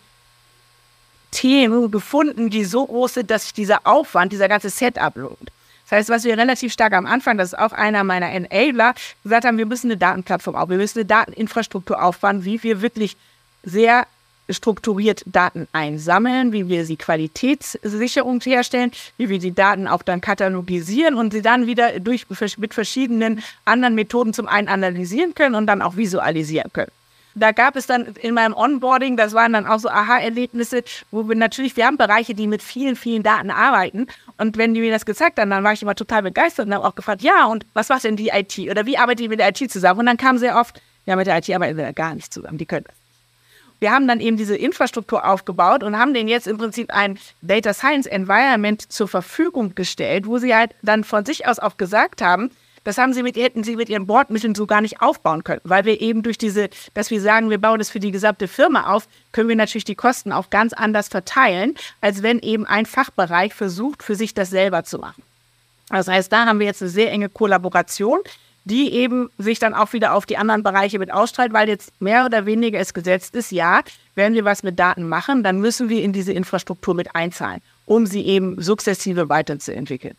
Themen 1.31 1.91
gefunden, 1.91 2.49
die 2.49 2.65
so 2.65 2.87
groß 2.87 3.15
sind, 3.15 3.31
dass 3.31 3.45
sich 3.45 3.53
dieser 3.53 3.87
Aufwand, 3.87 4.33
dieser 4.33 4.49
ganze 4.49 4.71
Setup 4.71 5.15
lohnt. 5.17 5.51
Das 5.85 5.99
heißt, 5.99 6.09
was 6.11 6.25
wir 6.25 6.37
relativ 6.37 6.73
stark 6.73 6.93
am 6.93 7.07
Anfang, 7.07 7.39
das 7.39 7.53
ist 7.53 7.59
auch 7.59 7.73
einer 7.73 8.05
meiner 8.05 8.31
Enabler, 8.31 8.95
gesagt 9.23 9.47
haben, 9.47 9.59
wir 9.59 9.67
müssen 9.67 9.89
eine 9.91 9.97
Datenplattform 9.97 10.55
aufbauen, 10.55 10.71
wir 10.71 10.77
müssen 10.79 10.99
eine 10.99 11.07
Dateninfrastruktur 11.07 12.03
aufbauen, 12.03 12.45
wie 12.45 12.63
wir 12.63 12.83
wirklich 12.83 13.17
sehr 13.63 14.07
strukturiert 14.51 15.23
Daten 15.27 15.69
einsammeln, 15.73 16.53
wie 16.53 16.69
wir 16.69 16.85
sie 16.85 16.97
Qualitätssicherung 16.97 18.41
herstellen, 18.41 18.93
wie 19.17 19.29
wir 19.29 19.39
die 19.39 19.55
Daten 19.55 19.87
auch 19.87 20.03
dann 20.03 20.21
katalogisieren 20.21 21.15
und 21.15 21.33
sie 21.33 21.43
dann 21.43 21.67
wieder 21.67 22.01
durch, 22.01 22.27
mit 22.59 22.75
verschiedenen 22.75 23.43
anderen 23.65 23.95
Methoden 23.95 24.33
zum 24.33 24.49
einen 24.49 24.69
analysieren 24.69 25.35
können 25.35 25.55
und 25.55 25.67
dann 25.67 25.83
auch 25.83 25.97
visualisieren 25.97 26.73
können. 26.73 26.91
Da 27.35 27.53
gab 27.53 27.77
es 27.77 27.87
dann 27.87 28.07
in 28.21 28.35
meinem 28.35 28.53
Onboarding, 28.55 29.17
das 29.17 29.33
waren 29.33 29.53
dann 29.53 29.67
auch 29.67 29.79
so 29.79 29.89
Aha-Erlebnisse, 29.89 30.83
wo 31.11 31.29
wir 31.29 31.37
natürlich, 31.37 31.77
wir 31.77 31.87
haben 31.87 31.97
Bereiche, 31.97 32.35
die 32.35 32.49
mit 32.49 32.63
vielen, 32.63 32.97
vielen 32.97 33.23
Daten 33.23 33.51
arbeiten. 33.51 34.09
Und 34.39 34.57
wenn 34.57 34.75
die 34.75 34.81
mir 34.81 34.91
das 34.91 35.07
gezeigt 35.07 35.39
haben, 35.39 35.51
dann 35.51 35.63
war 35.63 35.73
ich 35.73 35.83
immer 35.83 35.95
total 35.95 36.23
begeistert 36.23 36.67
und 36.67 36.75
habe 36.75 36.87
auch 36.87 36.97
gefragt, 36.97 37.23
ja, 37.23 37.47
und 37.47 37.65
was 37.75 37.91
macht 37.91 38.05
denn 38.05 38.17
die 38.17 38.29
IT? 38.29 38.59
Oder 38.71 38.87
wie 38.87 38.99
arbeitet 38.99 39.21
ihr 39.21 39.29
mit 39.29 39.39
der 39.39 39.51
IT 39.51 39.71
zusammen? 39.71 40.01
Und 40.01 40.07
dann 40.07 40.17
kam 40.17 40.39
sehr 40.39 40.57
oft, 40.59 40.81
ja, 41.07 41.15
mit 41.15 41.27
der 41.29 41.39
IT 41.39 41.51
arbeiten 41.51 41.77
wir 41.77 41.93
gar 41.93 42.15
nicht 42.15 42.33
zusammen, 42.33 42.59
die 42.59 42.67
können 42.67 42.87
das 42.89 42.98
wir 43.81 43.93
haben 43.93 44.09
dann 44.09 44.21
eben 44.21 44.37
diese 44.37 44.57
Infrastruktur 44.57 45.27
aufgebaut 45.27 45.83
und 45.83 45.99
haben 45.99 46.15
denen 46.15 46.29
jetzt 46.29 46.47
im 46.47 46.59
Prinzip 46.59 46.93
ein 46.93 47.19
Data 47.43 47.73
Science 47.73 48.07
Environment 48.07 48.81
zur 48.91 49.09
Verfügung 49.09 49.75
gestellt, 49.75 50.27
wo 50.27 50.39
sie 50.39 50.55
halt 50.55 50.75
dann 50.83 51.05
von 51.05 51.25
sich 51.25 51.47
aus 51.47 51.59
auch 51.59 51.77
gesagt 51.77 52.23
haben, 52.23 52.51
das 52.85 52.97
haben 52.97 53.13
sie 53.13 53.23
mit, 53.23 53.37
hätten 53.37 53.65
sie 53.65 53.77
mit 53.77 53.89
ihren 53.89 54.07
Bordmitteln 54.07 54.55
so 54.55 54.67
gar 54.67 54.81
nicht 54.81 55.03
aufbauen 55.03 55.45
können, 55.45 55.61
weil 55.65 55.85
wir 55.85 56.01
eben 56.01 56.23
durch 56.23 56.39
diese, 56.39 56.71
dass 56.95 57.11
wir 57.11 57.21
sagen, 57.21 57.51
wir 57.51 57.61
bauen 57.61 57.79
das 57.79 57.91
für 57.91 58.01
die 58.01 58.13
gesamte 58.13 58.49
Firma 58.49 58.95
auf, 58.95 59.09
können 59.33 59.49
wir 59.49 59.57
natürlich 59.57 59.85
die 59.85 59.95
Kosten 59.95 60.33
auch 60.33 60.49
ganz 60.49 60.73
anders 60.73 61.09
verteilen, 61.09 61.75
als 62.01 62.23
wenn 62.23 62.39
eben 62.39 62.67
ein 62.67 62.87
Fachbereich 62.87 63.53
versucht, 63.53 64.03
für 64.03 64.15
sich 64.15 64.33
das 64.33 64.51
selber 64.51 64.85
zu 64.85 64.99
machen. 64.99 65.23
Das 65.91 66.09
heißt, 66.09 66.33
da 66.33 66.47
haben 66.47 66.61
wir 66.61 66.67
jetzt 66.67 66.83
eine 66.83 66.91
sehr 66.91 67.11
enge 67.11 67.29
Kollaboration 67.29 68.21
die 68.69 68.93
eben 68.93 69.31
sich 69.39 69.59
dann 69.59 69.75
auch 69.75 69.93
wieder 69.93 70.15
auf 70.15 70.27
die 70.27 70.37
anderen 70.37 70.63
Bereiche 70.63 70.99
mit 70.99 71.11
ausstrahlt, 71.11 71.53
weil 71.53 71.69
jetzt 71.69 71.91
mehr 72.01 72.27
oder 72.27 72.45
weniger 72.45 72.79
es 72.79 72.93
gesetzt 72.93 73.35
ist, 73.35 73.51
ja, 73.51 73.81
wenn 74.15 74.35
wir 74.35 74.45
was 74.45 74.63
mit 74.63 74.79
Daten 74.79 75.09
machen, 75.09 75.43
dann 75.43 75.61
müssen 75.61 75.89
wir 75.89 76.03
in 76.03 76.13
diese 76.13 76.33
Infrastruktur 76.33 76.95
mit 76.95 77.15
einzahlen, 77.15 77.63
um 77.87 78.07
sie 78.07 78.23
eben 78.23 78.61
sukzessive 78.61 79.29
weiterzuentwickeln. 79.29 80.17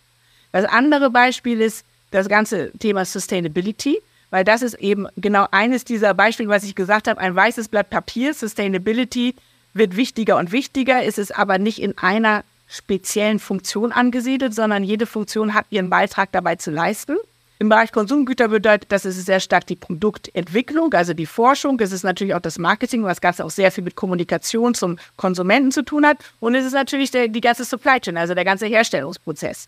Das 0.51 0.65
andere 0.65 1.12
Beispiel 1.12 1.62
ist 1.62 1.85
das 2.09 2.27
ganze 2.27 2.71
Thema 2.79 3.05
Sustainability, 3.05 4.01
weil 4.31 4.43
das 4.43 4.63
ist 4.63 4.75
eben 4.75 5.07
genau 5.15 5.47
eines 5.51 5.85
dieser 5.85 6.13
Beispiele, 6.15 6.49
was 6.49 6.63
ich 6.63 6.73
gesagt 6.73 7.07
habe, 7.07 7.19
ein 7.19 7.35
weißes 7.35 7.67
Blatt 7.67 7.91
Papier, 7.91 8.33
Sustainability 8.33 9.35
wird 9.73 9.95
wichtiger 9.95 10.38
und 10.38 10.51
wichtiger, 10.51 11.03
ist 11.03 11.19
es 11.19 11.31
aber 11.31 11.59
nicht 11.59 11.81
in 11.81 11.97
einer 11.99 12.43
speziellen 12.67 13.39
Funktion 13.39 13.91
angesiedelt, 13.91 14.55
sondern 14.55 14.83
jede 14.83 15.05
Funktion 15.05 15.53
hat 15.53 15.65
ihren 15.69 15.89
Beitrag 15.91 16.31
dabei 16.31 16.55
zu 16.55 16.71
leisten. 16.71 17.17
Im 17.62 17.67
Bereich 17.67 17.91
Konsumgüter 17.91 18.48
bedeutet 18.48 18.89
das, 18.89 19.04
ist 19.04 19.26
sehr 19.26 19.41
stark 19.41 19.67
die 19.67 19.76
Produktentwicklung, 19.76 20.93
also 20.93 21.13
die 21.13 21.26
Forschung. 21.26 21.78
Es 21.82 21.91
ist 21.91 22.04
natürlich 22.04 22.34
auch 22.34 22.39
das 22.39 22.58
Marketing, 22.58 23.04
was 23.04 23.19
Ganze 23.19 23.43
auch 23.43 23.50
sehr 23.50 23.69
viel 23.69 23.84
mit 23.84 23.98
Kommunikation 23.98 24.74
zum 24.74 24.98
Konsumenten 25.17 25.74
zu 25.74 25.84
tun 25.84 26.06
hat. 26.06 26.19
Und 26.39 26.56
es 26.56 26.65
ist 26.65 26.72
natürlich 26.72 27.12
der, 27.12 27.28
die 27.28 27.41
ganze 27.41 27.65
Supply 27.65 28.00
Chain, 28.00 28.15
also 28.15 28.34
der 28.34 28.45
ganze 28.45 28.65
Herstellungsprozess. 28.65 29.67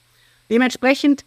Dementsprechend 0.49 1.25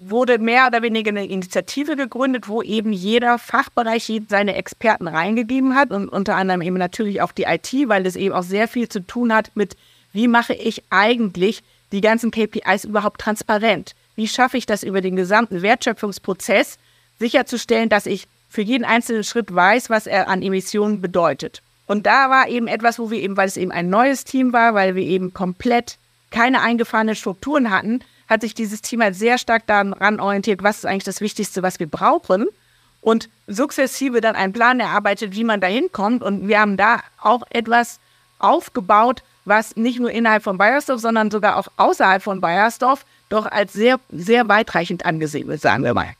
wurde 0.00 0.38
mehr 0.38 0.68
oder 0.68 0.80
weniger 0.80 1.10
eine 1.10 1.26
Initiative 1.26 1.94
gegründet, 1.94 2.48
wo 2.48 2.62
eben 2.62 2.94
jeder 2.94 3.38
Fachbereich 3.38 4.10
seine 4.28 4.54
Experten 4.54 5.08
reingegeben 5.08 5.74
hat 5.74 5.90
und 5.90 6.08
unter 6.08 6.36
anderem 6.36 6.62
eben 6.62 6.78
natürlich 6.78 7.20
auch 7.20 7.32
die 7.32 7.42
IT, 7.42 7.70
weil 7.86 8.06
es 8.06 8.16
eben 8.16 8.34
auch 8.34 8.44
sehr 8.44 8.66
viel 8.66 8.88
zu 8.88 9.00
tun 9.00 9.34
hat 9.34 9.50
mit, 9.54 9.76
wie 10.14 10.28
mache 10.28 10.54
ich 10.54 10.84
eigentlich 10.88 11.62
die 11.92 12.00
ganzen 12.00 12.30
KPIs 12.30 12.84
überhaupt 12.84 13.20
transparent? 13.20 13.94
Wie 14.18 14.26
schaffe 14.26 14.56
ich 14.56 14.66
das 14.66 14.82
über 14.82 15.00
den 15.00 15.14
gesamten 15.14 15.62
Wertschöpfungsprozess 15.62 16.78
sicherzustellen, 17.20 17.88
dass 17.88 18.04
ich 18.04 18.26
für 18.48 18.62
jeden 18.62 18.84
einzelnen 18.84 19.22
Schritt 19.22 19.54
weiß, 19.54 19.90
was 19.90 20.08
er 20.08 20.26
an 20.26 20.42
Emissionen 20.42 21.00
bedeutet. 21.00 21.62
Und 21.86 22.04
da 22.04 22.28
war 22.28 22.48
eben 22.48 22.66
etwas, 22.66 22.98
wo 22.98 23.12
wir 23.12 23.20
eben, 23.20 23.36
weil 23.36 23.46
es 23.46 23.56
eben 23.56 23.70
ein 23.70 23.90
neues 23.90 24.24
Team 24.24 24.52
war, 24.52 24.74
weil 24.74 24.96
wir 24.96 25.04
eben 25.04 25.34
komplett 25.34 25.98
keine 26.32 26.62
eingefahrenen 26.62 27.14
Strukturen 27.14 27.70
hatten, 27.70 28.00
hat 28.28 28.40
sich 28.40 28.54
dieses 28.54 28.82
Team 28.82 29.02
halt 29.02 29.14
sehr 29.14 29.38
stark 29.38 29.68
daran 29.68 30.18
orientiert, 30.18 30.64
was 30.64 30.78
ist 30.78 30.86
eigentlich 30.86 31.04
das 31.04 31.20
Wichtigste, 31.20 31.62
was 31.62 31.78
wir 31.78 31.86
brauchen. 31.86 32.48
Und 33.00 33.28
sukzessive 33.46 34.20
dann 34.20 34.34
einen 34.34 34.52
Plan 34.52 34.80
erarbeitet, 34.80 35.36
wie 35.36 35.44
man 35.44 35.60
da 35.60 35.68
hinkommt. 35.68 36.24
Und 36.24 36.48
wir 36.48 36.58
haben 36.58 36.76
da 36.76 37.04
auch 37.22 37.42
etwas 37.50 38.00
aufgebaut, 38.40 39.22
was 39.44 39.76
nicht 39.76 40.00
nur 40.00 40.10
innerhalb 40.10 40.42
von 40.42 40.58
Bayersdorf, 40.58 41.00
sondern 41.00 41.30
sogar 41.30 41.56
auch 41.56 41.68
außerhalb 41.76 42.20
von 42.20 42.40
Bayersdorf 42.40 43.04
doch 43.28 43.46
als 43.46 43.72
sehr, 43.72 44.00
sehr 44.10 44.48
weitreichend 44.48 45.04
angesehen 45.06 45.48
wird, 45.48 45.60
sagen 45.60 45.84
wir 45.84 45.94
mal. 45.94 46.14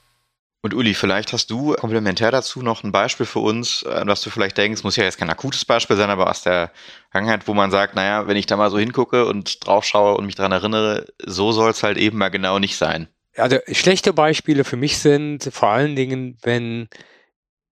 Und 0.60 0.74
Uli, 0.74 0.94
vielleicht 0.94 1.32
hast 1.32 1.50
du 1.50 1.74
komplementär 1.74 2.32
dazu 2.32 2.62
noch 2.62 2.82
ein 2.82 2.90
Beispiel 2.90 3.26
für 3.26 3.38
uns, 3.38 3.84
an 3.84 4.08
äh, 4.08 4.10
was 4.10 4.22
du 4.22 4.30
vielleicht 4.30 4.58
denkst, 4.58 4.82
muss 4.82 4.96
ja 4.96 5.04
jetzt 5.04 5.18
kein 5.18 5.30
akutes 5.30 5.64
Beispiel 5.64 5.96
sein, 5.96 6.10
aber 6.10 6.28
aus 6.28 6.42
der 6.42 6.72
Vergangenheit, 7.10 7.46
wo 7.46 7.54
man 7.54 7.70
sagt, 7.70 7.94
naja, 7.94 8.26
wenn 8.26 8.36
ich 8.36 8.46
da 8.46 8.56
mal 8.56 8.70
so 8.70 8.78
hingucke 8.78 9.24
und 9.26 9.64
drauf 9.64 9.84
schaue 9.84 10.16
und 10.16 10.26
mich 10.26 10.34
daran 10.34 10.52
erinnere, 10.52 11.06
so 11.24 11.52
soll 11.52 11.70
es 11.70 11.84
halt 11.84 11.96
eben 11.96 12.18
mal 12.18 12.30
genau 12.30 12.58
nicht 12.58 12.76
sein. 12.76 13.08
Also 13.36 13.58
schlechte 13.70 14.12
Beispiele 14.12 14.64
für 14.64 14.76
mich 14.76 14.98
sind 14.98 15.48
vor 15.52 15.68
allen 15.68 15.94
Dingen, 15.94 16.36
wenn 16.42 16.88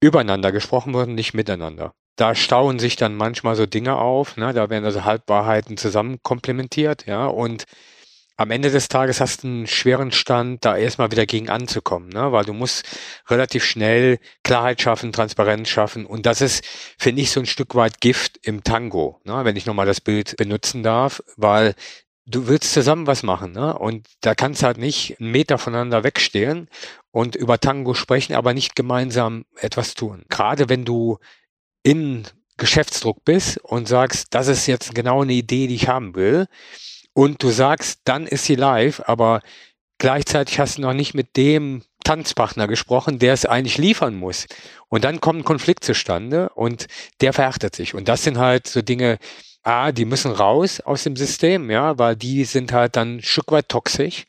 übereinander 0.01 0.53
gesprochen 0.53 0.95
wird 0.95 1.09
und 1.09 1.17
nicht 1.17 1.35
miteinander. 1.35 1.93
Da 2.15 2.37
stauen 2.37 2.79
sich 2.79 2.95
dann 2.95 3.17
manchmal 3.17 3.57
so 3.57 3.67
Dinge 3.67 3.97
auf, 3.97 4.37
ne? 4.37 4.53
da 4.55 4.71
werden 4.71 4.85
also 4.85 5.05
Halbwahrheiten 5.05 5.77
zusammen 5.77 6.21
komplementiert, 6.23 7.07
ja, 7.07 7.27
und 7.27 7.65
am 8.37 8.51
Ende 8.51 8.71
des 8.71 8.89
Tages 8.89 9.21
hast 9.21 9.43
du 9.43 9.49
einen 9.49 9.67
schweren 9.67 10.13
Stand, 10.13 10.65
da 10.65 10.77
erstmal 10.77 11.11
wieder 11.11 11.27
gegen 11.27 11.49
anzukommen, 11.49 12.11
ne? 12.11 12.33
weil 12.33 12.45
du 12.45 12.53
musst 12.53 12.85
relativ 13.29 13.65
schnell 13.65 14.19
Klarheit 14.45 14.81
schaffen, 14.81 15.13
Transparenz 15.13 15.69
schaffen 15.69 16.05
und 16.07 16.27
das 16.27 16.41
ist, 16.41 16.65
finde 16.99 17.23
ich, 17.23 17.31
so 17.31 17.41
ein 17.41 17.47
Stück 17.47 17.75
weit 17.75 18.01
Gift 18.01 18.39
im 18.43 18.63
Tango, 18.63 19.21
ne? 19.25 19.45
wenn 19.45 19.57
ich 19.57 19.67
nochmal 19.67 19.87
das 19.87 20.01
Bild 20.01 20.37
benutzen 20.37 20.83
darf, 20.83 21.23
weil 21.37 21.75
du 22.27 22.47
willst 22.49 22.73
zusammen 22.73 23.07
was 23.07 23.23
machen 23.23 23.53
ne? 23.53 23.79
und 23.79 24.07
da 24.21 24.35
kannst 24.35 24.63
du 24.63 24.67
halt 24.67 24.79
nicht 24.79 25.19
einen 25.19 25.31
Meter 25.31 25.57
voneinander 25.57 26.05
wegstehen 26.05 26.69
und 27.11 27.37
über 27.37 27.59
Tango 27.59 27.95
sprechen, 27.95 28.35
aber 28.35 28.53
nicht 28.53 28.77
gemeinsam 28.77 29.47
etwas 29.61 29.95
tun. 29.95 30.25
Gerade 30.29 30.69
wenn 30.69 30.85
du 30.85 31.19
in 31.83 32.27
Geschäftsdruck 32.59 33.25
bist 33.25 33.59
und 33.59 33.87
sagst, 33.87 34.35
das 34.35 34.49
ist 34.49 34.67
jetzt 34.67 34.95
genau 34.95 35.23
eine 35.23 35.35
Idee, 35.35 35.67
die 35.67 35.75
ich 35.75 35.89
haben 35.89 36.15
will, 36.15 36.47
und 37.17 37.43
du 37.43 37.49
sagst, 37.49 38.01
dann 38.05 38.27
ist 38.27 38.45
sie 38.45 38.57
live, 38.57 39.01
aber 39.07 39.41
gleichzeitig 39.97 40.61
hast 40.61 40.77
du 40.77 40.83
noch 40.83 40.93
nicht 40.93 41.15
mit 41.15 41.39
dem 41.39 41.81
Tanzpartner 42.05 42.69
gesprochen, 42.69 43.19
der 43.19 43.33
es 43.33 43.47
eigentlich 43.47 43.79
liefern 43.79 44.17
muss. 44.17 44.47
Und 44.89 45.03
dann 45.05 45.23
kommt 45.23 45.41
ein 45.41 45.45
Konflikt 45.45 45.83
zustande 45.83 46.51
und 46.51 46.89
der 47.23 47.33
verhärtet 47.33 47.75
sich. 47.75 47.95
Und 47.95 48.09
das 48.09 48.23
sind 48.23 48.37
halt 48.37 48.67
so 48.67 48.83
Dinge, 48.83 49.19
ah, 49.63 49.93
die 49.93 50.05
müssen 50.05 50.31
raus 50.31 50.81
aus 50.81 51.05
dem 51.05 51.17
System, 51.17 51.71
ja, 51.71 51.99
weil 51.99 52.17
die 52.17 52.45
sind 52.45 52.73
halt 52.73 52.97
dann 52.97 53.17
ein 53.17 53.23
Stück 53.23 53.51
weit 53.51 53.71
toxisch. 53.71 54.27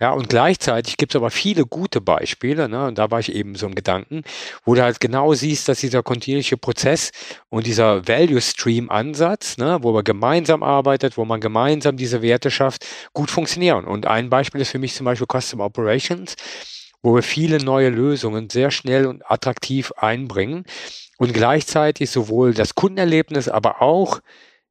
Ja, 0.00 0.12
und 0.12 0.28
gleichzeitig 0.28 0.96
gibt 0.96 1.12
es 1.12 1.16
aber 1.16 1.30
viele 1.30 1.66
gute 1.66 2.00
Beispiele, 2.00 2.68
ne, 2.68 2.86
und 2.86 2.98
da 2.98 3.10
war 3.10 3.18
ich 3.18 3.32
eben 3.34 3.56
so 3.56 3.66
im 3.66 3.74
Gedanken, 3.74 4.22
wo 4.64 4.76
du 4.76 4.82
halt 4.82 5.00
genau 5.00 5.34
siehst, 5.34 5.68
dass 5.68 5.80
dieser 5.80 6.04
kontinuierliche 6.04 6.56
Prozess 6.56 7.10
und 7.48 7.66
dieser 7.66 8.06
Value 8.06 8.40
Stream 8.40 8.90
Ansatz, 8.90 9.56
ne, 9.56 9.78
wo 9.82 9.90
man 9.92 10.04
gemeinsam 10.04 10.62
arbeitet, 10.62 11.16
wo 11.16 11.24
man 11.24 11.40
gemeinsam 11.40 11.96
diese 11.96 12.22
Werte 12.22 12.52
schafft, 12.52 12.86
gut 13.12 13.28
funktionieren. 13.30 13.86
Und 13.86 14.06
ein 14.06 14.30
Beispiel 14.30 14.60
ist 14.60 14.70
für 14.70 14.78
mich 14.78 14.94
zum 14.94 15.04
Beispiel 15.04 15.26
Custom 15.26 15.58
Operations, 15.60 16.36
wo 17.02 17.14
wir 17.16 17.22
viele 17.22 17.58
neue 17.58 17.88
Lösungen 17.88 18.50
sehr 18.50 18.70
schnell 18.70 19.04
und 19.06 19.28
attraktiv 19.28 19.90
einbringen 19.96 20.64
und 21.18 21.34
gleichzeitig 21.34 22.10
sowohl 22.10 22.54
das 22.54 22.76
Kundenerlebnis, 22.76 23.48
aber 23.48 23.82
auch 23.82 24.20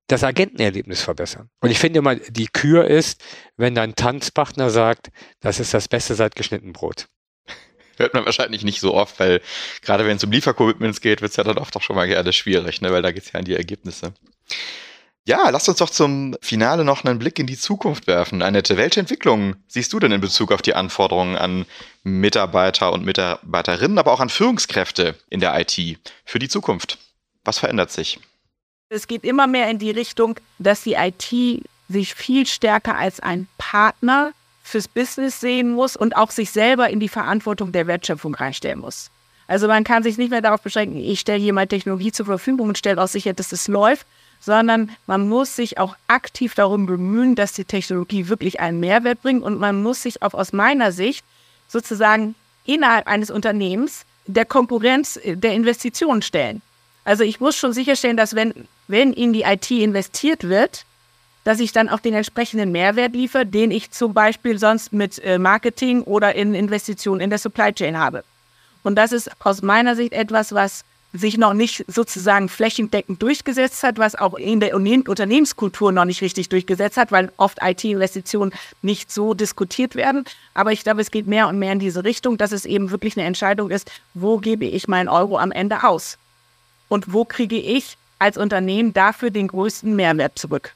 das 0.07 0.23
Agentenerlebnis 0.23 1.01
verbessern. 1.01 1.49
Und 1.59 1.69
ich 1.69 1.79
finde 1.79 1.99
immer, 1.99 2.15
die 2.15 2.47
Kür 2.47 2.85
ist, 2.85 3.21
wenn 3.57 3.75
dein 3.75 3.95
Tanzpartner 3.95 4.69
sagt, 4.69 5.09
das 5.41 5.59
ist 5.59 5.73
das 5.73 5.87
Beste 5.87 6.15
seit 6.15 6.35
geschnitten 6.35 6.73
Brot. 6.73 7.07
Hört 7.97 8.13
man 8.13 8.25
wahrscheinlich 8.25 8.63
nicht 8.63 8.79
so 8.79 8.93
oft, 8.93 9.19
weil 9.19 9.41
gerade 9.81 10.05
wenn 10.05 10.17
es 10.17 10.23
um 10.23 10.31
Liefercommitments 10.31 11.01
geht, 11.01 11.21
wird 11.21 11.31
es 11.31 11.37
ja 11.37 11.43
dann 11.43 11.57
oft 11.57 11.75
auch 11.75 11.81
schon 11.81 11.95
mal 11.95 12.07
gerne 12.07 12.31
schwierig, 12.31 12.81
ne? 12.81 12.91
weil 12.91 13.01
da 13.01 13.11
geht 13.11 13.23
es 13.23 13.31
ja 13.31 13.39
an 13.39 13.45
die 13.45 13.55
Ergebnisse. 13.55 14.13
Ja, 15.25 15.49
lasst 15.49 15.67
uns 15.67 15.79
doch 15.79 15.89
zum 15.89 16.37
Finale 16.41 16.85
noch 16.85 17.03
einen 17.03 17.19
Blick 17.19 17.37
in 17.37 17.47
die 17.47 17.57
Zukunft 17.57 18.07
werfen. 18.07 18.41
Annette, 18.41 18.77
welche 18.77 19.01
Entwicklungen 19.01 19.61
siehst 19.67 19.91
du 19.91 19.99
denn 19.99 20.13
in 20.13 20.21
Bezug 20.21 20.53
auf 20.53 20.61
die 20.61 20.73
Anforderungen 20.73 21.35
an 21.35 21.65
Mitarbeiter 22.03 22.93
und 22.93 23.03
Mitarbeiterinnen, 23.03 23.97
aber 23.97 24.13
auch 24.13 24.21
an 24.21 24.29
Führungskräfte 24.29 25.15
in 25.29 25.41
der 25.41 25.59
IT 25.59 25.99
für 26.23 26.39
die 26.39 26.47
Zukunft? 26.47 26.97
Was 27.43 27.59
verändert 27.59 27.91
sich? 27.91 28.19
Es 28.89 29.07
geht 29.07 29.25
immer 29.25 29.47
mehr 29.47 29.69
in 29.69 29.79
die 29.79 29.91
Richtung, 29.91 30.39
dass 30.59 30.83
die 30.83 30.93
IT 30.93 31.61
sich 31.89 32.15
viel 32.15 32.45
stärker 32.45 32.97
als 32.97 33.19
ein 33.19 33.47
Partner 33.57 34.31
fürs 34.63 34.87
Business 34.87 35.41
sehen 35.41 35.71
muss 35.71 35.97
und 35.97 36.15
auch 36.15 36.31
sich 36.31 36.51
selber 36.51 36.89
in 36.89 37.01
die 37.01 37.09
Verantwortung 37.09 37.73
der 37.73 37.87
Wertschöpfung 37.87 38.33
reinstellen 38.33 38.79
muss. 38.79 39.09
Also 39.47 39.67
man 39.67 39.83
kann 39.83 40.03
sich 40.03 40.17
nicht 40.17 40.29
mehr 40.29 40.41
darauf 40.41 40.61
beschränken, 40.61 40.97
ich 40.97 41.19
stelle 41.19 41.39
hier 41.39 41.53
mal 41.53 41.67
Technologie 41.67 42.13
zur 42.13 42.25
Verfügung 42.25 42.69
und 42.69 42.77
stelle 42.77 43.01
auch 43.01 43.07
sicher, 43.07 43.33
dass 43.33 43.51
es 43.51 43.67
läuft, 43.67 44.05
sondern 44.39 44.89
man 45.05 45.27
muss 45.27 45.55
sich 45.55 45.77
auch 45.77 45.95
aktiv 46.07 46.53
darum 46.55 46.85
bemühen, 46.85 47.35
dass 47.35 47.53
die 47.53 47.65
Technologie 47.65 48.29
wirklich 48.29 48.61
einen 48.61 48.79
Mehrwert 48.79 49.21
bringt 49.21 49.43
und 49.43 49.59
man 49.59 49.81
muss 49.83 50.01
sich 50.01 50.21
auch 50.21 50.33
aus 50.33 50.53
meiner 50.53 50.93
Sicht 50.93 51.25
sozusagen 51.67 52.35
innerhalb 52.65 53.07
eines 53.07 53.31
Unternehmens 53.31 54.05
der 54.27 54.45
Konkurrenz 54.45 55.19
der 55.25 55.53
Investitionen 55.53 56.21
stellen. 56.21 56.61
Also 57.05 57.23
ich 57.23 57.39
muss 57.39 57.55
schon 57.55 57.71
sicherstellen, 57.71 58.17
dass 58.17 58.35
wenn, 58.35 58.67
wenn 58.87 59.13
in 59.13 59.33
die 59.33 59.41
IT 59.43 59.69
investiert 59.71 60.43
wird, 60.43 60.85
dass 61.43 61.59
ich 61.59 61.71
dann 61.71 61.87
auch 61.87 61.99
den 61.99 62.13
entsprechenden 62.13 62.71
Mehrwert 62.71 63.13
liefere, 63.13 63.45
den 63.45 63.71
ich 63.71 63.91
zum 63.91 64.13
Beispiel 64.13 64.59
sonst 64.59 64.91
mit 64.91 65.17
äh, 65.19 65.39
Marketing 65.39 66.01
oder 66.03 66.35
in 66.35 66.53
Investitionen 66.53 67.21
in 67.21 67.29
der 67.29 67.39
Supply 67.39 67.71
Chain 67.71 67.97
habe. 67.97 68.23
Und 68.83 68.95
das 68.95 69.11
ist 69.11 69.29
aus 69.43 69.61
meiner 69.61 69.95
Sicht 69.95 70.13
etwas, 70.13 70.53
was 70.53 70.83
sich 71.13 71.37
noch 71.37 71.53
nicht 71.53 71.85
sozusagen 71.87 72.49
flächendeckend 72.49 73.21
durchgesetzt 73.21 73.81
hat, 73.83 73.97
was 73.97 74.15
auch 74.15 74.33
in 74.35 74.59
der 74.59 74.75
Unternehmenskultur 74.75 75.91
noch 75.91 76.05
nicht 76.05 76.21
richtig 76.21 76.49
durchgesetzt 76.49 76.97
hat, 76.97 77.11
weil 77.11 77.31
oft 77.37 77.59
IT-Investitionen 77.61 78.51
nicht 78.81 79.11
so 79.11 79.33
diskutiert 79.33 79.95
werden. 79.95 80.25
Aber 80.53 80.73
ich 80.73 80.83
glaube, 80.83 81.01
es 81.01 81.11
geht 81.11 81.27
mehr 81.27 81.47
und 81.47 81.59
mehr 81.59 81.71
in 81.71 81.79
diese 81.79 82.03
Richtung, 82.03 82.37
dass 82.37 82.51
es 82.51 82.65
eben 82.65 82.91
wirklich 82.91 83.17
eine 83.17 83.25
Entscheidung 83.25 83.71
ist, 83.71 83.89
wo 84.13 84.37
gebe 84.37 84.65
ich 84.65 84.87
meinen 84.87 85.07
Euro 85.07 85.37
am 85.37 85.51
Ende 85.51 85.83
aus? 85.83 86.17
Und 86.89 87.13
wo 87.13 87.25
kriege 87.25 87.57
ich 87.57 87.97
als 88.19 88.37
Unternehmen 88.37 88.93
dafür 88.93 89.29
den 89.29 89.47
größten 89.47 89.95
Mehrwert 89.95 90.37
zurück? 90.37 90.75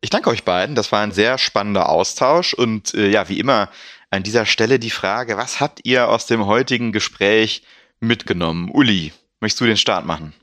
Ich 0.00 0.10
danke 0.10 0.30
euch 0.30 0.44
beiden. 0.44 0.74
Das 0.74 0.92
war 0.92 1.02
ein 1.02 1.12
sehr 1.12 1.38
spannender 1.38 1.88
Austausch. 1.88 2.54
Und 2.54 2.94
äh, 2.94 3.08
ja, 3.08 3.28
wie 3.28 3.40
immer 3.40 3.68
an 4.10 4.22
dieser 4.22 4.46
Stelle 4.46 4.78
die 4.78 4.90
Frage, 4.90 5.36
was 5.36 5.60
habt 5.60 5.80
ihr 5.84 6.08
aus 6.08 6.26
dem 6.26 6.46
heutigen 6.46 6.92
Gespräch 6.92 7.62
mitgenommen? 8.00 8.70
Uli, 8.70 9.12
Möchtest 9.40 9.60
du 9.60 9.66
den 9.66 9.76
Start 9.76 10.04
machen? 10.04 10.34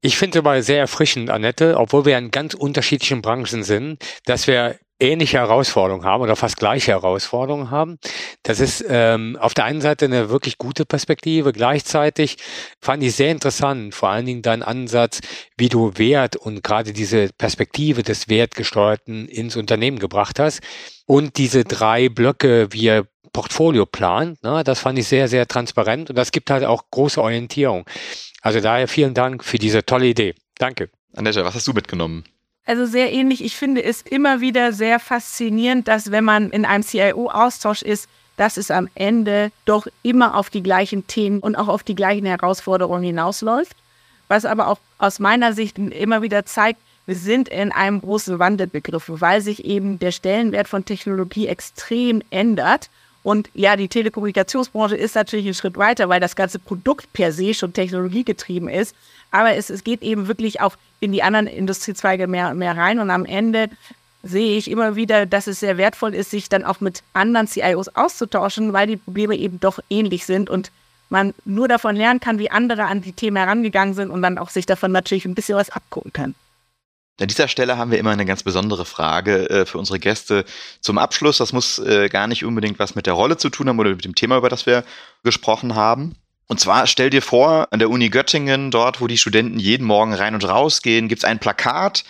Ich 0.00 0.16
finde 0.16 0.38
es 0.38 0.44
aber 0.44 0.62
sehr 0.62 0.78
erfrischend, 0.78 1.30
Annette, 1.30 1.78
obwohl 1.78 2.04
wir 2.04 2.18
in 2.18 2.30
ganz 2.30 2.54
unterschiedlichen 2.54 3.22
Branchen 3.22 3.62
sind, 3.62 4.04
dass 4.24 4.46
wir 4.46 4.78
ähnliche 5.02 5.38
Herausforderungen 5.38 6.04
haben 6.04 6.22
oder 6.22 6.36
fast 6.36 6.56
gleiche 6.56 6.92
Herausforderungen 6.92 7.70
haben. 7.70 7.98
Das 8.42 8.60
ist 8.60 8.84
ähm, 8.88 9.36
auf 9.40 9.52
der 9.54 9.64
einen 9.64 9.80
Seite 9.80 10.04
eine 10.04 10.30
wirklich 10.30 10.58
gute 10.58 10.86
Perspektive. 10.86 11.52
Gleichzeitig 11.52 12.36
fand 12.80 13.02
ich 13.02 13.14
sehr 13.14 13.30
interessant, 13.30 13.94
vor 13.94 14.10
allen 14.10 14.26
Dingen 14.26 14.42
dein 14.42 14.62
Ansatz, 14.62 15.20
wie 15.56 15.68
du 15.68 15.92
Wert 15.96 16.36
und 16.36 16.62
gerade 16.62 16.92
diese 16.92 17.30
Perspektive 17.36 18.02
des 18.02 18.28
Wertgesteuerten 18.28 19.28
ins 19.28 19.56
Unternehmen 19.56 19.98
gebracht 19.98 20.38
hast. 20.38 20.60
Und 21.06 21.36
diese 21.36 21.64
drei 21.64 22.08
Blöcke, 22.08 22.68
wie 22.70 22.84
ihr 22.84 23.06
Portfolio 23.32 23.86
plant. 23.86 24.42
Ne? 24.42 24.62
Das 24.64 24.80
fand 24.80 24.98
ich 24.98 25.08
sehr, 25.08 25.26
sehr 25.26 25.46
transparent 25.46 26.10
und 26.10 26.16
das 26.16 26.32
gibt 26.32 26.50
halt 26.50 26.64
auch 26.64 26.84
große 26.90 27.20
Orientierung. 27.20 27.84
Also 28.42 28.60
daher 28.60 28.88
vielen 28.88 29.14
Dank 29.14 29.42
für 29.42 29.58
diese 29.58 29.84
tolle 29.84 30.06
Idee. 30.06 30.34
Danke. 30.58 30.90
Annette, 31.14 31.44
was 31.44 31.54
hast 31.54 31.66
du 31.66 31.72
mitgenommen? 31.72 32.24
Also 32.64 32.86
sehr 32.86 33.12
ähnlich. 33.12 33.44
Ich 33.44 33.56
finde 33.56 33.82
es 33.82 34.02
immer 34.02 34.40
wieder 34.40 34.72
sehr 34.72 35.00
faszinierend, 35.00 35.88
dass 35.88 36.12
wenn 36.12 36.24
man 36.24 36.50
in 36.50 36.64
einem 36.64 36.84
CIO-Austausch 36.84 37.82
ist, 37.82 38.08
dass 38.36 38.56
es 38.56 38.70
am 38.70 38.88
Ende 38.94 39.50
doch 39.64 39.86
immer 40.02 40.36
auf 40.36 40.48
die 40.48 40.62
gleichen 40.62 41.06
Themen 41.06 41.40
und 41.40 41.56
auch 41.56 41.68
auf 41.68 41.82
die 41.82 41.94
gleichen 41.94 42.26
Herausforderungen 42.26 43.04
hinausläuft. 43.04 43.76
Was 44.28 44.44
aber 44.44 44.68
auch 44.68 44.78
aus 44.98 45.18
meiner 45.18 45.52
Sicht 45.52 45.76
immer 45.78 46.22
wieder 46.22 46.46
zeigt, 46.46 46.80
wir 47.04 47.16
sind 47.16 47.48
in 47.48 47.72
einem 47.72 48.00
großen 48.00 48.38
Wandel 48.38 48.68
begriffen, 48.68 49.20
weil 49.20 49.40
sich 49.40 49.64
eben 49.64 49.98
der 49.98 50.12
Stellenwert 50.12 50.68
von 50.68 50.84
Technologie 50.84 51.48
extrem 51.48 52.22
ändert 52.30 52.90
und 53.22 53.50
ja, 53.54 53.76
die 53.76 53.88
Telekommunikationsbranche 53.88 54.96
ist 54.96 55.14
natürlich 55.14 55.46
einen 55.46 55.54
Schritt 55.54 55.76
weiter, 55.76 56.08
weil 56.08 56.20
das 56.20 56.34
ganze 56.34 56.58
Produkt 56.58 57.12
per 57.12 57.32
se 57.32 57.54
schon 57.54 57.72
technologiegetrieben 57.72 58.68
ist. 58.68 58.96
Aber 59.30 59.54
es, 59.54 59.70
es 59.70 59.84
geht 59.84 60.02
eben 60.02 60.26
wirklich 60.28 60.60
auch 60.60 60.76
in 61.00 61.12
die 61.12 61.22
anderen 61.22 61.46
Industriezweige 61.46 62.26
mehr, 62.26 62.54
mehr 62.54 62.76
rein. 62.76 62.98
Und 62.98 63.10
am 63.10 63.24
Ende 63.24 63.70
sehe 64.24 64.56
ich 64.56 64.70
immer 64.70 64.96
wieder, 64.96 65.26
dass 65.26 65.46
es 65.46 65.60
sehr 65.60 65.78
wertvoll 65.78 66.14
ist, 66.14 66.30
sich 66.30 66.48
dann 66.48 66.64
auch 66.64 66.80
mit 66.80 67.02
anderen 67.12 67.46
CIOs 67.46 67.94
auszutauschen, 67.94 68.72
weil 68.72 68.88
die 68.88 68.96
Probleme 68.96 69.36
eben 69.36 69.60
doch 69.60 69.78
ähnlich 69.88 70.26
sind 70.26 70.50
und 70.50 70.70
man 71.08 71.34
nur 71.44 71.68
davon 71.68 71.94
lernen 71.94 72.20
kann, 72.20 72.38
wie 72.38 72.50
andere 72.50 72.84
an 72.84 73.02
die 73.02 73.12
Themen 73.12 73.36
herangegangen 73.36 73.94
sind 73.94 74.10
und 74.10 74.22
dann 74.22 74.38
auch 74.38 74.50
sich 74.50 74.66
davon 74.66 74.92
natürlich 74.92 75.26
ein 75.26 75.34
bisschen 75.34 75.56
was 75.56 75.70
abgucken 75.70 76.12
kann. 76.12 76.34
An 77.20 77.28
dieser 77.28 77.48
Stelle 77.48 77.76
haben 77.76 77.90
wir 77.90 77.98
immer 77.98 78.10
eine 78.10 78.24
ganz 78.24 78.42
besondere 78.42 78.84
Frage 78.84 79.48
äh, 79.50 79.66
für 79.66 79.78
unsere 79.78 79.98
Gäste 79.98 80.44
zum 80.80 80.98
Abschluss. 80.98 81.38
Das 81.38 81.52
muss 81.52 81.78
äh, 81.78 82.08
gar 82.08 82.26
nicht 82.26 82.44
unbedingt 82.44 82.78
was 82.78 82.94
mit 82.94 83.06
der 83.06 83.12
Rolle 83.12 83.36
zu 83.36 83.50
tun 83.50 83.68
haben 83.68 83.78
oder 83.78 83.90
mit 83.90 84.04
dem 84.04 84.14
Thema, 84.14 84.38
über 84.38 84.48
das 84.48 84.66
wir 84.66 84.84
gesprochen 85.22 85.74
haben. 85.74 86.16
Und 86.48 86.58
zwar 86.58 86.86
stell 86.86 87.10
dir 87.10 87.22
vor, 87.22 87.68
an 87.70 87.78
der 87.78 87.90
Uni 87.90 88.08
Göttingen, 88.08 88.70
dort, 88.70 89.00
wo 89.00 89.06
die 89.06 89.18
Studenten 89.18 89.58
jeden 89.58 89.86
Morgen 89.86 90.14
rein 90.14 90.34
und 90.34 90.46
raus 90.46 90.82
gehen, 90.82 91.08
gibt 91.08 91.20
es 91.20 91.24
ein 91.24 91.38
Plakat, 91.38 92.04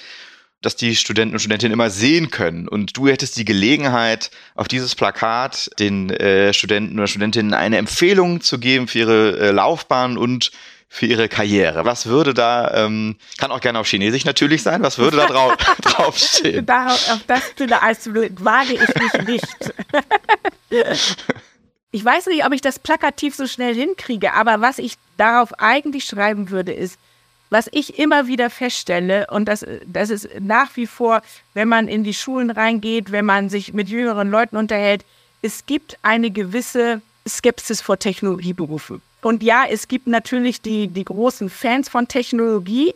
das 0.62 0.76
die 0.76 0.96
Studenten 0.96 1.34
und 1.34 1.40
Studentinnen 1.40 1.74
immer 1.74 1.90
sehen 1.90 2.30
können. 2.30 2.68
Und 2.68 2.96
du 2.96 3.08
hättest 3.08 3.36
die 3.36 3.44
Gelegenheit, 3.44 4.30
auf 4.54 4.68
dieses 4.68 4.94
Plakat 4.94 5.70
den 5.78 6.10
äh, 6.10 6.52
Studenten 6.54 6.98
oder 6.98 7.08
Studentinnen 7.08 7.54
eine 7.54 7.76
Empfehlung 7.76 8.40
zu 8.40 8.58
geben 8.58 8.88
für 8.88 8.98
ihre 9.00 9.38
äh, 9.38 9.50
Laufbahn 9.50 10.16
und 10.16 10.52
für 10.92 11.06
ihre 11.06 11.26
Karriere? 11.26 11.86
Was 11.86 12.04
würde 12.04 12.34
da, 12.34 12.84
ähm, 12.84 13.16
kann 13.38 13.50
auch 13.50 13.62
gerne 13.62 13.78
auf 13.78 13.88
Chinesisch 13.88 14.26
natürlich 14.26 14.62
sein, 14.62 14.82
was 14.82 14.98
würde 14.98 15.16
da 15.16 15.26
drauf, 15.26 15.56
draufstehen? 15.80 16.66
Darauf, 16.66 17.10
auf 17.10 17.20
das 17.26 17.42
als 17.80 18.12
wage 18.12 18.74
ich 18.74 18.94
mich 19.00 19.26
nicht. 19.26 19.74
ich 21.92 22.04
weiß 22.04 22.26
nicht, 22.26 22.44
ob 22.44 22.52
ich 22.52 22.60
das 22.60 22.78
plakativ 22.78 23.34
so 23.34 23.46
schnell 23.46 23.74
hinkriege, 23.74 24.34
aber 24.34 24.60
was 24.60 24.78
ich 24.78 24.98
darauf 25.16 25.58
eigentlich 25.58 26.04
schreiben 26.04 26.50
würde, 26.50 26.72
ist, 26.74 26.98
was 27.48 27.70
ich 27.72 27.98
immer 27.98 28.26
wieder 28.26 28.50
feststelle, 28.50 29.28
und 29.30 29.46
das, 29.46 29.64
das 29.86 30.10
ist 30.10 30.28
nach 30.40 30.76
wie 30.76 30.86
vor, 30.86 31.22
wenn 31.54 31.68
man 31.68 31.88
in 31.88 32.04
die 32.04 32.14
Schulen 32.14 32.50
reingeht, 32.50 33.12
wenn 33.12 33.24
man 33.24 33.48
sich 33.48 33.72
mit 33.72 33.88
jüngeren 33.88 34.30
Leuten 34.30 34.58
unterhält, 34.58 35.06
es 35.40 35.64
gibt 35.64 35.96
eine 36.02 36.30
gewisse 36.30 37.00
Skepsis 37.26 37.80
vor 37.80 37.98
Technologieberufen. 37.98 39.00
Und 39.22 39.42
ja, 39.42 39.64
es 39.70 39.88
gibt 39.88 40.08
natürlich 40.08 40.60
die, 40.60 40.88
die 40.88 41.04
großen 41.04 41.48
Fans 41.48 41.88
von 41.88 42.08
Technologie, 42.08 42.92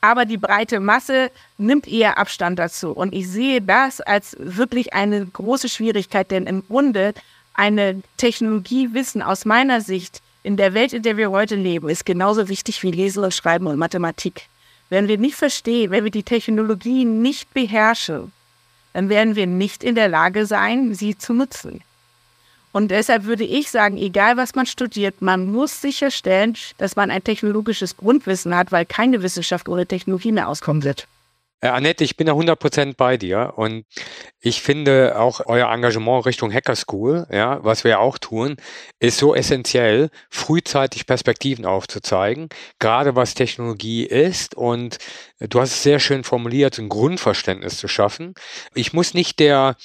aber 0.00 0.24
die 0.24 0.36
breite 0.36 0.80
Masse 0.80 1.30
nimmt 1.58 1.88
eher 1.88 2.16
Abstand 2.16 2.58
dazu. 2.58 2.92
Und 2.92 3.12
ich 3.12 3.28
sehe 3.28 3.60
das 3.60 4.00
als 4.00 4.36
wirklich 4.38 4.94
eine 4.94 5.26
große 5.26 5.68
Schwierigkeit, 5.68 6.30
denn 6.30 6.46
im 6.46 6.66
Grunde 6.66 7.12
eine 7.54 8.02
Technologiewissen 8.16 9.20
aus 9.20 9.44
meiner 9.44 9.80
Sicht 9.80 10.22
in 10.42 10.56
der 10.56 10.74
Welt, 10.74 10.92
in 10.92 11.02
der 11.02 11.16
wir 11.16 11.30
heute 11.30 11.56
leben, 11.56 11.88
ist 11.88 12.06
genauso 12.06 12.48
wichtig 12.48 12.82
wie 12.82 12.90
Lesen 12.90 13.30
Schreiben 13.32 13.66
und 13.66 13.78
Mathematik. 13.78 14.42
Wenn 14.90 15.08
wir 15.08 15.18
nicht 15.18 15.34
verstehen, 15.34 15.90
wenn 15.90 16.04
wir 16.04 16.10
die 16.10 16.22
Technologie 16.22 17.04
nicht 17.04 17.52
beherrschen, 17.54 18.30
dann 18.92 19.08
werden 19.08 19.34
wir 19.34 19.46
nicht 19.46 19.82
in 19.82 19.94
der 19.94 20.08
Lage 20.08 20.46
sein, 20.46 20.94
sie 20.94 21.16
zu 21.16 21.32
nutzen. 21.32 21.82
Und 22.74 22.90
deshalb 22.90 23.22
würde 23.22 23.44
ich 23.44 23.70
sagen, 23.70 23.96
egal 23.96 24.36
was 24.36 24.56
man 24.56 24.66
studiert, 24.66 25.22
man 25.22 25.46
muss 25.46 25.80
sicherstellen, 25.80 26.56
dass 26.76 26.96
man 26.96 27.12
ein 27.12 27.22
technologisches 27.22 27.96
Grundwissen 27.96 28.56
hat, 28.56 28.72
weil 28.72 28.84
keine 28.84 29.22
Wissenschaft 29.22 29.68
ohne 29.68 29.86
Technologie 29.86 30.32
mehr 30.32 30.48
auskommen 30.48 30.82
wird. 30.82 31.06
Äh, 31.60 31.68
Annette, 31.68 32.02
ich 32.02 32.16
bin 32.16 32.26
da 32.26 32.32
100% 32.32 32.94
bei 32.96 33.16
dir. 33.16 33.52
Und 33.54 33.84
ich 34.40 34.60
finde 34.60 35.18
auch 35.20 35.40
euer 35.46 35.72
Engagement 35.72 36.26
Richtung 36.26 36.52
Hacker 36.52 36.74
School, 36.74 37.28
ja, 37.30 37.62
was 37.62 37.84
wir 37.84 37.92
ja 37.92 37.98
auch 37.98 38.18
tun, 38.18 38.56
ist 38.98 39.18
so 39.18 39.36
essentiell, 39.36 40.10
frühzeitig 40.28 41.06
Perspektiven 41.06 41.64
aufzuzeigen, 41.66 42.48
gerade 42.80 43.14
was 43.14 43.34
Technologie 43.34 44.04
ist. 44.04 44.56
Und 44.56 44.98
du 45.48 45.60
hast 45.60 45.72
es 45.72 45.82
sehr 45.82 46.00
schön 46.00 46.24
formuliert, 46.24 46.78
ein 46.78 46.88
Grundverständnis 46.88 47.78
zu 47.78 47.88
schaffen. 47.88 48.34
Ich 48.74 48.92
muss 48.92 49.14
nicht 49.14 49.38
der 49.38 49.76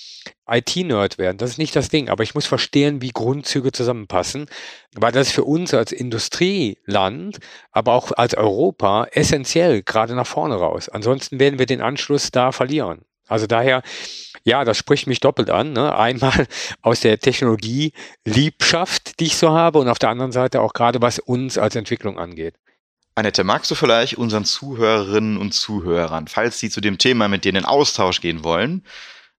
IT-Nerd 0.49 1.17
werden. 1.17 1.37
Das 1.37 1.51
ist 1.51 1.57
nicht 1.57 1.75
das 1.75 1.89
Ding, 1.89 2.09
aber 2.09 2.23
ich 2.23 2.35
muss 2.35 2.45
verstehen, 2.45 3.01
wie 3.01 3.09
Grundzüge 3.09 3.71
zusammenpassen, 3.71 4.47
weil 4.95 5.11
das 5.11 5.31
für 5.31 5.43
uns 5.43 5.73
als 5.73 5.91
Industrieland, 5.91 7.39
aber 7.71 7.93
auch 7.93 8.11
als 8.11 8.35
Europa 8.35 9.07
essentiell 9.11 9.83
gerade 9.83 10.15
nach 10.15 10.27
vorne 10.27 10.55
raus. 10.55 10.89
Ansonsten 10.89 11.39
werden 11.39 11.59
wir 11.59 11.65
den 11.65 11.81
Anschluss 11.81 12.31
da 12.31 12.51
verlieren. 12.51 13.05
Also 13.29 13.45
daher, 13.45 13.83
ja, 14.43 14.65
das 14.65 14.77
spricht 14.77 15.07
mich 15.07 15.19
doppelt 15.19 15.51
an. 15.51 15.73
Ne? 15.73 15.95
Einmal 15.95 16.47
aus 16.81 17.01
der 17.01 17.19
Technologie-Liebschaft, 17.19 19.19
die 19.19 19.25
ich 19.25 19.37
so 19.37 19.51
habe, 19.51 19.79
und 19.79 19.87
auf 19.87 19.99
der 19.99 20.09
anderen 20.09 20.31
Seite 20.31 20.61
auch 20.61 20.73
gerade, 20.73 21.01
was 21.01 21.19
uns 21.19 21.57
als 21.57 21.75
Entwicklung 21.75 22.17
angeht. 22.17 22.55
Annette, 23.19 23.43
magst 23.43 23.69
du 23.69 23.75
vielleicht 23.75 24.17
unseren 24.17 24.45
Zuhörerinnen 24.45 25.35
und 25.35 25.53
Zuhörern, 25.53 26.29
falls 26.29 26.57
sie 26.57 26.69
zu 26.69 26.79
dem 26.79 26.97
Thema 26.97 27.27
mit 27.27 27.43
denen 27.43 27.57
in 27.57 27.65
Austausch 27.65 28.21
gehen 28.21 28.45
wollen 28.45 28.81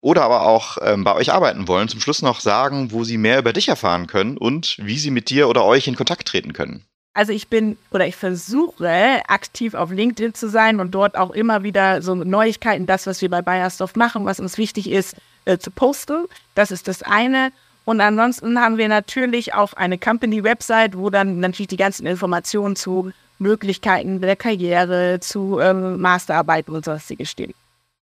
oder 0.03 0.23
aber 0.23 0.43
auch 0.43 0.77
ähm, 0.83 1.03
bei 1.03 1.15
euch 1.15 1.33
arbeiten 1.33 1.67
wollen, 1.67 1.89
zum 1.89 1.99
Schluss 1.99 2.21
noch 2.21 2.41
sagen, 2.41 2.93
wo 2.93 3.05
sie 3.05 3.17
mehr 3.17 3.39
über 3.39 3.55
dich 3.55 3.69
erfahren 3.69 4.07
können 4.07 4.37
und 4.37 4.77
wie 4.83 4.99
sie 4.99 5.11
mit 5.11 5.31
dir 5.31 5.49
oder 5.49 5.65
euch 5.65 5.89
in 5.89 5.97
Kontakt 5.97 6.29
treten 6.29 6.53
können? 6.53 6.85
Also 7.15 7.33
ich 7.33 7.49
bin 7.49 7.79
oder 7.91 8.07
ich 8.07 8.17
versuche 8.17 9.23
aktiv 9.29 9.73
auf 9.73 9.91
LinkedIn 9.91 10.35
zu 10.35 10.51
sein 10.51 10.79
und 10.79 10.91
dort 10.91 11.17
auch 11.17 11.31
immer 11.31 11.63
wieder 11.63 12.03
so 12.03 12.15
Neuigkeiten, 12.15 12.85
das, 12.85 13.07
was 13.07 13.23
wir 13.23 13.31
bei 13.31 13.41
Bayersdorf 13.41 13.97
machen, 13.97 14.27
was 14.27 14.41
uns 14.41 14.59
wichtig 14.59 14.91
ist, 14.91 15.17
äh, 15.47 15.57
zu 15.57 15.71
posten. 15.71 16.27
Das 16.55 16.71
ist 16.71 16.87
das 16.87 17.03
eine. 17.03 17.51
Und 17.87 18.03
ansonsten 18.03 18.61
haben 18.61 18.77
wir 18.77 18.89
natürlich 18.89 19.55
auch 19.55 19.73
eine 19.73 19.97
Company-Website, 19.97 20.99
wo 20.99 21.09
dann 21.09 21.41
natürlich 21.41 21.69
die 21.69 21.79
ganzen 21.79 22.07
Informationen 22.07 22.77
zu 22.77 23.13
Möglichkeiten 23.41 24.21
der 24.21 24.37
Karriere, 24.37 25.19
zu 25.21 25.59
ähm, 25.61 26.01
Masterarbeiten 26.01 26.75
und 26.75 26.85
sonstige 26.85 27.27
stehen. 27.27 27.55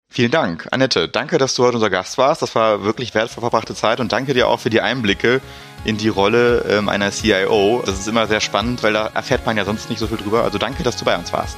Vielen 0.07 0.31
Dank. 0.31 0.67
Annette, 0.71 1.09
danke, 1.09 1.37
dass 1.37 1.55
du 1.55 1.63
heute 1.63 1.75
unser 1.75 1.89
Gast 1.89 2.17
warst. 2.17 2.41
Das 2.41 2.55
war 2.55 2.83
wirklich 2.83 3.13
wertvoll 3.13 3.41
verbrachte 3.41 3.75
Zeit 3.75 3.99
und 3.99 4.11
danke 4.11 4.33
dir 4.33 4.47
auch 4.47 4.59
für 4.59 4.69
die 4.69 4.81
Einblicke 4.81 5.41
in 5.83 5.97
die 5.97 6.07
Rolle 6.07 6.65
ähm, 6.69 6.89
einer 6.89 7.11
CIO. 7.11 7.83
Das 7.85 7.99
ist 7.99 8.07
immer 8.07 8.27
sehr 8.27 8.39
spannend, 8.39 8.83
weil 8.83 8.93
da 8.93 9.07
erfährt 9.07 9.45
man 9.45 9.57
ja 9.57 9.65
sonst 9.65 9.89
nicht 9.89 9.99
so 9.99 10.07
viel 10.07 10.17
drüber. 10.17 10.43
Also 10.43 10.57
danke, 10.57 10.83
dass 10.83 10.97
du 10.97 11.05
bei 11.05 11.17
uns 11.17 11.33
warst. 11.33 11.57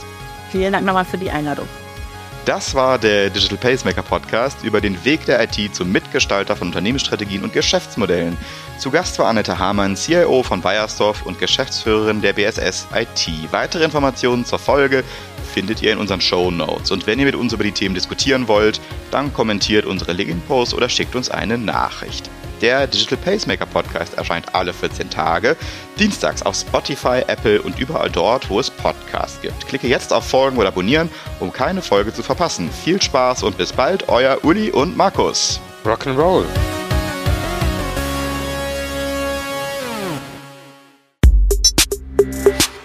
Vielen 0.52 0.74
Dank 0.74 0.86
nochmal 0.86 1.06
für 1.06 1.18
die 1.18 1.30
Einladung. 1.30 1.68
Das 2.48 2.74
war 2.74 2.98
der 2.98 3.30
Digital 3.30 3.58
Pacemaker 3.58 4.04
Podcast 4.04 4.64
über 4.64 4.80
den 4.80 5.04
Weg 5.04 5.26
der 5.26 5.44
IT 5.44 5.76
zum 5.76 5.92
Mitgestalter 5.92 6.56
von 6.56 6.70
Unternehmensstrategien 6.70 7.44
und 7.44 7.52
Geschäftsmodellen. 7.52 8.38
Zu 8.80 8.90
Gast 8.90 9.20
war 9.20 9.28
Annette 9.28 9.60
Hamann, 9.60 9.98
CIO 9.98 10.44
von 10.44 10.62
Bayersdorf 10.62 11.26
und 11.26 11.40
Geschäftsführerin 11.40 12.22
der 12.22 12.32
BSS 12.32 12.88
IT. 12.96 13.52
Weitere 13.52 13.84
Informationen 13.84 14.46
zur 14.46 14.60
Folge 14.60 15.04
findet 15.54 15.82
ihr 15.82 15.92
in 15.92 15.98
unseren 15.98 16.22
Show 16.22 16.50
Notes. 16.50 16.90
Und 16.92 17.06
wenn 17.06 17.20
ihr 17.20 17.26
mit 17.26 17.36
uns 17.36 17.52
über 17.52 17.66
die 17.66 17.74
Themen 17.74 17.96
diskutieren 17.96 18.48
wollt, 18.48 18.80
dann 19.12 19.34
kommentiert 19.34 19.86
unsere 19.86 20.14
LinkedIn-Post 20.14 20.74
oder 20.74 20.88
schickt 20.88 21.18
uns 21.18 21.30
eine 21.30 21.58
Nachricht. 21.58 22.30
Der 22.62 22.88
Digital 22.88 23.18
Pacemaker 23.18 23.66
Podcast 23.68 24.16
erscheint 24.16 24.56
alle 24.56 24.74
14 24.74 25.10
Tage, 25.10 25.56
dienstags 26.00 26.42
auf 26.42 26.56
Spotify, 26.56 27.24
Apple 27.28 27.62
und 27.62 27.80
überall 27.80 28.10
dort, 28.10 28.50
wo 28.50 28.60
es 28.60 28.72
Podcasts 28.72 29.40
gibt. 29.42 29.68
Klicke 29.68 29.88
jetzt 29.88 30.12
auf 30.12 30.28
Folgen 30.28 30.58
oder 30.58 30.70
Abonnieren, 30.70 31.10
um 31.40 31.54
keine 31.54 31.82
Folge 31.82 32.14
zu 32.14 32.24
verpassen. 32.24 32.70
Viel 32.72 33.02
Spaß 33.02 33.44
und 33.44 33.58
bis 33.58 33.74
bald, 33.74 34.10
euer 34.10 34.44
Uli 34.44 34.72
und 34.72 34.98
Markus. 34.98 35.60
Rock'n'Roll. 35.86 36.46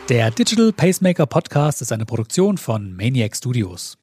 Der 0.08 0.30
Digital 0.30 0.72
Pacemaker 0.72 1.26
Podcast 1.26 1.80
ist 1.80 1.90
eine 1.90 2.04
Produktion 2.04 2.58
von 2.58 2.94
Maniac 2.94 3.34
Studios. 3.34 4.01